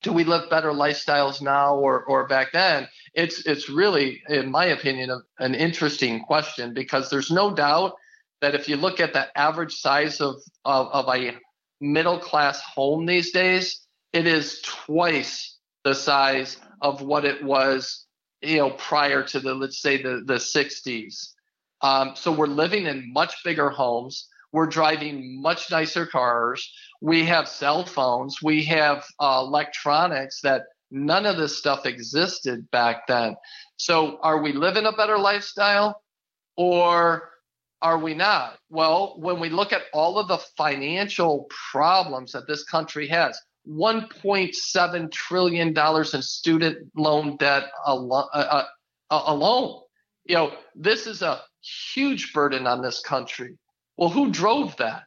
do 0.02 0.14
we 0.14 0.24
live 0.24 0.50
better 0.50 0.72
lifestyles 0.72 1.42
now 1.42 1.76
or 1.76 2.06
or 2.06 2.26
back 2.30 2.54
then? 2.54 2.88
It's 3.14 3.46
it's 3.46 3.68
really, 3.68 4.24
in 4.30 4.50
my 4.50 4.68
opinion, 4.68 5.22
an 5.40 5.56
interesting 5.56 6.22
question 6.22 6.74
because 6.74 7.10
there's 7.10 7.30
no 7.30 7.54
doubt 7.54 7.96
that 8.44 8.56
if 8.56 8.68
you 8.68 8.76
look 8.76 9.00
at 9.00 9.14
the 9.14 9.26
average 9.39 9.74
size 9.76 10.20
of, 10.20 10.36
of, 10.66 10.88
of 10.88 11.16
a 11.16 11.32
middle 11.80 12.20
class 12.20 12.62
home 12.62 13.06
these 13.06 13.32
days, 13.32 13.88
it 14.12 14.28
is 14.28 14.62
twice 14.64 15.58
the 15.86 15.96
size 15.96 16.58
of 16.82 17.02
what 17.02 17.24
it 17.24 17.41
was, 17.41 18.06
you 18.41 18.58
know, 18.58 18.72
prior 18.72 19.24
to 19.24 19.39
the 19.39 19.54
let's 19.54 19.82
say 19.82 20.02
the 20.02 20.24
the 20.26 20.36
60s. 20.36 21.30
Um, 21.82 22.16
so 22.16 22.34
we're 22.34 22.48
living 22.48 22.86
in 22.86 23.14
much 23.14 23.34
bigger 23.46 23.70
homes. 23.70 24.28
We're 24.52 24.68
driving 24.68 25.41
much 25.41 25.72
nicer 25.72 26.06
cars. 26.06 26.70
We 27.02 27.24
have 27.24 27.48
cell 27.48 27.86
phones. 27.86 28.41
We 28.44 28.66
have 28.66 29.06
uh, 29.22 29.41
electronics 29.48 30.41
that 30.41 30.64
none 30.91 31.26
of 31.26 31.38
this 31.38 31.58
stuff 31.58 31.86
existed 31.86 32.70
back 32.72 33.08
then. 33.08 33.38
So 33.78 34.20
are 34.22 34.41
we 34.41 34.52
living 34.52 34.86
a 34.86 34.91
better 34.91 35.18
lifestyle, 35.18 36.02
or 36.58 37.33
are 37.84 38.00
we 38.00 38.14
not? 38.14 38.58
Well, 38.70 39.16
when 39.20 39.40
we 39.40 39.50
look 39.50 39.74
at 39.74 39.84
all 39.94 40.18
of 40.18 40.30
the 40.30 40.40
financial 40.58 41.48
problems 41.72 42.32
that 42.32 42.48
this 42.48 42.64
country 42.64 43.08
has, 43.10 43.40
$1.7 43.68 45.12
trillion 45.12 45.78
in 45.78 46.22
student 46.22 46.78
loan 46.96 47.38
debt 47.38 47.66
uh, 47.86 48.08
uh, 48.08 48.64
uh, 49.10 49.24
alone. 49.28 49.82
You 50.26 50.36
know, 50.36 50.54
this 50.76 51.08
is 51.08 51.22
a 51.22 51.42
huge 51.94 52.34
burden 52.34 52.68
on 52.68 52.82
this 52.82 53.02
country. 53.02 53.58
Well, 53.98 54.10
who 54.10 54.32
drove 54.32 54.76
that? 54.78 55.04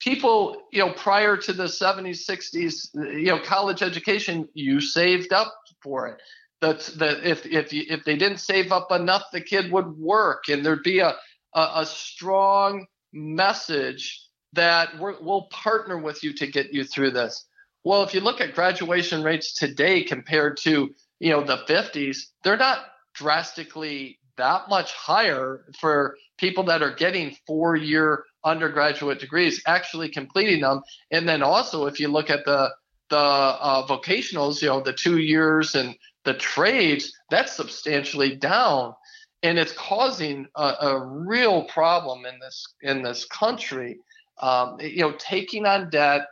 People, 0.00 0.56
you 0.72 0.80
know, 0.84 0.92
prior 0.92 1.36
to 1.36 1.52
the 1.52 1.64
70s, 1.64 2.28
60s, 2.28 2.88
you 2.94 3.26
know, 3.26 3.38
college 3.40 3.82
education, 3.82 4.48
you 4.54 4.80
saved 4.80 5.32
up 5.32 5.52
for 5.82 6.08
it. 6.08 6.20
That 6.60 6.90
if 7.24 7.46
if 7.46 7.72
you, 7.72 7.84
if 7.88 8.04
they 8.04 8.16
didn't 8.16 8.38
save 8.38 8.70
up 8.70 8.92
enough, 8.92 9.24
the 9.32 9.40
kid 9.40 9.72
would 9.72 9.96
work, 9.96 10.48
and 10.50 10.64
there'd 10.64 10.82
be 10.82 10.98
a 10.98 11.16
a, 11.54 11.68
a 11.76 11.86
strong 11.86 12.86
message 13.12 14.20
that 14.52 14.94
we 14.98 15.12
will 15.20 15.48
partner 15.50 15.98
with 15.98 16.22
you 16.22 16.32
to 16.34 16.46
get 16.46 16.72
you 16.72 16.84
through 16.84 17.12
this. 17.12 17.46
Well, 17.84 18.02
if 18.02 18.12
you 18.14 18.20
look 18.20 18.40
at 18.40 18.54
graduation 18.54 19.22
rates 19.22 19.54
today 19.54 20.02
compared 20.02 20.56
to 20.58 20.94
you 21.18 21.30
know 21.30 21.42
the 21.42 21.58
50s, 21.58 22.18
they're 22.44 22.56
not 22.56 22.86
drastically 23.14 24.18
that 24.36 24.68
much 24.68 24.92
higher 24.92 25.66
for 25.78 26.16
people 26.38 26.64
that 26.64 26.82
are 26.82 26.94
getting 26.94 27.36
four-year 27.46 28.24
undergraduate 28.44 29.20
degrees, 29.20 29.62
actually 29.66 30.08
completing 30.08 30.62
them. 30.62 30.80
And 31.10 31.28
then 31.28 31.42
also, 31.42 31.86
if 31.86 32.00
you 32.00 32.08
look 32.08 32.30
at 32.30 32.44
the 32.44 32.70
the 33.10 33.16
uh, 33.16 33.86
vocationals, 33.86 34.62
you 34.62 34.68
know, 34.68 34.80
the 34.80 34.92
two 34.92 35.18
years 35.18 35.74
and 35.74 35.96
the 36.24 36.34
trades, 36.34 37.12
that's 37.28 37.52
substantially 37.52 38.36
down 38.36 38.94
and 39.42 39.58
it's 39.58 39.72
causing 39.72 40.46
a, 40.56 40.74
a 40.80 41.06
real 41.06 41.64
problem 41.64 42.26
in 42.26 42.38
this 42.40 42.66
in 42.82 43.02
this 43.02 43.24
country. 43.26 43.98
Um, 44.40 44.78
you 44.80 45.00
know, 45.00 45.12
taking 45.18 45.66
on 45.66 45.90
debt, 45.90 46.22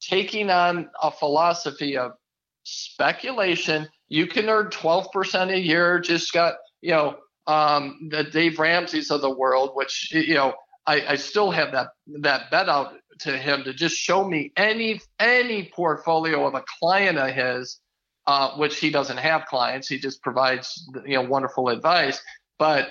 taking 0.00 0.50
on 0.50 0.88
a 1.02 1.10
philosophy 1.10 1.96
of 1.96 2.12
speculation. 2.64 3.88
You 4.08 4.26
can 4.26 4.48
earn 4.48 4.68
12% 4.68 5.52
a 5.52 5.58
year. 5.58 6.00
Just 6.00 6.32
got 6.32 6.54
you 6.80 6.90
know 6.90 7.16
um, 7.46 8.08
the 8.10 8.24
Dave 8.24 8.58
Ramsey's 8.58 9.10
of 9.10 9.20
the 9.20 9.34
world, 9.34 9.70
which 9.74 10.12
you 10.12 10.34
know 10.34 10.54
I, 10.86 11.04
I 11.08 11.16
still 11.16 11.50
have 11.50 11.72
that 11.72 11.88
that 12.20 12.50
bet 12.50 12.68
out 12.68 12.94
to 13.20 13.36
him 13.36 13.64
to 13.64 13.72
just 13.72 13.96
show 13.96 14.26
me 14.26 14.52
any 14.56 15.00
any 15.18 15.70
portfolio 15.74 16.46
of 16.46 16.54
a 16.54 16.64
client 16.78 17.18
of 17.18 17.30
his, 17.30 17.80
uh, 18.26 18.56
which 18.56 18.78
he 18.78 18.90
doesn't 18.90 19.16
have 19.16 19.46
clients. 19.46 19.88
He 19.88 19.98
just 19.98 20.22
provides 20.22 20.88
you 21.04 21.14
know 21.14 21.22
wonderful 21.22 21.68
advice. 21.68 22.20
But 22.58 22.90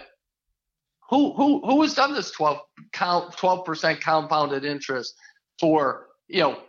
who 1.09 1.33
who 1.33 1.61
who 1.65 1.81
has 1.81 1.93
done 1.93 2.13
this 2.13 2.31
12 2.31 2.59
count 2.91 3.33
12% 3.35 4.01
compounded 4.01 4.65
interest 4.65 5.15
for 5.59 6.07
you 6.27 6.41
know 6.41 6.59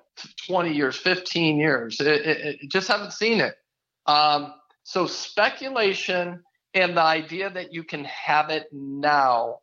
20 0.47 0.73
years, 0.73 0.97
15 0.97 1.59
years? 1.59 2.01
It, 2.01 2.07
it, 2.07 2.59
it 2.63 2.71
just 2.71 2.89
haven't 2.89 3.13
seen 3.13 3.41
it. 3.41 3.55
Um, 4.07 4.55
so 4.83 5.07
speculation 5.07 6.43
and 6.75 6.97
the 6.97 7.03
idea 7.03 7.51
that 7.51 7.73
you 7.73 7.85
can 7.85 8.05
have 8.05 8.51
it 8.51 8.69
now 8.73 9.59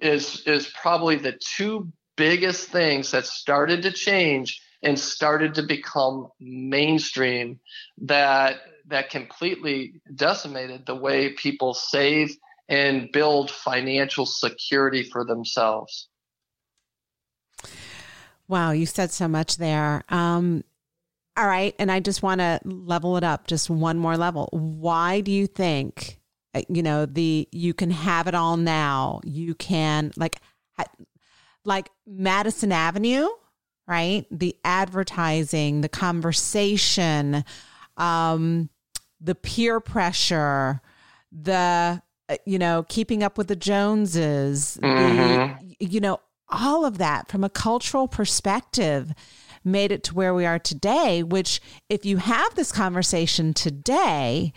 is 0.00 0.42
is 0.46 0.72
probably 0.80 1.16
the 1.16 1.38
two 1.40 1.92
biggest 2.16 2.68
things 2.68 3.12
that 3.12 3.26
started 3.26 3.82
to 3.82 3.92
change 3.92 4.60
and 4.82 4.98
started 4.98 5.54
to 5.54 5.62
become 5.62 6.28
mainstream 6.40 7.60
that 7.98 8.56
that 8.86 9.10
completely 9.10 10.00
decimated 10.14 10.86
the 10.86 10.94
way 10.94 11.32
people 11.32 11.74
save 11.74 12.36
and 12.68 13.10
build 13.12 13.50
financial 13.50 14.26
security 14.26 15.02
for 15.02 15.24
themselves. 15.24 16.08
Wow, 18.46 18.72
you 18.72 18.86
said 18.86 19.10
so 19.10 19.28
much 19.28 19.56
there. 19.56 20.04
Um, 20.08 20.64
all 21.36 21.46
right, 21.46 21.74
and 21.78 21.90
I 21.90 22.00
just 22.00 22.22
want 22.22 22.40
to 22.40 22.60
level 22.64 23.16
it 23.16 23.24
up 23.24 23.46
just 23.46 23.70
one 23.70 23.98
more 23.98 24.16
level. 24.16 24.48
Why 24.52 25.20
do 25.20 25.30
you 25.30 25.46
think 25.46 26.18
uh, 26.54 26.62
you 26.68 26.82
know 26.82 27.04
the 27.04 27.46
you 27.52 27.74
can 27.74 27.90
have 27.90 28.26
it 28.26 28.34
all 28.34 28.56
now 28.56 29.20
you 29.22 29.54
can 29.54 30.10
like 30.16 30.40
like 31.64 31.90
madison 32.06 32.72
avenue 32.72 33.28
right 33.86 34.26
the 34.30 34.56
advertising 34.64 35.82
the 35.82 35.88
conversation 35.88 37.44
um 37.98 38.70
the 39.20 39.34
peer 39.34 39.78
pressure 39.78 40.80
the 41.30 42.00
you 42.44 42.58
know 42.58 42.84
keeping 42.88 43.22
up 43.22 43.38
with 43.38 43.48
the 43.48 43.56
joneses 43.56 44.78
mm-hmm. 44.82 45.56
the, 45.66 45.74
you 45.84 46.00
know 46.00 46.20
all 46.50 46.84
of 46.84 46.98
that 46.98 47.28
from 47.28 47.44
a 47.44 47.50
cultural 47.50 48.08
perspective 48.08 49.12
made 49.64 49.92
it 49.92 50.02
to 50.04 50.14
where 50.14 50.34
we 50.34 50.46
are 50.46 50.58
today, 50.58 51.22
which, 51.22 51.60
if 51.88 52.04
you 52.04 52.18
have 52.18 52.54
this 52.54 52.72
conversation 52.72 53.54
today, 53.54 54.52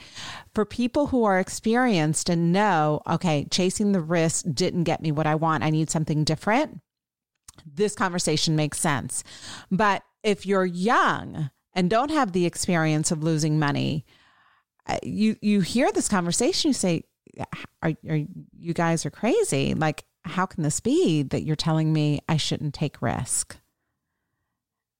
for 0.53 0.65
people 0.65 1.07
who 1.07 1.23
are 1.23 1.39
experienced 1.39 2.29
and 2.29 2.51
know, 2.51 3.01
okay, 3.07 3.45
chasing 3.49 3.91
the 3.91 4.01
risk 4.01 4.45
didn't 4.53 4.83
get 4.83 5.01
me 5.01 5.11
what 5.11 5.27
I 5.27 5.35
want, 5.35 5.63
I 5.63 5.69
need 5.69 5.89
something 5.89 6.23
different, 6.23 6.81
this 7.65 7.95
conversation 7.95 8.55
makes 8.55 8.79
sense. 8.79 9.23
But 9.69 10.03
if 10.23 10.45
you're 10.45 10.65
young 10.65 11.51
and 11.73 11.89
don't 11.89 12.11
have 12.11 12.31
the 12.31 12.45
experience 12.45 13.11
of 13.11 13.23
losing 13.23 13.59
money, 13.59 14.05
uh, 14.87 14.97
you 15.03 15.35
you 15.41 15.61
hear 15.61 15.91
this 15.91 16.09
conversation, 16.09 16.69
you 16.69 16.73
say, 16.73 17.03
are, 17.81 17.93
are 18.09 18.25
you 18.57 18.73
guys 18.73 19.05
are 19.05 19.11
crazy? 19.11 19.73
Like, 19.73 20.05
how 20.23 20.45
can 20.45 20.63
this 20.63 20.79
be 20.79 21.23
that 21.23 21.43
you're 21.43 21.55
telling 21.55 21.91
me 21.91 22.19
I 22.29 22.37
shouldn't 22.37 22.73
take 22.73 23.01
risk? 23.01 23.57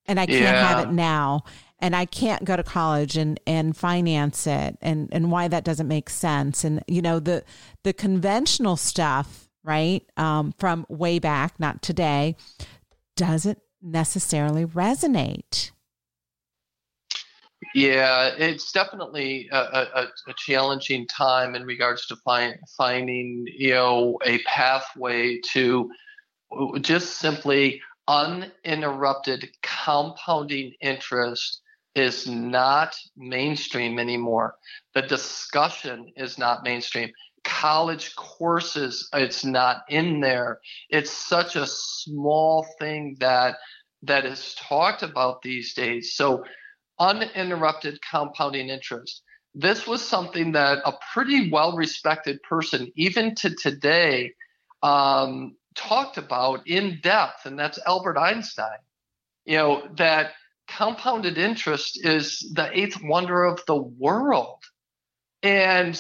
and 0.06 0.20
I 0.20 0.26
can't 0.26 0.42
yeah. 0.42 0.68
have 0.68 0.88
it 0.88 0.92
now 0.92 1.44
and 1.80 1.96
I 1.96 2.06
can't 2.06 2.44
go 2.44 2.56
to 2.56 2.64
college 2.64 3.18
and 3.18 3.40
and 3.48 3.76
finance 3.76 4.48
it 4.48 4.78
and 4.82 5.10
and 5.12 5.32
why 5.32 5.48
that 5.48 5.64
doesn't 5.64 5.88
make 5.88 6.10
sense 6.10 6.64
and 6.64 6.84
you 6.88 7.02
know 7.02 7.20
the 7.20 7.44
the 7.84 7.94
conventional 7.94 8.78
stuff 8.78 9.50
right 9.64 10.04
um, 10.18 10.54
from 10.58 10.86
way 10.90 11.20
back 11.20 11.60
not 11.60 11.82
today 11.82 12.36
doesn't 13.16 13.60
necessarily 13.82 14.66
resonate 14.66 15.72
yeah 17.74 18.32
it's 18.38 18.72
definitely 18.72 19.50
a, 19.52 19.58
a, 19.58 20.08
a 20.28 20.34
challenging 20.38 21.08
time 21.08 21.56
in 21.56 21.64
regards 21.64 22.06
to 22.08 22.16
find, 22.18 22.56
finding 22.78 23.46
you 23.48 23.74
know 23.74 24.18
a 24.26 24.40
pathway 24.40 25.40
to 25.54 25.90
just 26.82 27.20
simply 27.20 27.82
uninterrupted 28.08 29.50
compounding 29.62 30.74
interest 30.82 31.62
is 31.96 32.28
not 32.28 32.96
mainstream 33.18 34.00
anymore. 34.00 34.56
The 34.94 35.02
discussion 35.02 36.12
is 36.16 36.38
not 36.38 36.64
mainstream. 36.64 37.12
College 37.44 38.16
courses, 38.16 39.10
it's 39.14 39.44
not 39.44 39.84
in 39.90 40.20
there. 40.20 40.60
It's 40.90 41.12
such 41.12 41.56
a 41.56 41.68
small 41.68 42.66
thing 42.80 43.18
that 43.20 43.58
that 44.04 44.26
is 44.26 44.56
talked 44.56 45.04
about 45.04 45.42
these 45.42 45.74
days. 45.74 46.16
So 46.16 46.44
uninterrupted 47.02 48.00
compounding 48.10 48.70
interest. 48.70 49.24
This 49.56 49.88
was 49.88 50.08
something 50.08 50.54
that 50.54 50.80
a 50.86 50.94
pretty 51.14 51.50
well 51.50 51.76
respected 51.76 52.42
person, 52.44 52.92
even 52.96 53.36
to 53.36 53.54
today, 53.56 54.34
um, 54.84 55.56
talked 55.76 56.18
about 56.18 56.68
in 56.68 57.00
depth, 57.02 57.46
and 57.46 57.58
that's 57.58 57.80
Albert 57.86 58.18
Einstein. 58.18 58.80
You 59.46 59.58
know, 59.58 59.88
that 59.98 60.32
compounded 60.68 61.38
interest 61.38 62.06
is 62.06 62.40
the 62.54 62.70
eighth 62.78 63.02
wonder 63.04 63.44
of 63.44 63.60
the 63.66 63.76
world. 63.76 64.64
And 65.44 66.00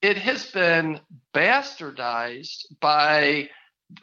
it 0.00 0.16
has 0.18 0.46
been 0.46 1.00
bastardized 1.34 2.64
by 2.80 3.50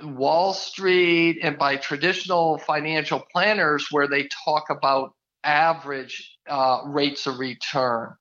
Wall 0.02 0.54
Street 0.54 1.40
and 1.42 1.58
by 1.58 1.78
traditional 1.78 2.60
financial 2.60 3.24
planners 3.32 3.88
where 3.92 4.08
they 4.08 4.28
talk 4.46 4.70
about 4.70 5.14
average 5.44 6.35
uh, 6.50 6.82
rates 6.86 7.28
of 7.28 7.40
return, 7.40 8.14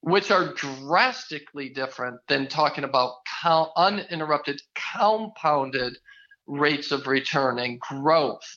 which 0.00 0.30
are 0.30 0.54
drastically 0.54 1.68
different 1.68 2.20
than 2.28 2.48
talking 2.48 2.84
about 2.84 3.14
uninterrupted 3.76 4.60
compounded 4.74 5.96
rates 6.46 6.92
of 6.92 7.06
return 7.06 7.58
and 7.58 7.80
growth. 7.80 8.56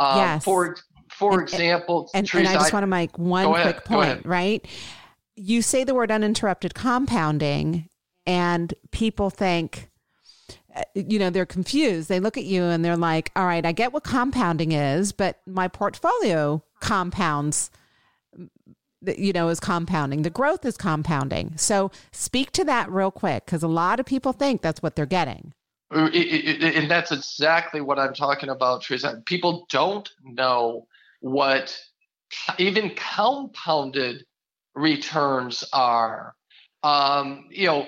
Um, 0.00 0.18
yes. 0.18 0.44
For 0.44 0.76
for 1.10 1.34
and, 1.34 1.42
example, 1.42 2.10
and, 2.14 2.26
Teresa, 2.26 2.48
and 2.48 2.58
I 2.58 2.60
just 2.60 2.72
want 2.72 2.82
to 2.82 2.88
make 2.88 3.16
one 3.18 3.46
quick 3.46 3.58
ahead, 3.58 3.84
point, 3.84 4.26
right? 4.26 4.66
You 5.36 5.62
say 5.62 5.84
the 5.84 5.94
word 5.94 6.10
uninterrupted 6.10 6.74
compounding, 6.74 7.88
and 8.26 8.74
people 8.90 9.30
think, 9.30 9.90
uh, 10.74 10.82
you 10.94 11.18
know, 11.18 11.30
they're 11.30 11.46
confused. 11.46 12.08
They 12.08 12.20
look 12.20 12.36
at 12.36 12.44
you 12.44 12.64
and 12.64 12.84
they're 12.84 12.96
like, 12.96 13.30
all 13.36 13.46
right, 13.46 13.64
I 13.64 13.72
get 13.72 13.92
what 13.92 14.02
compounding 14.02 14.72
is, 14.72 15.12
but 15.12 15.40
my 15.46 15.68
portfolio 15.68 16.64
compounds 16.80 17.70
you 19.06 19.32
know 19.32 19.48
is 19.48 19.60
compounding 19.60 20.22
the 20.22 20.30
growth 20.30 20.64
is 20.64 20.76
compounding 20.76 21.52
so 21.56 21.90
speak 22.12 22.50
to 22.52 22.64
that 22.64 22.90
real 22.90 23.10
quick 23.10 23.44
because 23.44 23.62
a 23.62 23.68
lot 23.68 24.00
of 24.00 24.06
people 24.06 24.32
think 24.32 24.62
that's 24.62 24.82
what 24.82 24.96
they're 24.96 25.06
getting 25.06 25.52
uh, 25.94 26.08
and 26.08 26.90
that's 26.90 27.12
exactly 27.12 27.80
what 27.80 27.98
I'm 27.98 28.14
talking 28.14 28.48
about, 28.48 28.82
Teresa. 28.82 29.22
People 29.26 29.66
don't 29.70 30.08
know 30.24 30.86
what 31.20 31.78
even 32.58 32.90
compounded 32.96 34.24
returns 34.74 35.64
are. 35.72 36.34
Um, 36.82 37.46
you 37.50 37.66
know, 37.66 37.86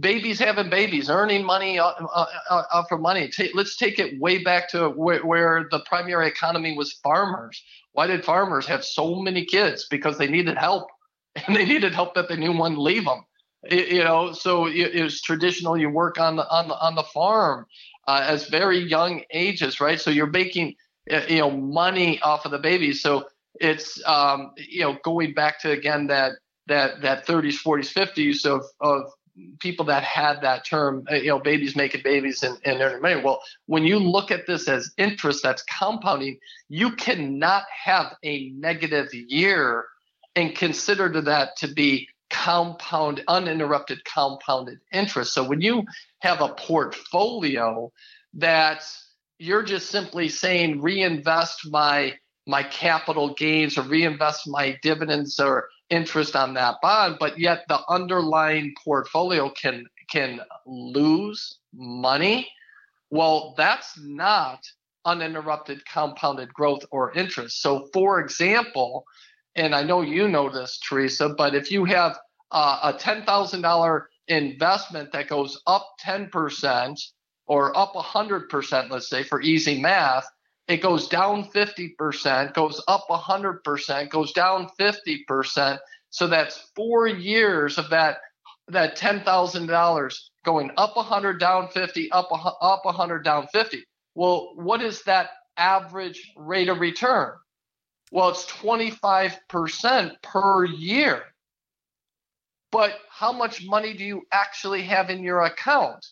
babies 0.00 0.38
having 0.38 0.68
babies, 0.68 1.08
earning 1.08 1.44
money 1.44 1.78
uh, 1.78 1.92
uh, 1.92 2.26
off 2.72 2.90
of 2.90 3.00
money. 3.00 3.30
let's 3.54 3.76
take 3.76 3.98
it 3.98 4.20
way 4.20 4.42
back 4.42 4.68
to 4.70 4.88
where 4.90 5.66
the 5.70 5.80
primary 5.86 6.26
economy 6.26 6.76
was 6.76 6.94
farmers. 7.04 7.62
Why 7.94 8.06
did 8.06 8.24
farmers 8.24 8.66
have 8.66 8.84
so 8.84 9.16
many 9.16 9.44
kids? 9.44 9.86
Because 9.90 10.18
they 10.18 10.28
needed 10.28 10.58
help, 10.58 10.88
and 11.46 11.56
they 11.56 11.64
needed 11.64 11.94
help 11.94 12.14
that 12.14 12.28
they 12.28 12.36
knew 12.36 12.52
one 12.52 12.76
leave 12.76 13.06
them 13.06 13.24
you 13.70 14.04
know 14.04 14.32
so 14.32 14.66
it 14.66 15.02
was 15.02 15.20
traditional 15.20 15.76
you 15.76 15.88
work 15.88 16.18
on 16.20 16.36
the 16.36 16.48
on 16.50 16.68
the 16.68 16.78
on 16.78 16.94
the 16.94 17.02
farm 17.02 17.66
uh, 18.06 18.24
as 18.26 18.48
very 18.48 18.78
young 18.78 19.22
ages 19.32 19.80
right? 19.80 20.00
So 20.00 20.10
you're 20.10 20.26
making 20.26 20.74
you 21.28 21.38
know 21.38 21.50
money 21.50 22.20
off 22.20 22.44
of 22.44 22.50
the 22.50 22.58
babies 22.58 23.02
so 23.02 23.24
it's 23.60 24.02
um, 24.06 24.52
you 24.56 24.80
know 24.80 24.96
going 25.04 25.32
back 25.34 25.60
to 25.60 25.70
again 25.70 26.06
that 26.08 26.32
that 26.66 27.00
that 27.02 27.26
30s 27.26 27.62
40s 27.62 27.92
50s 27.92 28.46
of 28.46 28.64
of 28.80 29.10
people 29.58 29.84
that 29.84 30.04
had 30.04 30.40
that 30.42 30.64
term 30.64 31.04
uh, 31.10 31.16
you 31.16 31.28
know 31.28 31.38
babies 31.38 31.74
making 31.74 32.02
babies 32.02 32.42
and, 32.42 32.56
and 32.64 32.80
earning 32.80 33.02
money 33.02 33.20
well 33.20 33.40
when 33.66 33.84
you 33.84 33.98
look 33.98 34.30
at 34.30 34.46
this 34.46 34.68
as 34.68 34.92
interest 34.96 35.42
that's 35.42 35.64
compounding 35.64 36.38
you 36.68 36.92
cannot 36.92 37.64
have 37.84 38.14
a 38.22 38.50
negative 38.50 39.12
year 39.12 39.86
and 40.36 40.54
consider 40.54 41.20
that 41.20 41.56
to 41.56 41.68
be 41.68 42.08
compound, 42.30 43.22
uninterrupted 43.28 44.04
compounded 44.04 44.80
interest. 44.92 45.32
So 45.32 45.44
when 45.44 45.60
you 45.60 45.84
have 46.20 46.40
a 46.40 46.48
portfolio 46.48 47.92
that 48.34 48.84
you're 49.38 49.62
just 49.62 49.90
simply 49.90 50.28
saying 50.28 50.80
reinvest 50.80 51.70
my 51.70 52.14
my 52.46 52.62
capital 52.62 53.32
gains 53.34 53.78
or 53.78 53.82
reinvest 53.82 54.46
my 54.48 54.78
dividends 54.82 55.40
or 55.40 55.68
interest 55.90 56.34
on 56.34 56.54
that 56.54 56.76
bond, 56.82 57.16
but 57.20 57.38
yet 57.38 57.64
the 57.68 57.80
underlying 57.88 58.74
portfolio 58.84 59.50
can 59.50 59.86
can 60.10 60.40
lose 60.66 61.58
money. 61.72 62.48
Well, 63.10 63.54
that's 63.56 63.98
not 63.98 64.60
uninterrupted 65.04 65.84
compounded 65.86 66.52
growth 66.52 66.84
or 66.90 67.12
interest. 67.12 67.60
So, 67.62 67.88
for 67.92 68.20
example, 68.20 69.04
and 69.54 69.74
I 69.74 69.82
know 69.82 70.00
you 70.00 70.28
know 70.28 70.50
this, 70.50 70.78
Teresa, 70.78 71.28
but 71.28 71.54
if 71.54 71.70
you 71.70 71.84
have 71.84 72.18
uh, 72.50 72.92
a 72.94 72.98
$10,000 72.98 74.02
investment 74.28 75.12
that 75.12 75.28
goes 75.28 75.60
up 75.66 75.86
10% 76.04 77.00
or 77.46 77.76
up 77.76 77.92
100%, 77.94 78.90
let's 78.90 79.08
say 79.08 79.22
for 79.22 79.40
easy 79.42 79.80
math, 79.80 80.26
it 80.66 80.78
goes 80.78 81.08
down 81.08 81.44
50%, 81.44 82.54
goes 82.54 82.82
up 82.88 83.06
100%, 83.10 84.08
goes 84.08 84.32
down 84.32 84.68
50%. 84.80 85.78
So 86.10 86.26
that's 86.26 86.70
four 86.74 87.06
years 87.06 87.78
of 87.78 87.90
that 87.90 88.18
that 88.68 88.96
$10,000 88.96 90.18
going 90.44 90.70
up 90.78 90.96
100, 90.96 91.38
down 91.38 91.68
50, 91.68 92.10
up 92.12 92.28
up 92.32 92.84
100, 92.84 93.22
down 93.22 93.46
50. 93.48 93.84
Well, 94.14 94.52
what 94.54 94.80
is 94.80 95.02
that 95.02 95.30
average 95.56 96.32
rate 96.36 96.68
of 96.68 96.80
return? 96.80 97.32
Well, 98.10 98.30
it's 98.30 98.46
25% 98.46 100.12
per 100.22 100.64
year. 100.64 101.24
But 102.70 102.92
how 103.10 103.32
much 103.32 103.64
money 103.66 103.92
do 103.94 104.04
you 104.04 104.22
actually 104.32 104.82
have 104.84 105.10
in 105.10 105.22
your 105.22 105.42
account? 105.42 106.06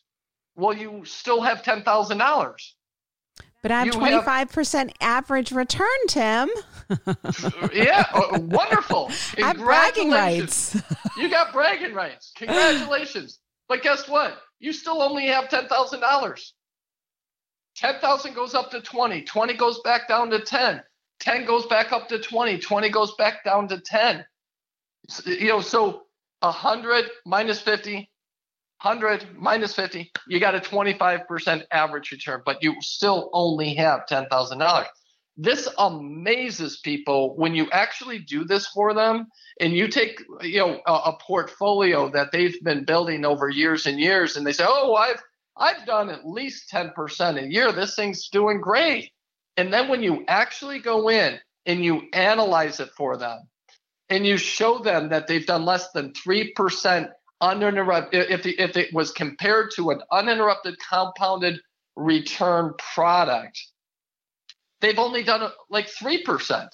Well, 0.55 0.77
you 0.77 1.05
still 1.05 1.41
have 1.41 1.63
$10,000. 1.63 2.55
But 3.63 3.71
I 3.71 3.85
have 3.85 3.95
twenty 3.95 4.21
five 4.23 4.51
percent 4.51 4.93
average 5.01 5.53
return, 5.53 5.87
Tim. 6.09 6.51
yeah, 7.73 8.05
uh, 8.13 8.41
wonderful. 8.41 9.11
I 9.39 9.47
have 9.47 9.59
bragging 9.59 10.11
rights. 10.11 10.81
you 11.17 11.31
got 11.31 11.53
bragging 11.53 11.95
rights. 11.95 12.33
Congratulations. 12.37 13.39
But 13.69 13.83
guess 13.83 14.09
what? 14.09 14.37
You 14.59 14.73
still 14.73 15.01
only 15.01 15.27
have 15.29 15.49
ten 15.49 15.69
thousand 15.69 16.01
dollars. 16.01 16.55
Ten 17.77 18.01
thousand 18.01 18.35
goes 18.35 18.55
up 18.55 18.73
to 18.73 18.81
twenty. 18.81 19.23
Twenty 19.23 19.55
goes 19.55 19.81
back 19.85 20.09
down 20.09 20.31
to 20.31 20.41
ten. 20.41 20.83
Ten 21.21 21.47
goes 21.47 21.65
back 21.67 21.93
up 21.93 22.09
to 22.09 22.19
twenty. 22.19 22.59
Twenty 22.59 22.89
goes 22.89 23.15
back 23.15 23.45
down 23.45 23.69
to 23.69 23.81
ten. 23.81 24.25
You 25.25 25.47
know, 25.49 25.61
so 25.61 26.03
hundred 26.43 27.05
minus 27.25 27.61
fifty 27.61 28.11
100 28.83 29.37
minus 29.39 29.75
50, 29.75 30.11
you 30.27 30.41
got 30.41 30.57
a 30.57 30.61
25% 30.61 31.63
average 31.71 32.11
return, 32.11 32.43
but 32.45 32.63
you 32.63 32.75
still 32.81 33.31
only 33.33 33.75
have 33.75 34.01
$10,000. 34.11 34.87
This 35.37 35.69
amazes 35.79 36.81
people 36.81 37.37
when 37.37 37.55
you 37.55 37.71
actually 37.71 38.19
do 38.19 38.45
this 38.45 38.67
for 38.67 38.93
them 38.93 39.29
and 39.61 39.73
you 39.73 39.89
take 39.89 40.21
you 40.43 40.59
know 40.59 40.81
a, 40.87 40.93
a 40.93 41.19
portfolio 41.27 42.11
that 42.11 42.33
they've 42.33 42.63
been 42.63 42.85
building 42.85 43.25
over 43.25 43.49
years 43.49 43.87
and 43.87 43.99
years 43.99 44.37
and 44.37 44.47
they 44.47 44.53
say, 44.53 44.65
"Oh, 44.67 44.95
I've 44.95 45.23
I've 45.57 45.87
done 45.87 46.11
at 46.11 46.27
least 46.27 46.71
10% 46.71 47.43
a 47.43 47.51
year. 47.51 47.73
This 47.73 47.95
thing's 47.95 48.29
doing 48.29 48.61
great." 48.61 49.11
And 49.57 49.73
then 49.73 49.89
when 49.89 50.03
you 50.03 50.25
actually 50.29 50.81
go 50.81 51.09
in 51.09 51.39
and 51.65 51.83
you 51.83 52.03
analyze 52.13 52.79
it 52.79 52.91
for 52.95 53.17
them 53.17 53.39
and 54.11 54.27
you 54.27 54.37
show 54.37 54.81
them 54.81 55.09
that 55.09 55.29
they've 55.29 55.47
done 55.47 55.65
less 55.65 55.91
than 55.93 56.13
3% 56.13 57.09
uninterrupted 57.43 58.31
if, 58.31 58.43
the, 58.43 58.59
if 58.59 58.77
it 58.79 58.95
was 58.95 59.11
compared 59.11 59.71
to 59.77 59.91
an 59.91 60.01
uninterrupted 60.11 60.77
compounded 60.79 61.61
return 61.97 62.73
product 62.79 63.61
they've 64.81 64.99
only 64.99 65.23
done 65.23 65.51
like 65.69 65.89
3% 65.89 66.69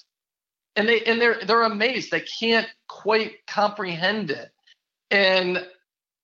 and 0.78 0.88
they 0.88 1.02
and 1.02 1.20
they're 1.20 1.40
they're 1.44 1.64
amazed. 1.64 2.10
They 2.10 2.24
can't 2.40 2.68
quite 2.88 3.32
comprehend 3.48 4.30
it. 4.30 4.48
And 5.10 5.66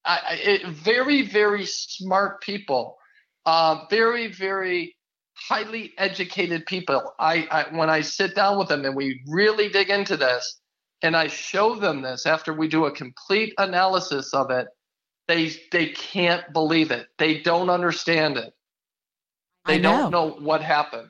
I, 0.05 0.39
it, 0.41 0.67
very 0.67 1.23
very 1.23 1.65
smart 1.65 2.41
people 2.41 2.97
uh, 3.45 3.85
very 3.89 4.27
very 4.27 4.95
highly 5.33 5.93
educated 5.97 6.65
people. 6.65 7.13
I, 7.19 7.47
I 7.51 7.77
when 7.77 7.89
i 7.89 8.01
sit 8.01 8.33
down 8.33 8.57
with 8.57 8.69
them 8.69 8.85
and 8.85 8.95
we 8.95 9.21
really 9.27 9.67
dig 9.69 9.89
into 9.89 10.15
this 10.15 10.61
and 11.05 11.15
I 11.15 11.27
show 11.27 11.75
them 11.75 12.01
this 12.01 12.25
after 12.25 12.53
we 12.53 12.67
do 12.67 12.85
a 12.85 12.91
complete 12.91 13.53
analysis 13.57 14.33
of 14.33 14.51
it, 14.51 14.67
they 15.27 15.53
they 15.71 15.87
can't 15.87 16.51
believe 16.51 16.91
it. 16.91 17.07
They 17.17 17.39
don't 17.39 17.69
understand 17.69 18.37
it. 18.37 18.53
They 19.65 19.79
know. 19.79 20.09
don't 20.09 20.11
know 20.11 20.29
what 20.31 20.61
happened. 20.61 21.09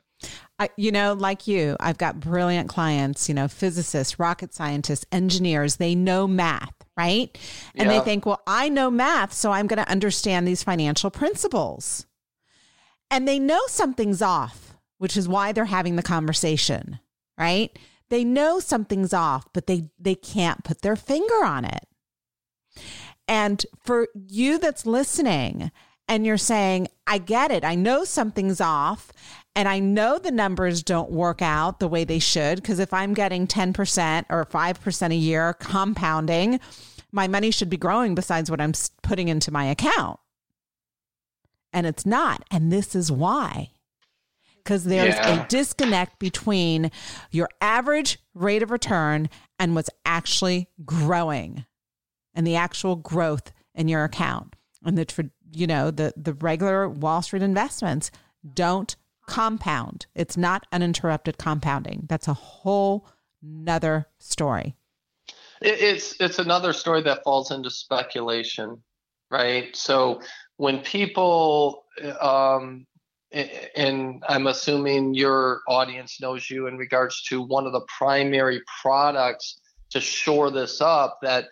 I, 0.58 0.70
you 0.78 0.92
know, 0.92 1.14
like 1.14 1.48
you, 1.48 1.76
I've 1.82 1.98
got 1.98 2.22
brilliant 2.22 2.70
clients, 2.70 3.28
you 3.28 3.36
know, 3.36 3.50
physicists, 3.50 4.20
rocket 4.20 4.54
scientists, 4.54 5.06
engineers. 5.12 5.76
They 5.76 5.96
know 5.96 6.28
math, 6.28 6.74
right? 6.96 7.38
And 7.76 7.90
yeah. 7.90 8.00
they 8.00 8.06
think, 8.06 8.26
well, 8.26 8.42
I 8.48 8.70
know 8.70 8.90
math, 8.90 9.34
so 9.34 9.52
I'm 9.52 9.68
going 9.68 9.84
to 9.84 9.92
understand 9.92 10.48
these 10.48 10.64
financial 10.64 11.12
principles. 11.12 12.06
And 13.12 13.28
they 13.28 13.38
know 13.38 13.60
something's 13.68 14.22
off, 14.22 14.78
which 14.98 15.18
is 15.18 15.28
why 15.28 15.52
they're 15.52 15.66
having 15.66 15.98
the 15.98 16.02
conversation, 16.02 17.00
right? 17.38 17.78
They 18.10 18.24
know 18.24 18.60
something's 18.60 19.14
off, 19.14 19.46
but 19.54 19.68
they 19.68 19.90
they 20.00 20.16
can't 20.16 20.64
put 20.64 20.82
their 20.82 20.96
finger 20.96 21.44
on 21.44 21.66
it. 21.66 21.88
And 23.28 23.66
for 23.84 24.08
you 24.28 24.60
that's 24.60 24.86
listening 24.86 25.72
and 26.08 26.26
you're 26.26 26.38
saying, 26.38 26.88
I 27.08 27.18
get 27.18 27.52
it. 27.52 27.64
I 27.64 27.76
know 27.76 28.04
something's 28.04 28.62
off 28.62 29.12
and 29.56 29.68
I 29.68 29.80
know 29.80 30.20
the 30.20 30.32
numbers 30.32 30.84
don't 30.84 31.10
work 31.10 31.42
out 31.42 31.80
the 31.80 31.88
way 31.88 32.04
they 32.04 32.20
should. 32.20 32.58
Because 32.58 32.80
if 32.80 32.94
I'm 32.94 33.14
getting 33.14 33.48
10% 33.48 34.26
or 34.30 34.46
5% 34.46 35.12
a 35.12 35.16
year 35.16 35.54
compounding, 35.54 36.60
my 37.12 37.28
money 37.28 37.50
should 37.50 37.70
be 37.70 37.78
growing 37.78 38.14
besides 38.14 38.52
what 38.52 38.62
I'm 38.62 38.74
putting 39.02 39.30
into 39.30 39.52
my 39.52 39.66
account. 39.66 40.20
And 41.74 41.88
it's 41.88 42.06
not. 42.06 42.44
And 42.52 42.72
this 42.72 42.94
is 42.96 43.12
why 43.12 43.72
because 44.66 44.84
there's 44.84 45.16
yeah. 45.16 45.46
a 45.46 45.48
disconnect 45.48 46.20
between 46.20 46.92
your 47.32 47.48
average 47.62 48.20
rate 48.34 48.64
of 48.64 48.72
return 48.72 49.30
and 49.60 49.76
what's 49.76 49.92
actually 50.06 50.68
growing 50.84 51.66
and 52.34 52.46
the 52.46 52.56
actual 52.56 52.96
growth 52.96 53.54
in 53.76 53.88
your 53.88 54.04
account. 54.04 54.56
And 54.84 54.98
the 54.98 55.30
you 55.54 55.68
know 55.68 55.92
the 55.92 56.14
the 56.18 56.34
regular 56.34 56.90
Wall 56.90 57.22
Street 57.22 57.42
investments 57.44 58.12
don't 58.54 58.96
compound. 59.28 60.08
It's 60.14 60.36
not 60.36 60.68
uninterrupted 60.72 61.38
compounding. 61.38 62.06
That's 62.10 62.28
a 62.28 62.34
whole 62.34 63.08
nother 63.42 64.08
story. 64.20 64.76
It's 65.62 66.20
it's 66.20 66.40
another 66.40 66.74
story 66.74 67.02
that 67.04 67.24
falls 67.24 67.50
into 67.52 67.70
speculation, 67.70 68.84
right? 69.32 69.76
So 69.76 70.22
when 70.58 70.80
people 70.80 71.86
um, 72.20 72.86
and 73.32 74.24
I'm 74.28 74.48
assuming 74.48 75.14
your 75.14 75.62
audience 75.68 76.22
knows 76.22 76.50
you 76.50 76.68
in 76.68 76.78
regards 76.78 77.22
to 77.24 77.42
one 77.42 77.66
of 77.66 77.74
the 77.74 77.86
primary 77.98 78.62
products 78.82 79.60
to 79.92 80.00
shore 80.00 80.52
this 80.52 80.82
up. 80.82 81.20
That 81.22 81.46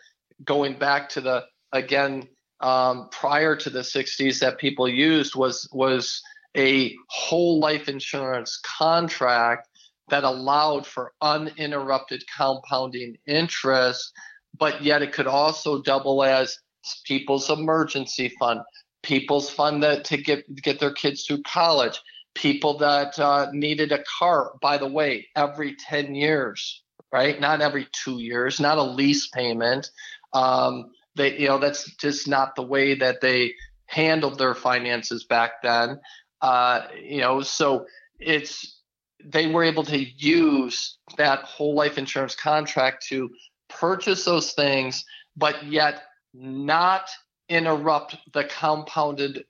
going 0.44 0.78
back 0.78 1.10
to 1.10 1.22
the 1.22 1.46
again 1.72 2.28
um, 2.62 3.10
prior 3.12 3.56
to 3.58 3.70
the 3.70 3.80
60s 3.80 4.40
that 4.40 4.58
people 4.58 4.88
used 4.88 5.36
was 5.36 5.68
was 5.74 6.22
a 6.56 6.96
whole 7.10 7.60
life 7.60 7.90
insurance 7.90 8.60
contract 8.78 9.68
that 10.10 10.24
allowed 10.24 10.86
for 10.86 11.14
uninterrupted 11.22 12.24
compounding 12.36 13.18
interest, 13.26 14.12
but 14.58 14.84
yet 14.84 15.02
it 15.02 15.14
could 15.14 15.28
also 15.28 15.82
double 15.82 16.24
as 16.24 16.58
people's 17.06 17.50
emergency 17.50 18.30
fund, 18.40 18.62
people's 19.04 19.50
fund 19.50 19.84
that, 19.84 20.06
to 20.06 20.18
get 20.18 20.56
get 20.56 20.80
their 20.80 20.94
kids 20.94 21.26
through 21.26 21.44
college, 21.44 22.02
people 22.34 22.78
that 22.80 23.20
uh, 23.20 23.48
needed 23.52 23.92
a 23.92 24.04
car. 24.20 24.54
By 24.62 24.78
the 24.78 24.88
way, 24.88 25.28
every 25.36 25.76
ten 25.76 26.16
years, 26.16 26.82
right? 27.12 27.40
Not 27.40 27.62
every 27.62 27.88
two 27.92 28.20
years, 28.20 28.60
not 28.60 28.78
a 28.78 28.84
lease 28.84 29.28
payment. 29.28 29.92
Um, 30.34 30.92
they, 31.16 31.38
you 31.38 31.48
know, 31.48 31.60
that's 31.60 31.96
just 31.98 32.28
not 32.28 32.56
the 32.56 32.64
way 32.64 32.96
that 32.96 33.22
they 33.22 33.54
handled 33.86 34.40
their 34.40 34.56
finances 34.56 35.26
back 35.26 35.62
then. 35.62 36.00
Uh, 36.42 36.88
you 37.02 37.22
know, 37.22 37.42
so 37.42 37.86
it's 38.20 38.80
they 39.24 39.48
were 39.48 39.64
able 39.64 39.84
to 39.84 40.00
use 40.00 40.98
that 41.18 41.44
whole 41.44 41.76
life 41.76 41.98
insurance 41.98 42.36
contract 42.36 43.06
to 43.08 43.30
purchase 43.70 44.26
those 44.26 44.54
things, 44.54 45.06
but 45.38 45.64
yet 45.66 46.04
not 46.34 47.10
interrupt 47.54 48.18
the 48.34 48.44
compounded 48.44 49.46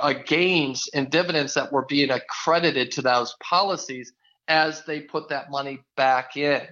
uh, 0.00 0.14
gains 0.26 0.88
and 0.94 1.10
dividends 1.10 1.54
that 1.54 1.72
were 1.72 1.86
being 1.86 2.10
accredited 2.10 2.90
to 2.92 3.02
those 3.02 3.34
policies 3.42 4.12
as 4.48 4.84
they 4.84 5.00
put 5.00 5.28
that 5.28 5.50
money 5.50 5.80
back 5.96 6.36
in. 6.36 6.62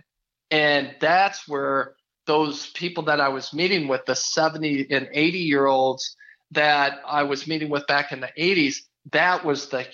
And 0.51 0.95
that's 1.01 1.49
where 1.49 1.95
those 2.27 2.69
people 2.71 3.05
that 3.05 3.21
I 3.21 3.29
was 3.29 3.53
meeting 3.53 3.89
with, 3.89 4.05
the 4.07 4.15
70 4.15 4.89
and 4.91 5.09
80 5.13 5.39
year 5.39 5.67
olds 5.67 6.17
that 6.53 7.01
I 7.07 7.23
was 7.23 7.49
meeting 7.49 7.71
with 7.71 7.87
back 7.87 8.13
in 8.13 8.21
the 8.21 8.31
80s, 8.39 8.77
that 9.13 9.45
was 9.45 9.69
the 9.69 9.87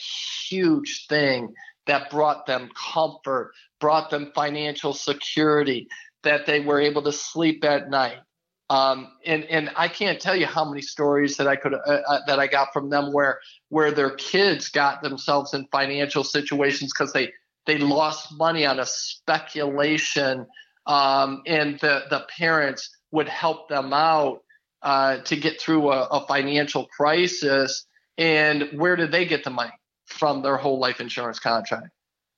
huge 0.48 1.06
thing 1.08 1.54
that 1.86 2.10
brought 2.10 2.46
them 2.46 2.70
comfort, 2.92 3.52
brought 3.80 4.10
them 4.10 4.32
financial 4.34 4.92
security, 4.92 5.88
that 6.22 6.46
they 6.46 6.60
were 6.60 6.80
able 6.80 7.02
to 7.02 7.12
sleep 7.12 7.64
at 7.64 7.88
night, 7.88 8.18
Um, 8.70 9.12
and 9.24 9.44
and 9.44 9.70
I 9.76 9.88
can't 9.88 10.20
tell 10.20 10.36
you 10.36 10.46
how 10.46 10.64
many 10.68 10.82
stories 10.82 11.38
that 11.38 11.48
I 11.48 11.56
could 11.56 11.72
uh, 11.72 11.78
uh, 11.78 12.20
that 12.26 12.38
I 12.38 12.46
got 12.46 12.72
from 12.72 12.90
them 12.90 13.12
where 13.12 13.40
where 13.70 13.92
their 13.92 14.10
kids 14.10 14.68
got 14.68 15.02
themselves 15.02 15.54
in 15.54 15.66
financial 15.72 16.22
situations 16.22 16.92
because 16.92 17.12
they 17.12 17.32
they 17.66 17.78
lost 17.78 18.28
money 18.36 18.66
on 18.66 18.78
a 18.78 18.84
speculation, 18.84 20.46
um, 20.86 21.42
and 21.46 21.78
the 21.80 22.04
the 22.10 22.26
parents 22.36 22.90
would 23.10 23.28
help 23.28 23.70
them 23.70 23.94
out 23.94 24.40
uh, 24.82 25.18
to 25.18 25.36
get 25.36 25.60
through 25.60 25.90
a, 25.90 26.04
a 26.04 26.26
financial 26.26 26.86
crisis. 26.86 27.86
And 28.18 28.70
where 28.74 28.96
did 28.96 29.12
they 29.12 29.24
get 29.24 29.44
the 29.44 29.50
money 29.50 29.72
from 30.06 30.42
their 30.42 30.56
whole 30.56 30.78
life 30.78 31.00
insurance 31.00 31.38
contract? 31.38 31.88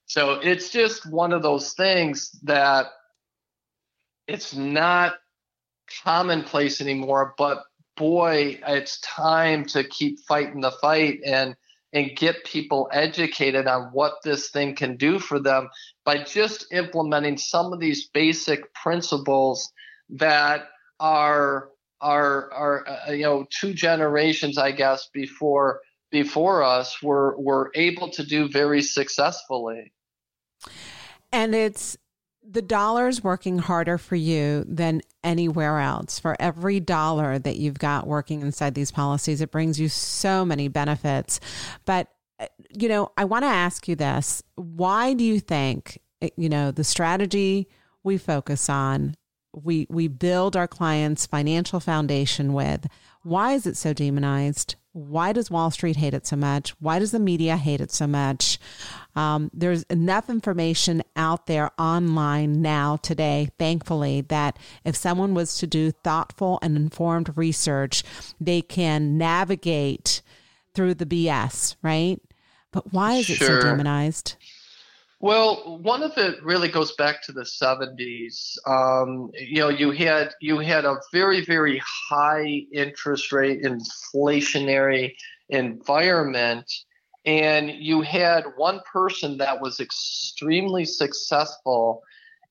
So 0.06 0.40
it's 0.42 0.70
just 0.70 1.10
one 1.10 1.32
of 1.32 1.42
those 1.42 1.72
things 1.74 2.30
that 2.42 2.86
it's 4.26 4.54
not 4.54 5.14
commonplace 6.04 6.80
anymore, 6.80 7.34
but 7.36 7.62
boy, 7.96 8.58
it's 8.66 9.00
time 9.00 9.64
to 9.66 9.84
keep 9.84 10.20
fighting 10.20 10.60
the 10.60 10.70
fight 10.70 11.20
and 11.24 11.54
and 11.92 12.16
get 12.16 12.44
people 12.44 12.88
educated 12.92 13.66
on 13.66 13.90
what 13.92 14.14
this 14.22 14.50
thing 14.50 14.76
can 14.76 14.96
do 14.96 15.18
for 15.18 15.40
them 15.40 15.68
by 16.04 16.22
just 16.22 16.72
implementing 16.72 17.36
some 17.36 17.72
of 17.72 17.80
these 17.80 18.08
basic 18.10 18.72
principles 18.74 19.72
that 20.08 20.68
are 21.00 21.70
are 22.00 22.52
are 22.52 22.88
uh, 22.88 23.12
you 23.12 23.24
know 23.24 23.44
two 23.50 23.74
generations 23.74 24.56
I 24.56 24.72
guess 24.72 25.08
before 25.12 25.80
before 26.10 26.62
us 26.62 27.02
were 27.02 27.36
were 27.38 27.70
able 27.74 28.10
to 28.10 28.24
do 28.24 28.48
very 28.48 28.82
successfully. 28.82 29.92
And 31.32 31.54
it's 31.54 31.96
the 32.50 32.62
dollar's 32.62 33.22
working 33.22 33.58
harder 33.58 33.96
for 33.96 34.16
you 34.16 34.64
than 34.66 35.02
anywhere 35.22 35.78
else. 35.78 36.18
For 36.18 36.36
every 36.40 36.80
dollar 36.80 37.38
that 37.38 37.56
you've 37.56 37.78
got 37.78 38.06
working 38.08 38.40
inside 38.40 38.74
these 38.74 38.90
policies, 38.90 39.40
it 39.40 39.52
brings 39.52 39.78
you 39.78 39.88
so 39.88 40.44
many 40.44 40.66
benefits. 40.66 41.38
But, 41.84 42.08
uh, 42.40 42.46
you 42.76 42.88
know, 42.88 43.12
I 43.16 43.24
want 43.24 43.44
to 43.44 43.48
ask 43.48 43.86
you 43.86 43.94
this 43.94 44.42
why 44.56 45.14
do 45.14 45.22
you 45.22 45.38
think, 45.38 46.00
you 46.36 46.48
know, 46.48 46.72
the 46.72 46.84
strategy 46.84 47.68
we 48.02 48.18
focus 48.18 48.68
on, 48.68 49.14
we, 49.54 49.86
we 49.88 50.08
build 50.08 50.56
our 50.56 50.68
clients' 50.68 51.26
financial 51.26 51.78
foundation 51.78 52.52
with, 52.52 52.86
why 53.22 53.52
is 53.52 53.66
it 53.66 53.76
so 53.76 53.92
demonized? 53.92 54.76
Why 54.92 55.32
does 55.32 55.50
Wall 55.50 55.70
Street 55.70 55.96
hate 55.96 56.14
it 56.14 56.26
so 56.26 56.36
much? 56.36 56.70
Why 56.80 56.98
does 56.98 57.12
the 57.12 57.20
media 57.20 57.56
hate 57.56 57.80
it 57.80 57.92
so 57.92 58.06
much? 58.06 58.58
Um, 59.14 59.50
there's 59.54 59.84
enough 59.84 60.28
information 60.28 61.02
out 61.14 61.46
there 61.46 61.70
online 61.78 62.60
now, 62.60 62.96
today, 62.96 63.50
thankfully, 63.58 64.22
that 64.22 64.58
if 64.84 64.96
someone 64.96 65.34
was 65.34 65.58
to 65.58 65.66
do 65.66 65.92
thoughtful 65.92 66.58
and 66.62 66.76
informed 66.76 67.36
research, 67.36 68.02
they 68.40 68.62
can 68.62 69.16
navigate 69.16 70.22
through 70.74 70.94
the 70.94 71.06
BS, 71.06 71.76
right? 71.82 72.20
But 72.72 72.92
why 72.92 73.14
is 73.14 73.26
sure. 73.26 73.34
it 73.34 73.62
so 73.62 73.68
demonized? 73.68 74.36
Well, 75.22 75.78
one 75.82 76.02
of 76.02 76.16
it 76.16 76.42
really 76.42 76.68
goes 76.68 76.92
back 76.92 77.22
to 77.24 77.32
the 77.32 77.42
70s. 77.42 78.56
Um, 78.66 79.30
you 79.34 79.60
know, 79.60 79.68
you 79.68 79.90
had 79.90 80.32
you 80.40 80.58
had 80.60 80.86
a 80.86 80.96
very 81.12 81.44
very 81.44 81.80
high 81.84 82.62
interest 82.72 83.30
rate, 83.30 83.62
inflationary 83.62 85.12
environment, 85.50 86.72
and 87.26 87.70
you 87.70 88.00
had 88.00 88.44
one 88.56 88.80
person 88.90 89.36
that 89.38 89.60
was 89.60 89.78
extremely 89.78 90.86
successful 90.86 92.02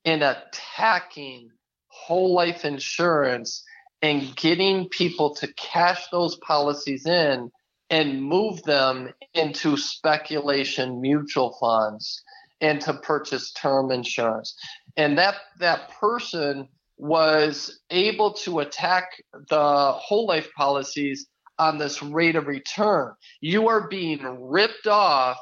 in 0.05 0.21
attacking 0.21 1.49
whole 1.87 2.35
life 2.35 2.65
insurance 2.65 3.63
and 4.03 4.35
getting 4.35 4.87
people 4.89 5.33
to 5.33 5.51
cash 5.53 6.05
those 6.11 6.35
policies 6.37 7.07
in 7.07 7.49
and 7.89 8.23
move 8.23 8.61
them 8.61 9.09
into 9.33 9.75
speculation 9.75 11.01
mutual 11.01 11.57
funds 11.59 12.23
and 12.61 12.81
to 12.81 12.93
purchase 12.93 13.51
term 13.51 13.91
insurance. 13.91 14.55
And 14.97 15.17
that 15.17 15.35
that 15.59 15.91
person 15.99 16.67
was 16.97 17.79
able 17.89 18.33
to 18.33 18.59
attack 18.59 19.23
the 19.49 19.93
whole 19.93 20.27
life 20.27 20.49
policies 20.55 21.27
on 21.57 21.77
this 21.77 22.01
rate 22.01 22.35
of 22.35 22.47
return. 22.47 23.13
You 23.41 23.69
are 23.69 23.87
being 23.87 24.21
ripped 24.49 24.87
off. 24.87 25.37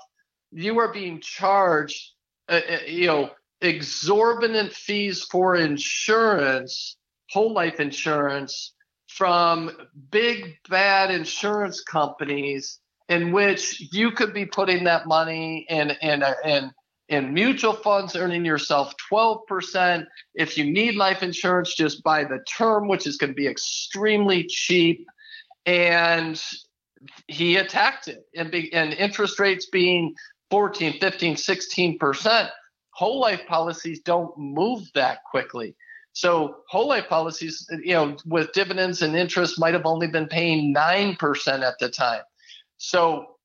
You 0.52 0.80
are 0.80 0.94
being 0.94 1.20
charged, 1.22 2.12
uh, 2.48 2.62
uh 2.70 2.78
you 2.88 3.08
know, 3.08 3.32
exorbitant 3.62 4.72
fees 4.72 5.24
for 5.24 5.56
insurance, 5.56 6.98
whole 7.32 7.54
life 7.54 7.80
insurance, 7.80 8.74
from 9.08 9.72
big 10.12 10.58
bad 10.70 11.12
insurance 11.12 11.82
companies 11.82 12.80
in 13.10 13.32
which 13.32 13.82
you 13.94 14.12
could 14.12 14.34
be 14.34 14.46
putting 14.46 14.84
that 14.84 15.08
money 15.08 15.66
in 15.70 15.92
in 16.02 16.24
in 16.46 16.72
in 17.10 17.34
mutual 17.34 17.74
funds, 17.74 18.16
earning 18.16 18.44
yourself 18.46 18.94
12%. 19.12 20.06
If 20.36 20.58
you 20.58 20.66
need 20.66 20.96
life 20.96 21.24
insurance, 21.24 21.74
just 21.74 22.04
buy 22.04 22.24
the 22.26 22.40
term, 22.48 22.88
which 22.88 23.08
is 23.08 23.18
going 23.18 23.32
to 23.32 23.36
be 23.36 23.48
extremely 23.48 24.44
cheap. 24.44 25.06
And 25.66 26.42
he 27.28 27.58
attacked 27.58 28.08
it. 28.08 28.26
And, 28.36 28.52
be, 28.52 28.74
and 28.74 28.94
interest 28.94 29.40
rates 29.40 29.68
being 29.68 30.16
14, 30.50 31.00
15, 31.00 31.36
16%, 31.36 32.50
whole 32.92 33.20
life 33.20 33.42
policies 33.48 34.02
don't 34.02 34.38
move 34.38 34.84
that 34.96 35.20
quickly. 35.30 35.76
So 36.14 36.58
whole 36.68 36.88
life 36.88 37.08
policies, 37.08 37.68
you 37.84 37.94
know, 37.94 38.18
with 38.26 38.52
dividends 38.54 39.02
and 39.02 39.16
interest 39.16 39.60
might 39.60 39.76
have 39.76 39.86
only 39.86 40.08
been 40.08 40.28
paying 40.28 40.74
9% 40.74 41.62
at 41.62 41.76
the 41.80 41.90
time. 41.90 42.24
So 42.78 43.37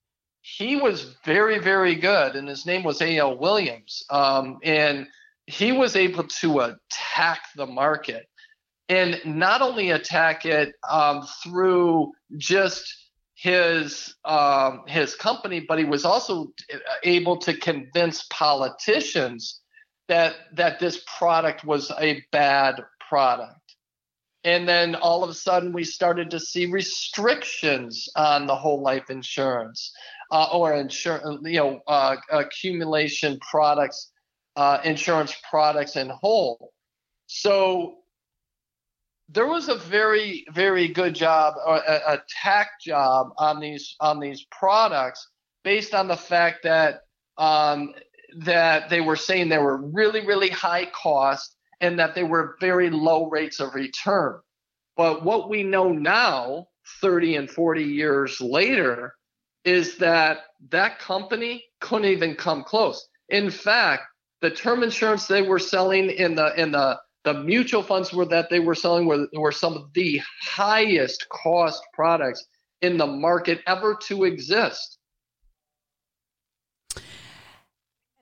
he 0.42 0.76
was 0.76 1.14
very, 1.24 1.58
very 1.60 1.94
good, 1.94 2.34
and 2.34 2.48
his 2.48 2.66
name 2.66 2.82
was 2.82 3.00
A.L. 3.00 3.38
Williams. 3.38 4.02
Um, 4.10 4.58
and 4.64 5.06
he 5.46 5.72
was 5.72 5.96
able 5.96 6.24
to 6.24 6.60
attack 6.60 7.42
the 7.56 7.66
market 7.66 8.26
and 8.88 9.20
not 9.24 9.62
only 9.62 9.90
attack 9.90 10.44
it 10.44 10.74
um, 10.88 11.26
through 11.42 12.12
just 12.36 12.92
his 13.34 14.14
um, 14.24 14.82
his 14.86 15.14
company, 15.14 15.64
but 15.66 15.78
he 15.78 15.84
was 15.84 16.04
also 16.04 16.52
able 17.04 17.38
to 17.38 17.56
convince 17.56 18.26
politicians 18.30 19.60
that 20.08 20.34
that 20.54 20.80
this 20.80 21.02
product 21.18 21.64
was 21.64 21.90
a 21.98 22.22
bad 22.32 22.82
product. 23.08 23.58
And 24.44 24.68
then 24.68 24.96
all 24.96 25.22
of 25.22 25.30
a 25.30 25.34
sudden, 25.34 25.72
we 25.72 25.84
started 25.84 26.30
to 26.30 26.40
see 26.40 26.66
restrictions 26.66 28.08
on 28.16 28.46
the 28.46 28.56
whole 28.56 28.82
life 28.82 29.08
insurance 29.08 29.92
uh, 30.32 30.48
or 30.50 30.74
insurance, 30.74 31.40
you 31.44 31.58
know, 31.58 31.80
uh, 31.86 32.16
accumulation 32.30 33.38
products, 33.38 34.10
uh, 34.56 34.78
insurance 34.82 35.36
products 35.48 35.96
in 35.96 36.08
whole. 36.08 36.72
So 37.26 37.98
there 39.28 39.46
was 39.46 39.68
a 39.68 39.74
very, 39.74 40.46
very 40.50 40.88
good 40.88 41.14
job, 41.14 41.54
or 41.64 41.76
a, 41.76 42.14
a 42.14 42.22
tack 42.42 42.68
job 42.84 43.28
on 43.36 43.60
these 43.60 43.94
on 44.00 44.20
these 44.20 44.46
products, 44.50 45.28
based 45.64 45.94
on 45.94 46.08
the 46.08 46.16
fact 46.16 46.62
that 46.64 47.02
um, 47.36 47.94
that 48.38 48.88
they 48.88 49.02
were 49.02 49.16
saying 49.16 49.50
they 49.50 49.58
were 49.58 49.76
really, 49.76 50.26
really 50.26 50.48
high 50.48 50.86
cost 50.86 51.56
and 51.82 51.98
that 51.98 52.14
they 52.14 52.24
were 52.24 52.56
very 52.58 52.88
low 52.88 53.28
rates 53.28 53.60
of 53.60 53.74
return. 53.74 54.40
But 54.96 55.24
what 55.24 55.50
we 55.50 55.62
know 55.62 55.92
now, 55.92 56.68
30 57.02 57.36
and 57.36 57.50
40 57.50 57.84
years 57.84 58.40
later, 58.40 59.14
is 59.64 59.98
that 59.98 60.38
that 60.70 60.98
company 60.98 61.64
couldn't 61.80 62.10
even 62.10 62.34
come 62.34 62.64
close. 62.64 63.08
In 63.28 63.50
fact, 63.50 64.02
the 64.40 64.50
term 64.50 64.82
insurance 64.82 65.26
they 65.26 65.42
were 65.42 65.58
selling 65.58 66.10
in 66.10 66.34
the 66.34 66.60
in 66.60 66.72
the 66.72 66.98
the 67.24 67.34
mutual 67.34 67.82
funds 67.82 68.12
were 68.12 68.24
that 68.26 68.50
they 68.50 68.58
were 68.58 68.74
selling 68.74 69.06
were, 69.06 69.26
were 69.34 69.52
some 69.52 69.74
of 69.74 69.92
the 69.94 70.20
highest 70.42 71.28
cost 71.28 71.82
products 71.94 72.44
in 72.80 72.96
the 72.96 73.06
market 73.06 73.60
ever 73.66 73.96
to 74.08 74.24
exist. 74.24 74.98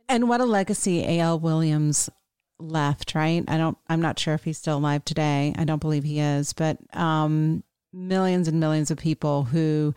And 0.08 0.28
what 0.28 0.40
a 0.40 0.44
legacy 0.44 1.02
A.L. 1.04 1.38
Williams 1.38 2.10
left, 2.58 3.14
right? 3.14 3.42
I 3.48 3.56
don't 3.56 3.78
I'm 3.88 4.02
not 4.02 4.18
sure 4.18 4.34
if 4.34 4.44
he's 4.44 4.58
still 4.58 4.76
alive 4.76 5.04
today. 5.04 5.54
I 5.56 5.64
don't 5.64 5.80
believe 5.80 6.04
he 6.04 6.20
is, 6.20 6.52
but 6.52 6.78
um 6.94 7.64
millions 7.92 8.46
and 8.46 8.60
millions 8.60 8.90
of 8.90 8.98
people 8.98 9.44
who 9.44 9.94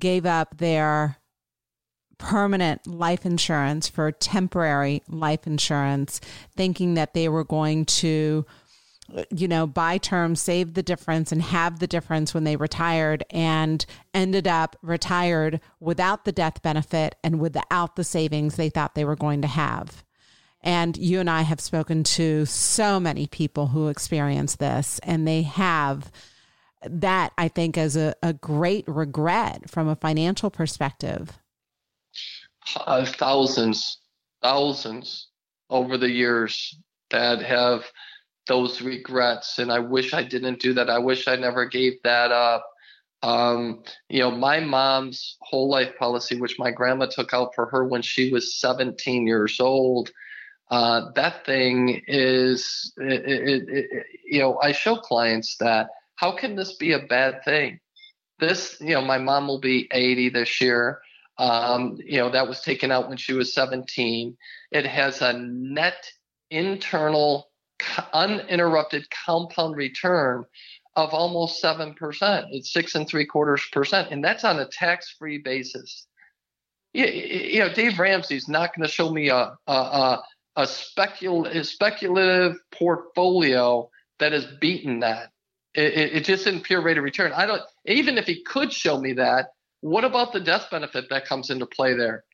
gave 0.00 0.26
up 0.26 0.58
their 0.58 1.18
permanent 2.18 2.86
life 2.86 3.24
insurance 3.24 3.88
for 3.88 4.12
temporary 4.12 5.02
life 5.08 5.46
insurance, 5.46 6.20
thinking 6.56 6.94
that 6.94 7.14
they 7.14 7.28
were 7.28 7.44
going 7.44 7.84
to, 7.86 8.44
you 9.30 9.48
know, 9.48 9.66
buy 9.66 9.96
term, 9.96 10.36
save 10.36 10.74
the 10.74 10.82
difference, 10.82 11.32
and 11.32 11.40
have 11.40 11.78
the 11.78 11.86
difference 11.86 12.34
when 12.34 12.44
they 12.44 12.56
retired, 12.56 13.24
and 13.30 13.86
ended 14.12 14.46
up 14.46 14.76
retired 14.82 15.60
without 15.80 16.24
the 16.24 16.32
death 16.32 16.60
benefit 16.62 17.14
and 17.24 17.40
without 17.40 17.96
the 17.96 18.04
savings 18.04 18.56
they 18.56 18.68
thought 18.68 18.94
they 18.94 19.04
were 19.04 19.16
going 19.16 19.40
to 19.40 19.48
have. 19.48 20.04
And 20.62 20.96
you 20.98 21.20
and 21.20 21.30
I 21.30 21.42
have 21.42 21.60
spoken 21.60 22.04
to 22.04 22.44
so 22.44 23.00
many 23.00 23.26
people 23.26 23.68
who 23.68 23.88
experience 23.88 24.56
this, 24.56 25.00
and 25.02 25.26
they 25.26 25.42
have 25.42 26.12
that, 26.82 27.32
I 27.36 27.48
think, 27.48 27.76
is 27.76 27.96
a, 27.96 28.14
a 28.22 28.32
great 28.32 28.84
regret 28.86 29.68
from 29.68 29.88
a 29.88 29.96
financial 29.96 30.50
perspective. 30.50 31.38
Uh, 32.76 33.04
thousands, 33.04 33.98
thousands 34.42 35.28
over 35.68 35.96
the 35.96 36.10
years 36.10 36.76
that 37.10 37.42
have 37.42 37.84
those 38.46 38.80
regrets. 38.80 39.58
And 39.58 39.70
I 39.70 39.78
wish 39.78 40.14
I 40.14 40.22
didn't 40.22 40.60
do 40.60 40.74
that. 40.74 40.90
I 40.90 40.98
wish 40.98 41.28
I 41.28 41.36
never 41.36 41.66
gave 41.66 42.02
that 42.04 42.32
up. 42.32 42.66
Um, 43.22 43.82
you 44.08 44.20
know, 44.20 44.30
my 44.30 44.60
mom's 44.60 45.36
whole 45.40 45.68
life 45.68 45.96
policy, 45.98 46.40
which 46.40 46.58
my 46.58 46.70
grandma 46.70 47.06
took 47.06 47.34
out 47.34 47.54
for 47.54 47.66
her 47.66 47.84
when 47.86 48.02
she 48.02 48.32
was 48.32 48.58
17 48.58 49.26
years 49.26 49.60
old, 49.60 50.10
uh, 50.70 51.10
that 51.14 51.44
thing 51.44 52.02
is, 52.06 52.92
it, 52.96 53.24
it, 53.24 53.68
it, 53.68 54.06
you 54.24 54.40
know, 54.40 54.58
I 54.62 54.72
show 54.72 54.96
clients 54.96 55.56
that 55.58 55.90
how 56.20 56.32
can 56.32 56.54
this 56.54 56.74
be 56.74 56.92
a 56.92 56.98
bad 56.98 57.42
thing? 57.46 57.80
This, 58.40 58.76
you 58.78 58.92
know, 58.92 59.00
my 59.00 59.16
mom 59.16 59.48
will 59.48 59.58
be 59.58 59.88
80 59.90 60.28
this 60.28 60.60
year. 60.60 61.00
Um, 61.38 61.96
you 62.04 62.18
know, 62.18 62.30
that 62.30 62.46
was 62.46 62.60
taken 62.60 62.92
out 62.92 63.08
when 63.08 63.16
she 63.16 63.32
was 63.32 63.54
17. 63.54 64.36
It 64.70 64.86
has 64.86 65.22
a 65.22 65.32
net 65.32 66.06
internal 66.50 67.48
uninterrupted 68.12 69.06
compound 69.24 69.76
return 69.76 70.44
of 70.94 71.14
almost 71.14 71.62
7%. 71.64 71.94
It's 72.50 72.70
six 72.70 72.94
and 72.94 73.08
three 73.08 73.24
quarters 73.24 73.62
percent. 73.72 74.08
And 74.10 74.22
that's 74.22 74.44
on 74.44 74.58
a 74.58 74.68
tax 74.68 75.14
free 75.18 75.38
basis. 75.38 76.06
You, 76.92 77.06
you, 77.06 77.60
know, 77.60 77.72
Dave 77.72 77.98
Ramsey's 77.98 78.46
not 78.46 78.76
going 78.76 78.86
to 78.86 78.92
show 78.92 79.10
me 79.10 79.30
a, 79.30 79.54
a, 79.66 79.72
a, 79.72 80.22
a, 80.56 80.62
specul- 80.64 81.64
speculative 81.64 82.58
portfolio 82.72 83.88
that 84.18 84.32
has 84.32 84.44
beaten 84.60 85.00
that. 85.00 85.30
It, 85.74 85.94
it, 85.94 86.12
it 86.16 86.24
just 86.24 86.46
in 86.46 86.60
pure 86.60 86.82
rate 86.82 86.98
of 86.98 87.04
return. 87.04 87.32
I 87.32 87.46
don't, 87.46 87.62
even 87.86 88.18
if 88.18 88.26
he 88.26 88.42
could 88.42 88.72
show 88.72 89.00
me 89.00 89.12
that, 89.14 89.50
what 89.80 90.04
about 90.04 90.32
the 90.32 90.40
death 90.40 90.66
benefit 90.70 91.08
that 91.10 91.26
comes 91.26 91.50
into 91.50 91.66
play 91.66 91.94
there? 91.94 92.24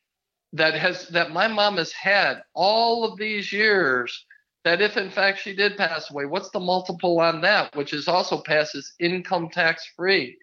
That 0.52 0.74
has, 0.74 1.08
that 1.08 1.32
my 1.32 1.48
mom 1.48 1.76
has 1.76 1.92
had 1.92 2.42
all 2.54 3.04
of 3.04 3.18
these 3.18 3.52
years 3.52 4.24
that 4.64 4.80
if 4.80 4.96
in 4.96 5.10
fact 5.10 5.38
she 5.38 5.54
did 5.54 5.76
pass 5.76 6.10
away, 6.10 6.24
what's 6.24 6.50
the 6.50 6.58
multiple 6.58 7.20
on 7.20 7.40
that, 7.42 7.76
which 7.76 7.92
is 7.92 8.08
also 8.08 8.40
passes 8.40 8.94
income 8.98 9.48
tax 9.48 9.86
free? 9.96 10.36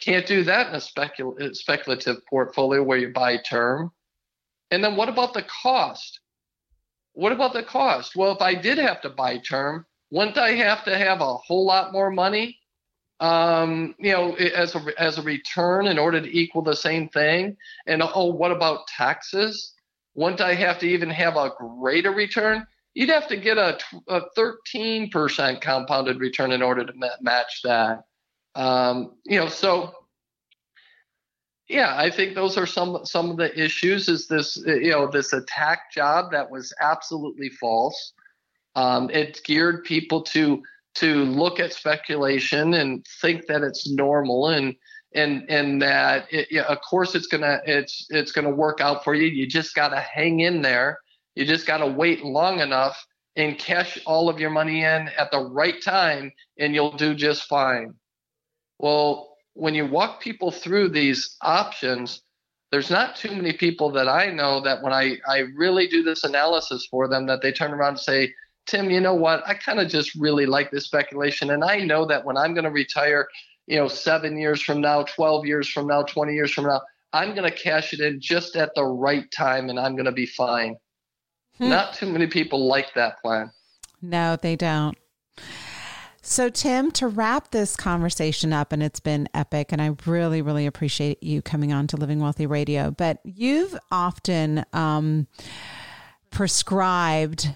Can't 0.00 0.26
do 0.26 0.44
that 0.44 0.68
in 0.68 0.74
a 0.74 0.78
specul- 0.78 1.38
uh, 1.38 1.52
speculative 1.52 2.24
portfolio 2.26 2.82
where 2.82 2.96
you 2.96 3.12
buy 3.12 3.36
term. 3.36 3.92
And 4.70 4.82
then 4.82 4.96
what 4.96 5.10
about 5.10 5.34
the 5.34 5.42
cost? 5.42 6.20
What 7.12 7.32
about 7.32 7.52
the 7.52 7.62
cost? 7.62 8.16
Well, 8.16 8.32
if 8.32 8.40
I 8.40 8.54
did 8.54 8.78
have 8.78 9.02
to 9.02 9.10
buy 9.10 9.36
term, 9.38 9.84
wouldn't 10.10 10.38
I 10.38 10.52
have 10.52 10.84
to 10.84 10.96
have 10.96 11.20
a 11.20 11.34
whole 11.34 11.66
lot 11.66 11.92
more 11.92 12.10
money, 12.10 12.58
um, 13.20 13.94
you 13.98 14.12
know, 14.12 14.34
as 14.34 14.74
a 14.74 14.82
as 14.98 15.18
a 15.18 15.22
return 15.22 15.86
in 15.86 15.98
order 15.98 16.20
to 16.20 16.38
equal 16.38 16.62
the 16.62 16.76
same 16.76 17.08
thing? 17.08 17.56
And 17.86 18.02
oh, 18.02 18.26
what 18.26 18.52
about 18.52 18.86
taxes? 18.88 19.72
Wouldn't 20.14 20.40
I 20.40 20.54
have 20.54 20.78
to 20.80 20.86
even 20.86 21.10
have 21.10 21.36
a 21.36 21.52
greater 21.58 22.10
return? 22.10 22.66
you'd 22.94 23.10
have 23.10 23.28
to 23.28 23.36
get 23.36 23.58
a, 23.58 23.78
a 24.08 24.22
13% 24.36 25.60
compounded 25.60 26.20
return 26.20 26.52
in 26.52 26.62
order 26.62 26.84
to 26.84 26.92
match 27.20 27.60
that. 27.64 28.04
Um, 28.54 29.12
you 29.24 29.38
know, 29.38 29.48
so 29.48 29.92
yeah, 31.68 31.94
I 31.96 32.10
think 32.10 32.34
those 32.34 32.58
are 32.58 32.66
some 32.66 33.04
some 33.04 33.30
of 33.30 33.36
the 33.36 33.56
issues. 33.58 34.08
Is 34.08 34.26
this 34.26 34.56
you 34.66 34.90
know 34.90 35.08
this 35.08 35.32
attack 35.32 35.92
job 35.92 36.32
that 36.32 36.50
was 36.50 36.74
absolutely 36.80 37.48
false? 37.48 38.12
Um, 38.74 39.10
it 39.10 39.40
geared 39.44 39.84
people 39.84 40.22
to 40.22 40.62
to 40.96 41.24
look 41.24 41.60
at 41.60 41.72
speculation 41.72 42.74
and 42.74 43.06
think 43.20 43.46
that 43.46 43.62
it's 43.62 43.88
normal 43.88 44.48
and 44.48 44.74
and 45.14 45.44
and 45.48 45.82
that 45.82 46.26
it, 46.30 46.48
yeah, 46.50 46.62
of 46.62 46.78
course 46.88 47.14
it's 47.14 47.26
gonna 47.26 47.60
it's 47.66 48.06
it's 48.10 48.32
gonna 48.32 48.50
work 48.50 48.80
out 48.80 49.04
for 49.04 49.14
you. 49.14 49.26
You 49.26 49.46
just 49.46 49.74
got 49.74 49.88
to 49.88 50.00
hang 50.00 50.40
in 50.40 50.62
there 50.62 50.98
you 51.34 51.44
just 51.44 51.66
got 51.66 51.78
to 51.78 51.86
wait 51.86 52.24
long 52.24 52.60
enough 52.60 53.02
and 53.36 53.58
cash 53.58 53.98
all 54.06 54.28
of 54.28 54.40
your 54.40 54.50
money 54.50 54.80
in 54.80 55.08
at 55.16 55.30
the 55.30 55.38
right 55.38 55.80
time, 55.82 56.32
and 56.58 56.74
you'll 56.74 56.96
do 56.96 57.14
just 57.14 57.44
fine. 57.44 57.94
Well, 58.78 59.36
when 59.54 59.74
you 59.74 59.86
walk 59.86 60.20
people 60.20 60.50
through 60.50 60.88
these 60.88 61.36
options, 61.40 62.22
there's 62.72 62.90
not 62.90 63.16
too 63.16 63.30
many 63.30 63.52
people 63.52 63.90
that 63.92 64.08
I 64.08 64.26
know 64.26 64.60
that 64.60 64.82
when 64.82 64.92
I, 64.92 65.16
I 65.28 65.38
really 65.56 65.86
do 65.86 66.02
this 66.02 66.24
analysis 66.24 66.86
for 66.90 67.08
them, 67.08 67.26
that 67.26 67.42
they 67.42 67.52
turn 67.52 67.72
around 67.72 67.90
and 67.90 68.00
say, 68.00 68.34
Tim, 68.66 68.90
you 68.90 69.00
know 69.00 69.14
what? 69.14 69.42
I 69.46 69.54
kind 69.54 69.80
of 69.80 69.88
just 69.88 70.14
really 70.14 70.46
like 70.46 70.70
this 70.70 70.84
speculation. 70.84 71.50
And 71.50 71.64
I 71.64 71.78
know 71.78 72.06
that 72.06 72.24
when 72.24 72.36
I'm 72.36 72.54
going 72.54 72.64
to 72.64 72.70
retire, 72.70 73.28
you 73.66 73.76
know, 73.76 73.88
seven 73.88 74.38
years 74.38 74.62
from 74.62 74.80
now, 74.80 75.02
12 75.02 75.46
years 75.46 75.68
from 75.68 75.86
now, 75.86 76.02
20 76.02 76.34
years 76.34 76.52
from 76.52 76.66
now, 76.66 76.80
I'm 77.12 77.34
going 77.34 77.50
to 77.50 77.56
cash 77.56 77.92
it 77.92 78.00
in 78.00 78.20
just 78.20 78.56
at 78.56 78.74
the 78.74 78.84
right 78.84 79.30
time 79.32 79.70
and 79.70 79.78
I'm 79.78 79.96
going 79.96 80.06
to 80.06 80.12
be 80.12 80.26
fine. 80.26 80.76
Hmm. 81.58 81.68
Not 81.68 81.94
too 81.94 82.06
many 82.06 82.26
people 82.26 82.66
like 82.66 82.94
that 82.94 83.20
plan. 83.20 83.50
No, 84.00 84.36
they 84.36 84.56
don't. 84.56 84.96
So, 86.22 86.48
Tim, 86.48 86.90
to 86.92 87.08
wrap 87.08 87.50
this 87.50 87.76
conversation 87.76 88.52
up, 88.52 88.72
and 88.72 88.82
it's 88.82 89.00
been 89.00 89.28
epic, 89.32 89.72
and 89.72 89.80
I 89.80 89.96
really, 90.06 90.42
really 90.42 90.66
appreciate 90.66 91.22
you 91.22 91.40
coming 91.40 91.72
on 91.72 91.86
to 91.88 91.96
Living 91.96 92.20
Wealthy 92.20 92.46
Radio, 92.46 92.90
but 92.90 93.20
you've 93.24 93.76
often 93.90 94.64
um, 94.74 95.26
prescribed 96.30 97.48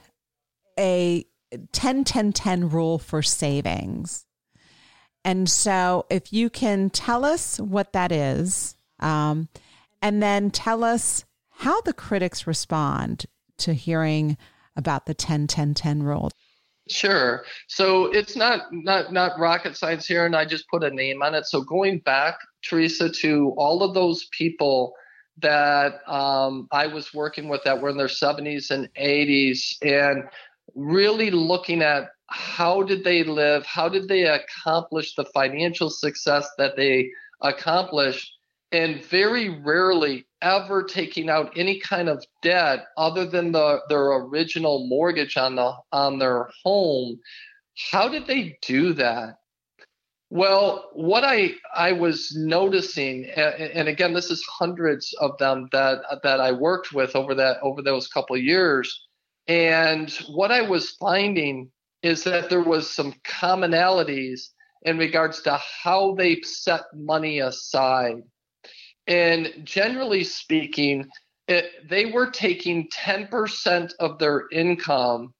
a 0.78 1.24
10 1.72 2.04
10 2.04 2.32
10 2.32 2.68
rule 2.68 2.98
for 2.98 3.22
savings. 3.22 4.26
And 5.24 5.48
so, 5.48 6.04
if 6.10 6.32
you 6.32 6.50
can 6.50 6.90
tell 6.90 7.24
us 7.24 7.58
what 7.58 7.92
that 7.94 8.12
is, 8.12 8.76
um, 9.00 9.48
and 10.02 10.22
then 10.22 10.50
tell 10.50 10.84
us 10.84 11.24
how 11.48 11.80
the 11.80 11.94
critics 11.94 12.46
respond 12.46 13.24
to 13.58 13.72
hearing 13.72 14.36
about 14.76 15.06
the 15.06 15.14
10 15.14 15.46
10 15.46 15.74
10 15.74 16.02
rule? 16.02 16.30
Sure. 16.88 17.44
So 17.66 18.06
it's 18.06 18.36
not 18.36 18.70
not 18.70 19.12
not 19.12 19.38
rocket 19.38 19.76
science 19.76 20.06
here, 20.06 20.26
and 20.26 20.36
I 20.36 20.44
just 20.44 20.68
put 20.68 20.84
a 20.84 20.90
name 20.90 21.22
on 21.22 21.34
it. 21.34 21.46
So 21.46 21.62
going 21.62 22.00
back, 22.00 22.36
Teresa, 22.62 23.08
to 23.08 23.54
all 23.56 23.82
of 23.82 23.94
those 23.94 24.28
people 24.36 24.92
that 25.38 26.06
um, 26.06 26.68
I 26.70 26.86
was 26.86 27.14
working 27.14 27.48
with 27.48 27.64
that 27.64 27.80
were 27.80 27.88
in 27.88 27.96
their 27.96 28.06
70s 28.06 28.70
and 28.70 28.88
80s, 28.94 29.76
and 29.82 30.24
really 30.74 31.30
looking 31.30 31.82
at 31.82 32.10
how 32.28 32.82
did 32.82 33.04
they 33.04 33.22
live, 33.22 33.64
how 33.66 33.88
did 33.88 34.08
they 34.08 34.24
accomplish 34.24 35.14
the 35.14 35.24
financial 35.26 35.90
success 35.90 36.48
that 36.58 36.76
they 36.76 37.10
accomplished, 37.42 38.30
and 38.72 39.04
very 39.04 39.48
rarely 39.48 40.26
ever 40.42 40.82
taking 40.82 41.28
out 41.28 41.52
any 41.56 41.78
kind 41.78 42.08
of 42.08 42.24
debt 42.42 42.86
other 42.96 43.26
than 43.26 43.52
the, 43.52 43.80
their 43.88 44.12
original 44.12 44.86
mortgage 44.88 45.36
on 45.36 45.54
the 45.56 45.72
on 45.92 46.18
their 46.18 46.48
home. 46.64 47.18
How 47.90 48.08
did 48.08 48.26
they 48.26 48.58
do 48.62 48.92
that? 48.94 49.36
Well 50.30 50.90
what 50.94 51.22
i 51.22 51.52
i 51.76 51.92
was 51.92 52.34
noticing 52.34 53.26
and 53.36 53.86
again 53.86 54.14
this 54.14 54.30
is 54.30 54.42
hundreds 54.58 55.14
of 55.20 55.38
them 55.38 55.68
that 55.70 55.98
that 56.24 56.40
i 56.40 56.50
worked 56.50 56.92
with 56.92 57.14
over 57.14 57.34
that 57.36 57.58
over 57.62 57.82
those 57.82 58.08
couple 58.08 58.34
of 58.34 58.42
years 58.42 59.06
and 59.48 60.10
what 60.28 60.50
i 60.50 60.60
was 60.60 60.90
finding 60.92 61.70
is 62.02 62.24
that 62.24 62.50
there 62.50 62.62
was 62.62 62.90
some 62.90 63.14
commonalities 63.24 64.50
in 64.82 64.98
regards 64.98 65.40
to 65.42 65.58
how 65.82 66.14
they 66.14 66.40
set 66.42 66.82
money 66.94 67.38
aside 67.38 68.22
and 69.06 69.52
generally 69.64 70.24
speaking, 70.24 71.08
it, 71.46 71.88
they 71.88 72.06
were 72.06 72.30
taking 72.30 72.88
10% 72.88 73.92
of 74.00 74.18
their 74.18 74.44
income 74.50 75.34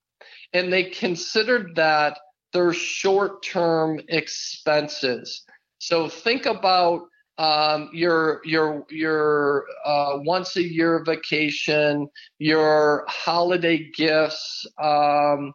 and 0.53 0.71
they 0.71 0.83
considered 0.83 1.75
that 1.75 2.17
their 2.53 2.73
short 2.73 3.43
term 3.43 3.99
expenses. 4.09 5.43
So 5.79 6.07
think 6.07 6.45
about 6.45 7.01
um, 7.37 7.89
your 7.93 8.41
your 8.45 8.85
your 8.89 9.65
uh, 9.85 10.19
once 10.19 10.55
a 10.55 10.63
year 10.63 11.03
vacation, 11.03 12.09
your 12.39 13.05
holiday 13.07 13.89
gifts. 13.95 14.65
Um, 14.81 15.53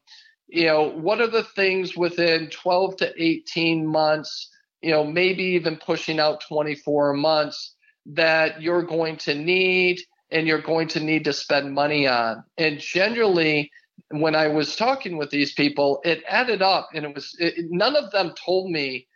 you 0.48 0.66
know, 0.66 0.90
what 0.90 1.20
are 1.20 1.28
the 1.28 1.44
things 1.44 1.96
within 1.96 2.50
12 2.50 2.96
to 2.98 3.22
18 3.22 3.86
months? 3.86 4.50
You 4.82 4.90
know, 4.90 5.04
maybe 5.04 5.44
even 5.44 5.76
pushing 5.76 6.18
out 6.18 6.42
24 6.48 7.14
months 7.14 7.74
that 8.06 8.60
you're 8.60 8.82
going 8.82 9.16
to 9.18 9.34
need 9.34 10.00
and 10.30 10.46
you're 10.46 10.62
going 10.62 10.88
to 10.88 11.00
need 11.00 11.24
to 11.24 11.32
spend 11.32 11.72
money 11.72 12.06
on. 12.06 12.42
And 12.58 12.78
generally, 12.78 13.70
when 14.10 14.34
I 14.34 14.48
was 14.48 14.76
talking 14.76 15.16
with 15.16 15.30
these 15.30 15.52
people, 15.54 16.00
it 16.04 16.22
added 16.28 16.62
up, 16.62 16.88
and 16.94 17.04
it 17.04 17.14
was 17.14 17.34
it, 17.38 17.54
none 17.70 17.96
of 17.96 18.10
them 18.10 18.34
told 18.44 18.70
me 18.70 19.06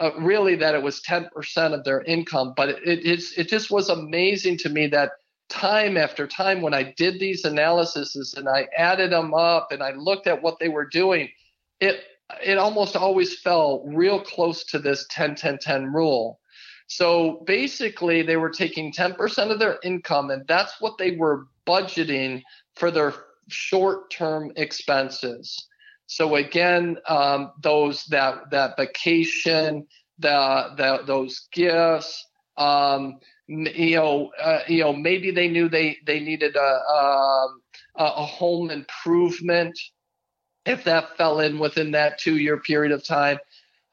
uh, 0.00 0.10
really 0.18 0.56
that 0.56 0.74
it 0.74 0.82
was 0.82 1.00
10% 1.02 1.28
of 1.74 1.84
their 1.84 2.02
income, 2.02 2.54
but 2.56 2.70
it, 2.70 3.06
it, 3.06 3.22
it 3.36 3.48
just 3.48 3.70
was 3.70 3.88
amazing 3.88 4.58
to 4.58 4.68
me 4.68 4.86
that 4.88 5.12
time 5.48 5.96
after 5.96 6.26
time 6.26 6.62
when 6.62 6.72
I 6.74 6.94
did 6.96 7.20
these 7.20 7.44
analyses 7.44 8.34
and 8.36 8.48
I 8.48 8.68
added 8.76 9.12
them 9.12 9.34
up 9.34 9.70
and 9.70 9.82
I 9.82 9.92
looked 9.92 10.26
at 10.26 10.42
what 10.42 10.58
they 10.58 10.68
were 10.68 10.86
doing, 10.86 11.28
it 11.80 12.00
it 12.42 12.56
almost 12.56 12.96
always 12.96 13.38
fell 13.40 13.84
real 13.86 14.18
close 14.18 14.64
to 14.64 14.78
this 14.78 15.04
10 15.10 15.34
10 15.34 15.58
10 15.58 15.92
rule. 15.92 16.40
So 16.86 17.42
basically 17.46 18.22
they 18.22 18.36
were 18.36 18.50
taking 18.50 18.92
10% 18.92 19.50
of 19.50 19.58
their 19.58 19.78
income 19.82 20.30
and 20.30 20.46
that's 20.46 20.80
what 20.80 20.98
they 20.98 21.12
were 21.16 21.46
budgeting 21.66 22.42
for 22.76 22.90
their 22.90 23.14
short-term 23.48 24.52
expenses. 24.56 25.68
So 26.06 26.36
again, 26.36 26.98
um, 27.08 27.52
those 27.62 28.04
that 28.06 28.50
that 28.50 28.76
vacation, 28.76 29.86
the, 30.18 30.74
the 30.76 31.04
those 31.06 31.48
gifts, 31.52 32.26
um, 32.56 33.18
you 33.46 33.96
know, 33.96 34.30
uh, 34.40 34.60
you 34.68 34.82
know, 34.82 34.92
maybe 34.92 35.30
they 35.30 35.48
knew 35.48 35.68
they 35.68 35.98
they 36.06 36.20
needed 36.20 36.56
a 36.56 36.60
um, 36.60 37.62
a, 37.96 38.04
a 38.04 38.26
home 38.26 38.70
improvement. 38.70 39.78
If 40.64 40.84
that 40.84 41.16
fell 41.16 41.40
in 41.40 41.58
within 41.58 41.90
that 41.92 42.18
two-year 42.18 42.60
period 42.60 42.92
of 42.92 43.04
time, 43.04 43.38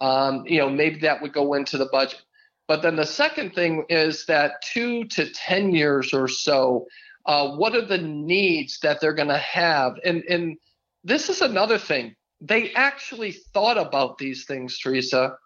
um, 0.01 0.43
you 0.45 0.59
know, 0.59 0.69
maybe 0.69 0.99
that 0.99 1.21
would 1.21 1.33
go 1.33 1.55
into 1.55 1.77
the 1.77 1.89
budget. 1.91 2.21
But 2.67 2.83
then 2.83 2.95
the 2.95 3.05
second 3.05 3.55
thing 3.55 3.85
is 3.89 4.25
that 4.27 4.61
two 4.61 5.05
to 5.05 5.31
ten 5.31 5.73
years 5.73 6.13
or 6.13 6.27
so, 6.27 6.85
uh, 7.25 7.55
what 7.55 7.75
are 7.75 7.85
the 7.85 7.97
needs 7.97 8.79
that 8.81 9.01
they're 9.01 9.13
going 9.13 9.29
to 9.29 9.37
have? 9.37 9.93
And 10.05 10.23
and 10.29 10.57
this 11.03 11.29
is 11.29 11.41
another 11.41 11.77
thing. 11.77 12.15
They 12.41 12.71
actually 12.73 13.33
thought 13.53 13.77
about 13.77 14.17
these 14.17 14.45
things, 14.45 14.79
Teresa 14.79 15.37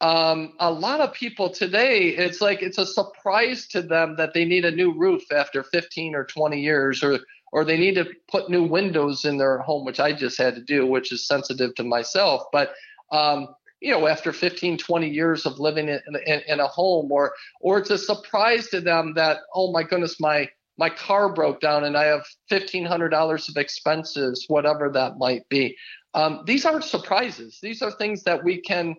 um, 0.00 0.52
a 0.60 0.70
lot 0.70 1.00
of 1.00 1.14
people 1.14 1.48
today, 1.48 2.08
it's 2.08 2.40
like 2.40 2.62
it's 2.62 2.78
a 2.78 2.86
surprise 2.86 3.66
to 3.68 3.80
them 3.80 4.16
that 4.16 4.34
they 4.34 4.44
need 4.44 4.64
a 4.64 4.70
new 4.70 4.92
roof 4.92 5.22
after 5.32 5.62
15 5.62 6.14
or 6.14 6.24
20 6.24 6.60
years, 6.60 7.02
or 7.02 7.20
or 7.52 7.64
they 7.64 7.78
need 7.78 7.94
to 7.94 8.06
put 8.30 8.50
new 8.50 8.64
windows 8.64 9.24
in 9.24 9.38
their 9.38 9.58
home, 9.58 9.86
which 9.86 10.00
I 10.00 10.12
just 10.12 10.36
had 10.36 10.54
to 10.56 10.62
do, 10.62 10.86
which 10.86 11.12
is 11.12 11.26
sensitive 11.26 11.74
to 11.76 11.84
myself. 11.84 12.42
But 12.52 12.74
um, 13.10 13.48
you 13.80 13.90
know, 13.90 14.06
after 14.06 14.32
15, 14.32 14.78
20 14.78 15.08
years 15.08 15.46
of 15.46 15.58
living 15.58 15.88
in, 15.88 16.00
in, 16.26 16.42
in 16.46 16.60
a 16.60 16.66
home, 16.66 17.10
or 17.10 17.32
or 17.62 17.78
it's 17.78 17.90
a 17.90 17.96
surprise 17.96 18.68
to 18.68 18.82
them 18.82 19.14
that 19.14 19.38
oh 19.54 19.72
my 19.72 19.82
goodness, 19.82 20.20
my 20.20 20.50
my 20.78 20.90
car 20.90 21.32
broke 21.32 21.60
down 21.60 21.84
and 21.84 21.96
I 21.96 22.04
have 22.04 22.26
$1,500 22.50 23.48
of 23.48 23.56
expenses, 23.56 24.44
whatever 24.48 24.90
that 24.90 25.18
might 25.18 25.48
be. 25.48 25.76
Um, 26.14 26.42
these 26.46 26.64
aren't 26.64 26.84
surprises. 26.84 27.58
These 27.62 27.82
are 27.82 27.90
things 27.90 28.22
that 28.24 28.42
we 28.42 28.60
can 28.60 28.96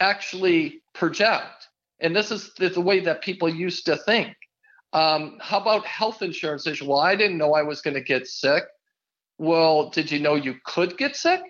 actually 0.00 0.82
project. 0.94 1.68
And 2.00 2.14
this 2.14 2.30
is 2.30 2.52
the 2.54 2.80
way 2.80 3.00
that 3.00 3.22
people 3.22 3.48
used 3.48 3.86
to 3.86 3.96
think. 3.96 4.34
Um, 4.92 5.38
how 5.40 5.60
about 5.60 5.84
health 5.84 6.22
insurance 6.22 6.66
issue? 6.66 6.88
Well, 6.88 7.00
I 7.00 7.16
didn't 7.16 7.38
know 7.38 7.52
I 7.54 7.62
was 7.62 7.82
going 7.82 7.94
to 7.94 8.02
get 8.02 8.26
sick. 8.26 8.64
Well, 9.38 9.90
did 9.90 10.10
you 10.10 10.18
know 10.18 10.34
you 10.34 10.56
could 10.64 10.96
get 10.96 11.16
sick? 11.16 11.40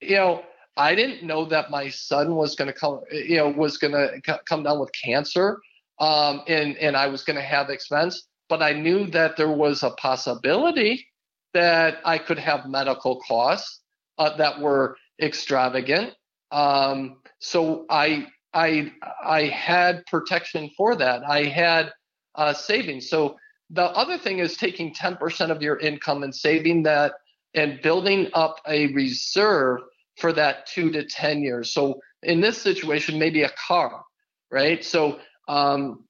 You 0.00 0.16
know, 0.16 0.42
I 0.76 0.94
didn't 0.94 1.26
know 1.26 1.46
that 1.46 1.70
my 1.70 1.88
son 1.88 2.34
was 2.34 2.54
going 2.54 2.68
to 2.68 2.78
come, 2.78 3.00
you 3.10 3.38
know, 3.38 3.48
was 3.48 3.78
going 3.78 3.92
to 3.92 4.38
come 4.46 4.62
down 4.62 4.78
with 4.78 4.90
cancer, 4.92 5.58
um, 5.98 6.42
and 6.46 6.76
and 6.76 6.96
I 6.96 7.08
was 7.08 7.22
going 7.24 7.36
to 7.36 7.42
have 7.42 7.70
expense. 7.70 8.26
But 8.48 8.62
I 8.62 8.72
knew 8.72 9.06
that 9.08 9.36
there 9.36 9.50
was 9.50 9.82
a 9.82 9.90
possibility 9.90 11.06
that 11.52 11.98
I 12.04 12.18
could 12.18 12.38
have 12.38 12.66
medical 12.66 13.20
costs 13.26 13.80
uh, 14.18 14.36
that 14.36 14.60
were 14.60 14.96
extravagant, 15.20 16.14
um, 16.50 17.16
so 17.38 17.86
I 17.90 18.26
I 18.52 18.92
I 19.24 19.44
had 19.44 20.04
protection 20.06 20.70
for 20.76 20.96
that. 20.96 21.22
I 21.24 21.44
had 21.44 21.92
uh, 22.34 22.52
savings. 22.52 23.08
So 23.08 23.36
the 23.70 23.84
other 23.84 24.16
thing 24.18 24.38
is 24.38 24.56
taking 24.56 24.94
10% 24.94 25.50
of 25.50 25.62
your 25.62 25.78
income 25.78 26.22
and 26.22 26.34
saving 26.34 26.84
that 26.84 27.14
and 27.54 27.80
building 27.82 28.28
up 28.34 28.60
a 28.68 28.92
reserve 28.92 29.80
for 30.18 30.32
that 30.32 30.66
two 30.66 30.90
to 30.92 31.04
10 31.04 31.42
years. 31.42 31.72
So 31.72 32.00
in 32.22 32.40
this 32.40 32.60
situation, 32.60 33.18
maybe 33.18 33.42
a 33.42 33.50
car, 33.66 34.02
right? 34.50 34.84
So 34.84 35.18
um, 35.48 36.04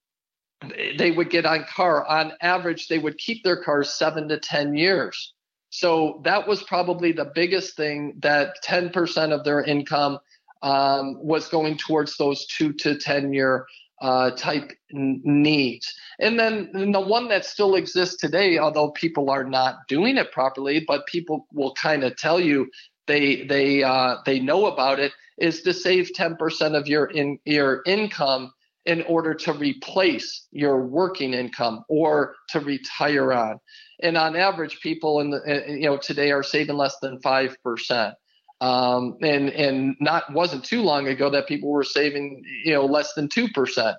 they 0.99 1.11
would 1.11 1.31
get 1.31 1.47
on 1.47 1.65
car. 1.65 2.07
On 2.07 2.33
average, 2.41 2.89
they 2.89 2.99
would 2.99 3.19
keep 3.19 3.45
their 3.45 3.63
cars 3.63 3.91
seven 3.91 4.29
to 4.29 4.39
10 4.39 4.75
years. 4.75 5.35
So 5.71 6.21
that 6.25 6.49
was 6.49 6.63
probably 6.63 7.13
the 7.13 7.31
biggest 7.35 7.77
thing 7.77 8.15
that 8.21 8.57
10% 8.65 9.33
of 9.33 9.45
their 9.45 9.63
income 9.63 10.19
um, 10.63 11.17
was 11.23 11.49
going 11.49 11.77
towards 11.77 12.17
those 12.17 12.47
two 12.47 12.73
to 12.75 12.97
10 12.97 13.33
year 13.33 13.67
uh, 14.01 14.31
type 14.33 14.73
n- 14.95 15.21
needs. 15.25 15.95
And 16.19 16.39
then 16.39 16.71
the 16.93 17.01
one 17.01 17.29
that 17.29 17.45
still 17.45 17.75
exists 17.75 18.17
today, 18.17 18.59
although 18.59 18.91
people 18.91 19.31
are 19.31 19.45
not 19.45 19.87
doing 19.89 20.17
it 20.17 20.33
properly, 20.33 20.85
but 20.87 21.07
people 21.07 21.47
will 21.53 21.75
kind 21.75 22.05
of 22.05 22.17
tell 22.17 22.41
you 22.41 22.71
they 23.07 23.47
they 23.47 23.83
uh, 23.83 24.17
they 24.27 24.41
know 24.41 24.67
about 24.67 24.99
it, 24.99 25.13
is 25.39 25.63
to 25.63 25.73
save 25.73 26.11
10% 26.17 26.77
of 26.77 26.89
your 26.89 27.07
in 27.07 27.39
your 27.45 27.83
income 27.87 28.53
in 28.87 29.03
order 29.03 29.35
to 29.35 29.53
replace 29.53 30.47
your 30.53 30.87
working 30.87 31.35
income 31.35 31.85
or 31.89 32.37
to 32.51 32.61
retire 32.61 33.33
on. 33.33 33.59
And 34.01 34.17
on 34.17 34.37
average, 34.37 34.81
people 34.81 35.21
in 35.21 35.31
the 35.31 35.39
uh, 35.39 35.73
you 35.73 35.87
know 35.87 35.99
today 35.99 36.31
are 36.31 36.43
saving 36.43 36.77
less 36.77 36.97
than 37.03 37.21
five 37.21 37.57
percent. 37.63 38.15
Um, 38.61 39.17
and 39.21 39.51
and 39.51 39.97
not 40.01 40.33
wasn't 40.33 40.65
too 40.65 40.83
long 40.83 41.09
ago 41.09 41.29
that 41.31 41.49
people 41.49 41.71
were 41.71 41.85
saving 41.85 42.43
you 42.65 42.73
know 42.73 42.87
less 42.87 43.13
than 43.15 43.29
two 43.29 43.49
percent. 43.49 43.97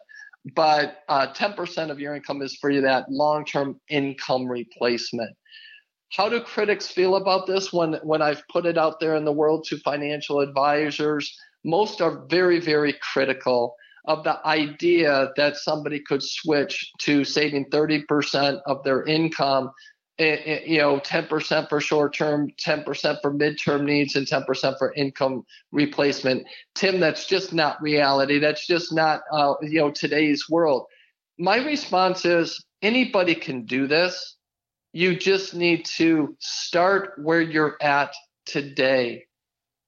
But 0.56 1.00
uh, 1.10 1.34
10% 1.34 1.92
of 1.92 2.00
your 2.00 2.16
income 2.16 2.42
is 2.42 2.56
for 2.56 2.74
that 2.80 3.12
long-term 3.12 3.82
income 3.90 4.46
replacement. 4.46 5.36
How 6.14 6.30
do 6.30 6.40
critics 6.40 6.88
feel 6.88 7.18
about 7.18 7.48
this 7.48 7.74
when 7.74 7.96
when 7.96 8.22
I've 8.22 8.48
put 8.48 8.66
it 8.66 8.78
out 8.78 9.02
there 9.02 9.18
in 9.18 9.26
the 9.26 9.34
world 9.34 9.66
to 9.66 9.78
financial 9.80 10.40
advisors? 10.40 11.36
Most 11.66 12.00
are 12.00 12.26
very 12.30 12.62
very 12.62 12.96
critical 13.02 13.76
of 14.06 14.24
the 14.24 14.46
idea 14.46 15.30
that 15.36 15.58
somebody 15.58 16.00
could 16.00 16.24
switch 16.24 16.92
to 17.00 17.24
saving 17.24 17.66
30% 17.66 18.62
of 18.66 18.84
their 18.84 19.04
income, 19.04 19.72
eh, 20.20 20.38
eh, 20.46 20.60
you 20.66 20.78
know, 20.80 21.00
10% 21.00 21.70
for 21.70 21.82
short 21.82 22.14
term, 22.16 22.50
10% 22.58 23.22
for 23.22 23.34
midterm 23.34 23.84
needs, 23.84 24.16
and 24.16 24.28
10% 24.28 24.78
for 24.78 24.94
income 24.94 25.44
replacement. 25.72 26.46
Tim, 26.76 27.00
that's 27.00 27.28
just 27.28 27.54
not 27.54 27.82
reality. 27.82 28.40
That's 28.40 28.66
just 28.66 28.94
not, 28.94 29.22
uh, 29.32 29.56
you 29.62 29.80
know, 29.80 29.92
today's 29.92 30.50
world. 30.50 30.86
My 31.38 31.58
response 31.58 32.26
is 32.26 32.64
anybody 32.82 33.36
can 33.36 33.66
do 33.66 33.88
this. 33.88 34.38
You 34.94 35.16
just 35.16 35.54
need 35.54 35.86
to 35.98 36.36
start 36.40 37.14
where 37.22 37.42
you're 37.42 37.78
at 37.82 38.14
today. 38.46 39.26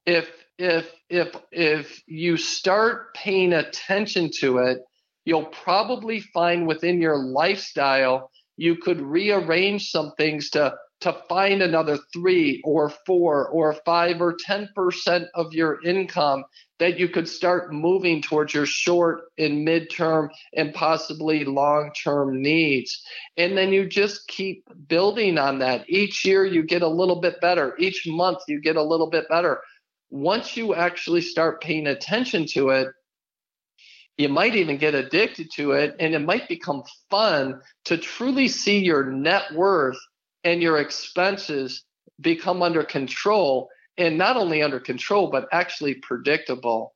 If 0.05 0.29
if 0.59 0.91
if 1.09 1.35
if 1.51 2.03
you 2.05 2.35
start 2.35 3.13
paying 3.15 3.53
attention 3.53 4.29
to 4.39 4.57
it, 4.59 4.79
you'll 5.23 5.45
probably 5.45 6.19
find 6.19 6.67
within 6.67 7.01
your 7.01 7.17
lifestyle 7.17 8.29
you 8.57 8.75
could 8.75 8.99
rearrange 8.99 9.89
some 9.89 10.11
things 10.17 10.49
to 10.51 10.75
to 10.99 11.13
find 11.29 11.61
another 11.61 11.97
three 12.11 12.61
or 12.65 12.89
four 13.05 13.47
or 13.47 13.73
five 13.85 14.19
or 14.19 14.35
ten 14.37 14.67
percent 14.75 15.27
of 15.33 15.53
your 15.53 15.81
income 15.85 16.43
that 16.77 16.99
you 16.99 17.07
could 17.07 17.27
start 17.27 17.73
moving 17.73 18.21
towards 18.21 18.53
your 18.53 18.65
short 18.65 19.21
and 19.37 19.65
midterm 19.65 20.27
and 20.53 20.73
possibly 20.73 21.45
long-term 21.45 22.41
needs. 22.41 23.01
And 23.37 23.57
then 23.57 23.71
you 23.71 23.87
just 23.87 24.27
keep 24.27 24.65
building 24.89 25.37
on 25.37 25.59
that. 25.59 25.85
Each 25.89 26.25
year 26.25 26.45
you 26.45 26.63
get 26.63 26.81
a 26.81 26.87
little 26.87 27.21
bit 27.21 27.39
better. 27.39 27.75
Each 27.79 28.03
month 28.05 28.39
you 28.49 28.59
get 28.59 28.75
a 28.75 28.83
little 28.83 29.09
bit 29.09 29.27
better 29.29 29.61
once 30.09 30.57
you 30.57 30.73
actually 30.73 31.21
start 31.21 31.61
paying 31.61 31.87
attention 31.87 32.45
to 32.47 32.69
it, 32.69 32.87
you 34.17 34.27
might 34.27 34.55
even 34.55 34.77
get 34.77 34.95
addicted 34.95 35.49
to 35.55 35.71
it 35.71 35.95
and 35.99 36.13
it 36.13 36.19
might 36.19 36.49
become 36.49 36.83
fun 37.09 37.61
to 37.85 37.97
truly 37.97 38.47
see 38.47 38.79
your 38.79 39.05
net 39.05 39.43
worth 39.53 39.97
and 40.43 40.61
your 40.61 40.77
expenses 40.77 41.83
become 42.19 42.61
under 42.61 42.83
control 42.83 43.69
and 43.97 44.17
not 44.17 44.35
only 44.35 44.61
under 44.61 44.79
control 44.79 45.29
but 45.29 45.47
actually 45.53 45.95
predictable. 45.95 46.93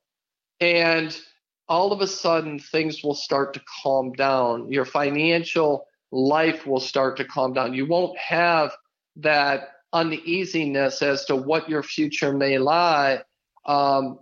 And 0.60 1.18
all 1.66 1.92
of 1.92 2.00
a 2.02 2.06
sudden 2.06 2.58
things 2.58 3.02
will 3.02 3.14
start 3.14 3.54
to 3.54 3.62
calm 3.82 4.12
down. 4.12 4.70
Your 4.70 4.84
financial 4.84 5.86
life 6.12 6.66
will 6.66 6.80
start 6.80 7.16
to 7.16 7.24
calm 7.24 7.54
down. 7.54 7.74
You 7.74 7.86
won't 7.86 8.18
have 8.18 8.76
that 9.16 9.68
uneasiness 9.94 11.00
as 11.00 11.24
to 11.24 11.36
what 11.36 11.68
your 11.68 11.82
future 11.82 12.32
may 12.32 12.58
lie 12.58 13.22
um, 13.66 14.18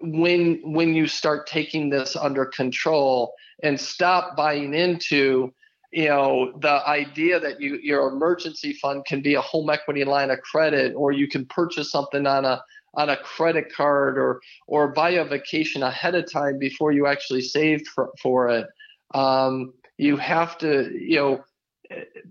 when 0.00 0.60
when 0.64 0.94
you 0.94 1.06
start 1.06 1.46
taking 1.46 1.90
this 1.90 2.16
under 2.16 2.46
control 2.46 3.34
and 3.62 3.78
stop 3.78 4.36
buying 4.36 4.72
into 4.72 5.52
you 5.92 6.08
know 6.08 6.52
the 6.60 6.88
idea 6.88 7.40
that 7.40 7.60
you 7.60 7.78
your 7.82 8.08
emergency 8.08 8.72
fund 8.74 9.04
can 9.04 9.20
be 9.20 9.34
a 9.34 9.40
home 9.40 9.68
equity 9.68 10.04
line 10.04 10.30
of 10.30 10.40
credit 10.40 10.94
or 10.94 11.12
you 11.12 11.28
can 11.28 11.44
purchase 11.46 11.90
something 11.90 12.26
on 12.26 12.44
a 12.44 12.62
on 12.94 13.10
a 13.10 13.16
credit 13.18 13.72
card 13.74 14.18
or 14.18 14.40
or 14.66 14.88
buy 14.88 15.10
a 15.10 15.24
vacation 15.24 15.82
ahead 15.82 16.14
of 16.14 16.30
time 16.30 16.58
before 16.58 16.92
you 16.92 17.06
actually 17.06 17.42
saved 17.42 17.86
for, 17.88 18.10
for 18.22 18.48
it. 18.48 18.66
Um, 19.14 19.72
you 19.98 20.16
have 20.16 20.58
to, 20.58 20.90
you 20.92 21.16
know, 21.16 21.44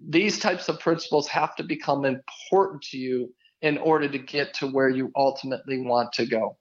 these 0.07 0.39
types 0.39 0.69
of 0.69 0.79
principles 0.79 1.27
have 1.27 1.55
to 1.55 1.63
become 1.63 2.05
important 2.05 2.81
to 2.83 2.97
you 2.97 3.33
in 3.61 3.77
order 3.77 4.07
to 4.07 4.17
get 4.17 4.53
to 4.55 4.67
where 4.67 4.89
you 4.89 5.11
ultimately 5.15 5.79
want 5.79 6.13
to 6.13 6.25
go. 6.25 6.57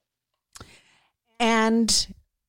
And 1.39 2.07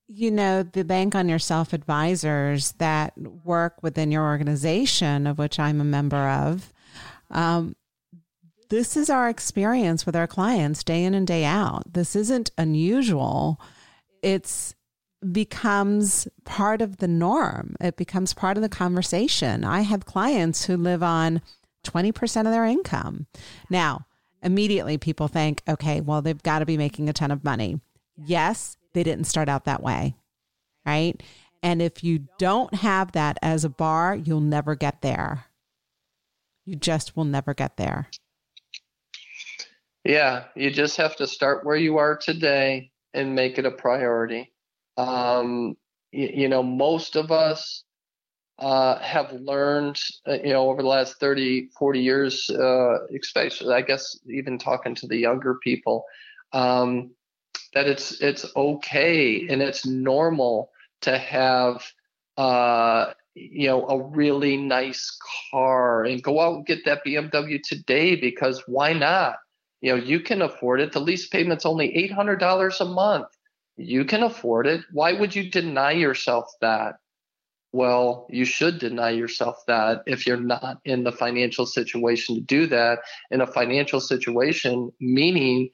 you 0.08 0.30
know, 0.30 0.62
the 0.62 0.84
Bank 0.84 1.14
on 1.14 1.28
Yourself 1.28 1.72
advisors 1.72 2.72
that 2.72 3.16
work 3.18 3.82
within 3.82 4.12
your 4.12 4.22
organization, 4.22 5.26
of 5.26 5.38
which 5.38 5.58
I'm 5.58 5.80
a 5.80 5.84
member 5.84 6.28
of, 6.28 6.72
um, 7.30 7.74
this 8.68 8.96
is 8.96 9.10
our 9.10 9.28
experience 9.28 10.06
with 10.06 10.14
our 10.14 10.26
clients 10.26 10.84
day 10.84 11.04
in 11.04 11.14
and 11.14 11.26
day 11.26 11.44
out. 11.44 11.92
This 11.92 12.14
isn't 12.14 12.50
unusual. 12.56 13.60
It's 14.22 14.75
becomes 15.32 16.28
part 16.44 16.82
of 16.82 16.98
the 16.98 17.08
norm. 17.08 17.76
It 17.80 17.96
becomes 17.96 18.34
part 18.34 18.56
of 18.56 18.62
the 18.62 18.68
conversation. 18.68 19.64
I 19.64 19.80
have 19.82 20.04
clients 20.04 20.66
who 20.66 20.76
live 20.76 21.02
on 21.02 21.42
20% 21.84 22.40
of 22.40 22.46
their 22.46 22.64
income. 22.64 23.26
Now, 23.70 24.06
immediately 24.42 24.98
people 24.98 25.28
think, 25.28 25.62
okay, 25.68 26.00
well, 26.00 26.22
they've 26.22 26.42
got 26.42 26.60
to 26.60 26.66
be 26.66 26.76
making 26.76 27.08
a 27.08 27.12
ton 27.12 27.30
of 27.30 27.44
money. 27.44 27.80
Yes, 28.16 28.76
they 28.92 29.02
didn't 29.02 29.24
start 29.24 29.48
out 29.48 29.64
that 29.64 29.82
way, 29.82 30.14
right? 30.84 31.22
And 31.62 31.82
if 31.82 32.04
you 32.04 32.28
don't 32.38 32.74
have 32.74 33.12
that 33.12 33.38
as 33.42 33.64
a 33.64 33.68
bar, 33.68 34.14
you'll 34.14 34.40
never 34.40 34.74
get 34.74 35.02
there. 35.02 35.46
You 36.64 36.76
just 36.76 37.16
will 37.16 37.24
never 37.24 37.54
get 37.54 37.76
there. 37.76 38.08
Yeah, 40.04 40.44
you 40.54 40.70
just 40.70 40.96
have 40.98 41.16
to 41.16 41.26
start 41.26 41.64
where 41.64 41.76
you 41.76 41.98
are 41.98 42.16
today 42.16 42.92
and 43.12 43.34
make 43.34 43.58
it 43.58 43.66
a 43.66 43.70
priority. 43.70 44.52
Um, 44.96 45.76
you, 46.12 46.30
you, 46.34 46.48
know, 46.48 46.62
most 46.62 47.16
of 47.16 47.30
us 47.30 47.84
uh, 48.58 48.98
have 49.00 49.32
learned, 49.32 50.00
uh, 50.26 50.38
you 50.42 50.52
know, 50.52 50.70
over 50.70 50.82
the 50.82 50.88
last 50.88 51.20
30, 51.20 51.68
40 51.78 52.00
years, 52.00 52.50
uh, 52.50 53.06
especially, 53.20 53.74
I 53.74 53.82
guess, 53.82 54.18
even 54.28 54.58
talking 54.58 54.94
to 54.96 55.06
the 55.06 55.18
younger 55.18 55.56
people, 55.62 56.04
um, 56.52 57.10
that 57.74 57.86
it's 57.86 58.20
it's 58.22 58.46
okay 58.56 59.46
and 59.48 59.60
it's 59.60 59.84
normal 59.86 60.70
to 61.02 61.18
have, 61.18 61.84
uh, 62.38 63.12
you 63.34 63.68
know, 63.68 63.86
a 63.88 64.02
really 64.02 64.56
nice 64.56 65.18
car 65.50 66.04
and 66.04 66.22
go 66.22 66.40
out 66.40 66.56
and 66.56 66.66
get 66.66 66.84
that 66.86 67.04
BMW 67.04 67.60
today 67.62 68.16
because 68.16 68.62
why 68.66 68.94
not? 68.94 69.36
You 69.82 69.94
know, 69.94 70.02
you 70.02 70.20
can 70.20 70.40
afford 70.40 70.80
it. 70.80 70.92
The 70.92 71.00
lease 71.00 71.28
payment's 71.28 71.66
only 71.66 71.92
$800 72.10 72.80
a 72.80 72.84
month 72.86 73.26
you 73.76 74.04
can 74.04 74.22
afford 74.22 74.66
it. 74.66 74.82
Why 74.92 75.12
would 75.12 75.34
you 75.34 75.50
deny 75.50 75.92
yourself 75.92 76.46
that? 76.60 76.96
Well, 77.72 78.26
you 78.30 78.44
should 78.44 78.78
deny 78.78 79.10
yourself 79.10 79.62
that 79.66 80.02
if 80.06 80.26
you're 80.26 80.40
not 80.40 80.80
in 80.84 81.04
the 81.04 81.12
financial 81.12 81.66
situation 81.66 82.36
to 82.36 82.40
do 82.40 82.66
that. 82.68 83.00
In 83.30 83.42
a 83.42 83.46
financial 83.46 84.00
situation, 84.00 84.90
meaning 84.98 85.68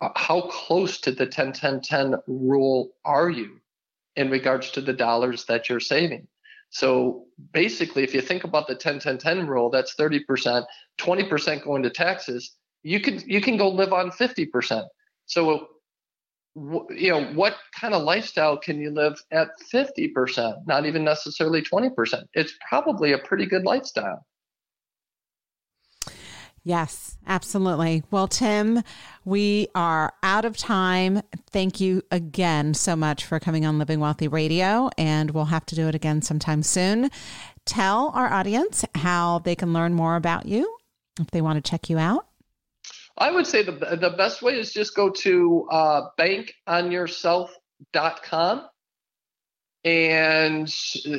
uh, 0.00 0.08
how 0.16 0.42
close 0.42 1.00
to 1.02 1.12
the 1.12 1.26
10 1.26 1.52
10 1.52 1.82
10 1.82 2.16
rule 2.26 2.90
are 3.04 3.30
you 3.30 3.60
in 4.16 4.30
regards 4.30 4.70
to 4.72 4.80
the 4.80 4.92
dollars 4.92 5.44
that 5.44 5.68
you're 5.68 5.80
saving? 5.80 6.26
So 6.70 7.26
basically, 7.52 8.02
if 8.02 8.12
you 8.12 8.20
think 8.20 8.42
about 8.44 8.66
the 8.66 8.74
10 8.74 8.98
10 8.98 9.18
10 9.18 9.46
rule, 9.46 9.70
that's 9.70 9.94
30%, 9.94 10.64
20% 11.00 11.64
going 11.64 11.82
to 11.82 11.90
taxes. 11.90 12.56
You 12.82 13.00
can 13.00 13.22
you 13.26 13.40
can 13.40 13.56
go 13.56 13.68
live 13.68 13.92
on 13.92 14.10
50%. 14.10 14.84
So 15.26 15.68
you 16.56 17.10
know 17.10 17.24
what 17.34 17.56
kind 17.78 17.92
of 17.92 18.02
lifestyle 18.02 18.56
can 18.56 18.80
you 18.80 18.90
live 18.90 19.22
at 19.30 19.48
50% 19.72 20.66
not 20.66 20.86
even 20.86 21.04
necessarily 21.04 21.62
20% 21.62 22.24
it's 22.32 22.54
probably 22.68 23.12
a 23.12 23.18
pretty 23.18 23.46
good 23.46 23.64
lifestyle 23.64 24.24
Yes, 26.66 27.16
absolutely. 27.28 28.02
Well, 28.10 28.26
Tim, 28.26 28.82
we 29.24 29.68
are 29.76 30.12
out 30.24 30.44
of 30.44 30.56
time. 30.56 31.22
Thank 31.52 31.80
you 31.80 32.02
again 32.10 32.74
so 32.74 32.96
much 32.96 33.24
for 33.24 33.38
coming 33.38 33.64
on 33.64 33.78
Living 33.78 34.00
Wealthy 34.00 34.26
Radio, 34.26 34.90
and 34.98 35.30
we'll 35.30 35.44
have 35.44 35.64
to 35.66 35.76
do 35.76 35.86
it 35.86 35.94
again 35.94 36.22
sometime 36.22 36.64
soon. 36.64 37.08
Tell 37.66 38.10
our 38.16 38.32
audience 38.32 38.84
how 38.96 39.38
they 39.44 39.54
can 39.54 39.72
learn 39.72 39.94
more 39.94 40.16
about 40.16 40.46
you 40.46 40.76
if 41.20 41.30
they 41.30 41.40
want 41.40 41.64
to 41.64 41.70
check 41.70 41.88
you 41.88 41.98
out. 41.98 42.26
I 43.18 43.30
would 43.30 43.46
say 43.46 43.62
the 43.62 43.72
the 43.72 44.14
best 44.16 44.40
way 44.42 44.58
is 44.58 44.72
just 44.72 44.94
go 44.94 45.10
to 45.10 45.68
uh, 45.70 46.02
bankonyourself.com 46.18 48.68
and 49.86 50.68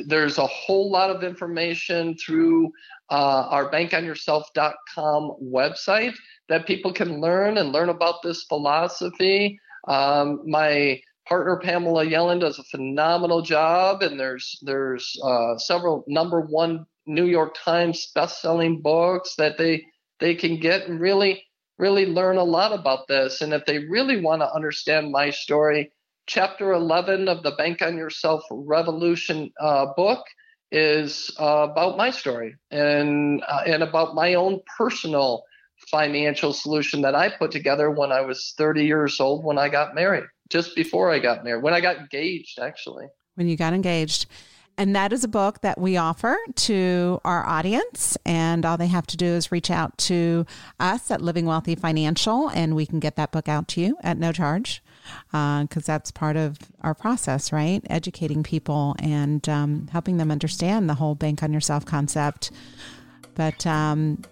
there's 0.06 0.36
a 0.36 0.46
whole 0.46 0.90
lot 0.90 1.10
of 1.10 1.24
information 1.24 2.14
through 2.18 2.70
uh, 3.10 3.46
our 3.48 3.70
bankonyourself.com 3.70 5.36
website 5.42 6.14
that 6.50 6.66
people 6.66 6.92
can 6.92 7.22
learn 7.22 7.56
and 7.56 7.72
learn 7.72 7.88
about 7.88 8.16
this 8.22 8.44
philosophy. 8.44 9.58
Um, 9.88 10.42
my 10.46 11.00
partner 11.26 11.58
Pamela 11.62 12.04
Yellen 12.04 12.40
does 12.40 12.58
a 12.58 12.64
phenomenal 12.64 13.40
job, 13.40 14.02
and 14.02 14.20
there's 14.20 14.58
there's 14.62 15.18
uh, 15.24 15.56
several 15.56 16.04
number 16.06 16.42
one 16.42 16.84
New 17.06 17.24
York 17.24 17.56
Times 17.64 18.10
best-selling 18.14 18.82
books 18.82 19.34
that 19.36 19.56
they 19.56 19.82
they 20.20 20.34
can 20.34 20.60
get 20.60 20.88
and 20.88 21.00
really 21.00 21.42
really 21.78 22.06
learn 22.06 22.36
a 22.36 22.44
lot 22.44 22.72
about 22.72 23.08
this. 23.08 23.40
And 23.40 23.52
if 23.52 23.64
they 23.64 23.78
really 23.78 24.20
want 24.20 24.42
to 24.42 24.52
understand 24.52 25.12
my 25.12 25.30
story, 25.30 25.92
chapter 26.26 26.72
11 26.72 27.28
of 27.28 27.42
the 27.42 27.52
Bank 27.52 27.82
on 27.82 27.96
Yourself 27.96 28.42
Revolution 28.50 29.50
uh, 29.60 29.86
book 29.96 30.24
is 30.70 31.34
uh, 31.40 31.66
about 31.70 31.96
my 31.96 32.10
story 32.10 32.54
and 32.70 33.42
uh, 33.48 33.62
and 33.66 33.82
about 33.82 34.14
my 34.14 34.34
own 34.34 34.60
personal 34.76 35.42
financial 35.90 36.52
solution 36.52 37.00
that 37.02 37.14
I 37.14 37.30
put 37.30 37.50
together 37.50 37.90
when 37.90 38.12
I 38.12 38.20
was 38.20 38.52
30 38.58 38.84
years 38.84 39.18
old 39.20 39.44
when 39.44 39.58
I 39.58 39.68
got 39.68 39.94
married, 39.94 40.24
just 40.50 40.76
before 40.76 41.10
I 41.10 41.20
got 41.20 41.44
married, 41.44 41.62
when 41.62 41.72
I 41.72 41.80
got 41.80 41.96
engaged 41.96 42.58
actually. 42.58 43.06
When 43.36 43.48
you 43.48 43.56
got 43.56 43.72
engaged. 43.72 44.26
And 44.78 44.94
that 44.94 45.12
is 45.12 45.24
a 45.24 45.28
book 45.28 45.60
that 45.62 45.80
we 45.80 45.96
offer 45.96 46.38
to 46.54 47.20
our 47.24 47.44
audience. 47.44 48.16
And 48.24 48.64
all 48.64 48.76
they 48.76 48.86
have 48.86 49.08
to 49.08 49.16
do 49.16 49.26
is 49.26 49.50
reach 49.50 49.72
out 49.72 49.98
to 49.98 50.46
us 50.78 51.10
at 51.10 51.20
Living 51.20 51.46
Wealthy 51.46 51.74
Financial, 51.74 52.48
and 52.48 52.76
we 52.76 52.86
can 52.86 53.00
get 53.00 53.16
that 53.16 53.32
book 53.32 53.48
out 53.48 53.66
to 53.68 53.80
you 53.80 53.98
at 54.04 54.18
no 54.18 54.30
charge 54.30 54.80
because 55.30 55.88
uh, 55.88 55.92
that's 55.92 56.12
part 56.12 56.36
of 56.36 56.58
our 56.82 56.94
process, 56.94 57.50
right? 57.52 57.82
Educating 57.90 58.44
people 58.44 58.94
and 59.00 59.48
um, 59.48 59.88
helping 59.90 60.16
them 60.16 60.30
understand 60.30 60.88
the 60.88 60.94
whole 60.94 61.16
bank 61.16 61.42
on 61.42 61.52
yourself 61.52 61.84
concept. 61.84 62.52
But 63.34 63.66
um, 63.66 64.22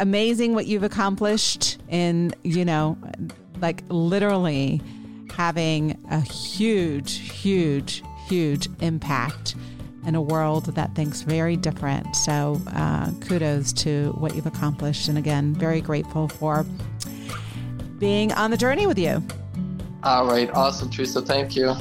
amazing 0.00 0.54
what 0.54 0.66
you've 0.66 0.82
accomplished 0.82 1.78
in, 1.90 2.34
you 2.42 2.64
know, 2.64 2.96
like 3.60 3.82
literally 3.88 4.80
having 5.30 6.02
a 6.10 6.20
huge, 6.20 7.18
huge, 7.18 8.02
huge 8.28 8.68
impact 8.80 9.56
in 10.06 10.14
a 10.14 10.22
world 10.22 10.66
that 10.74 10.94
thinks 10.94 11.22
very 11.22 11.56
different. 11.56 12.14
So, 12.16 12.60
uh, 12.68 13.10
kudos 13.20 13.72
to 13.74 14.14
what 14.18 14.34
you've 14.34 14.46
accomplished. 14.46 15.08
And 15.08 15.18
again, 15.18 15.54
very 15.54 15.80
grateful 15.80 16.28
for 16.28 16.64
being 17.98 18.32
on 18.32 18.50
the 18.50 18.56
journey 18.56 18.86
with 18.86 18.98
you. 18.98 19.22
All 20.02 20.26
right. 20.26 20.50
Awesome, 20.50 20.90
Teresa. 20.90 21.22
Thank 21.22 21.56
you. 21.56 21.74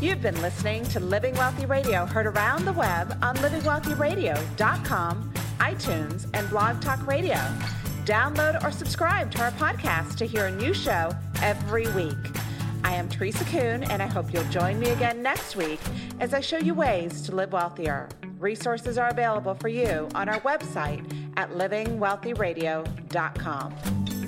You've 0.00 0.22
been 0.22 0.40
listening 0.40 0.84
to 0.84 1.00
Living 1.00 1.34
Wealthy 1.34 1.66
Radio, 1.66 2.06
heard 2.06 2.26
around 2.26 2.64
the 2.64 2.72
web 2.72 3.18
on 3.20 3.36
livingwealthyradio.com, 3.36 5.32
iTunes, 5.58 6.26
and 6.32 6.48
Blog 6.48 6.80
Talk 6.80 7.06
Radio. 7.06 7.36
Download 8.06 8.64
or 8.64 8.70
subscribe 8.70 9.30
to 9.32 9.42
our 9.42 9.50
podcast 9.52 10.16
to 10.16 10.24
hear 10.24 10.46
a 10.46 10.50
new 10.50 10.72
show 10.72 11.10
every 11.42 11.86
week. 11.92 12.16
I 12.84 12.94
am 12.94 13.08
Teresa 13.08 13.44
Kuhn, 13.44 13.82
and 13.84 14.02
I 14.02 14.06
hope 14.06 14.30
you'll 14.32 14.44
join 14.44 14.78
me 14.78 14.90
again 14.90 15.22
next 15.22 15.56
week 15.56 15.80
as 16.18 16.34
I 16.34 16.40
show 16.40 16.58
you 16.58 16.74
ways 16.74 17.22
to 17.22 17.34
live 17.34 17.52
wealthier. 17.52 18.08
Resources 18.38 18.98
are 18.98 19.08
available 19.08 19.54
for 19.54 19.68
you 19.68 20.08
on 20.14 20.28
our 20.28 20.40
website 20.40 21.02
at 21.36 21.50
livingwealthyradio.com. 21.50 24.19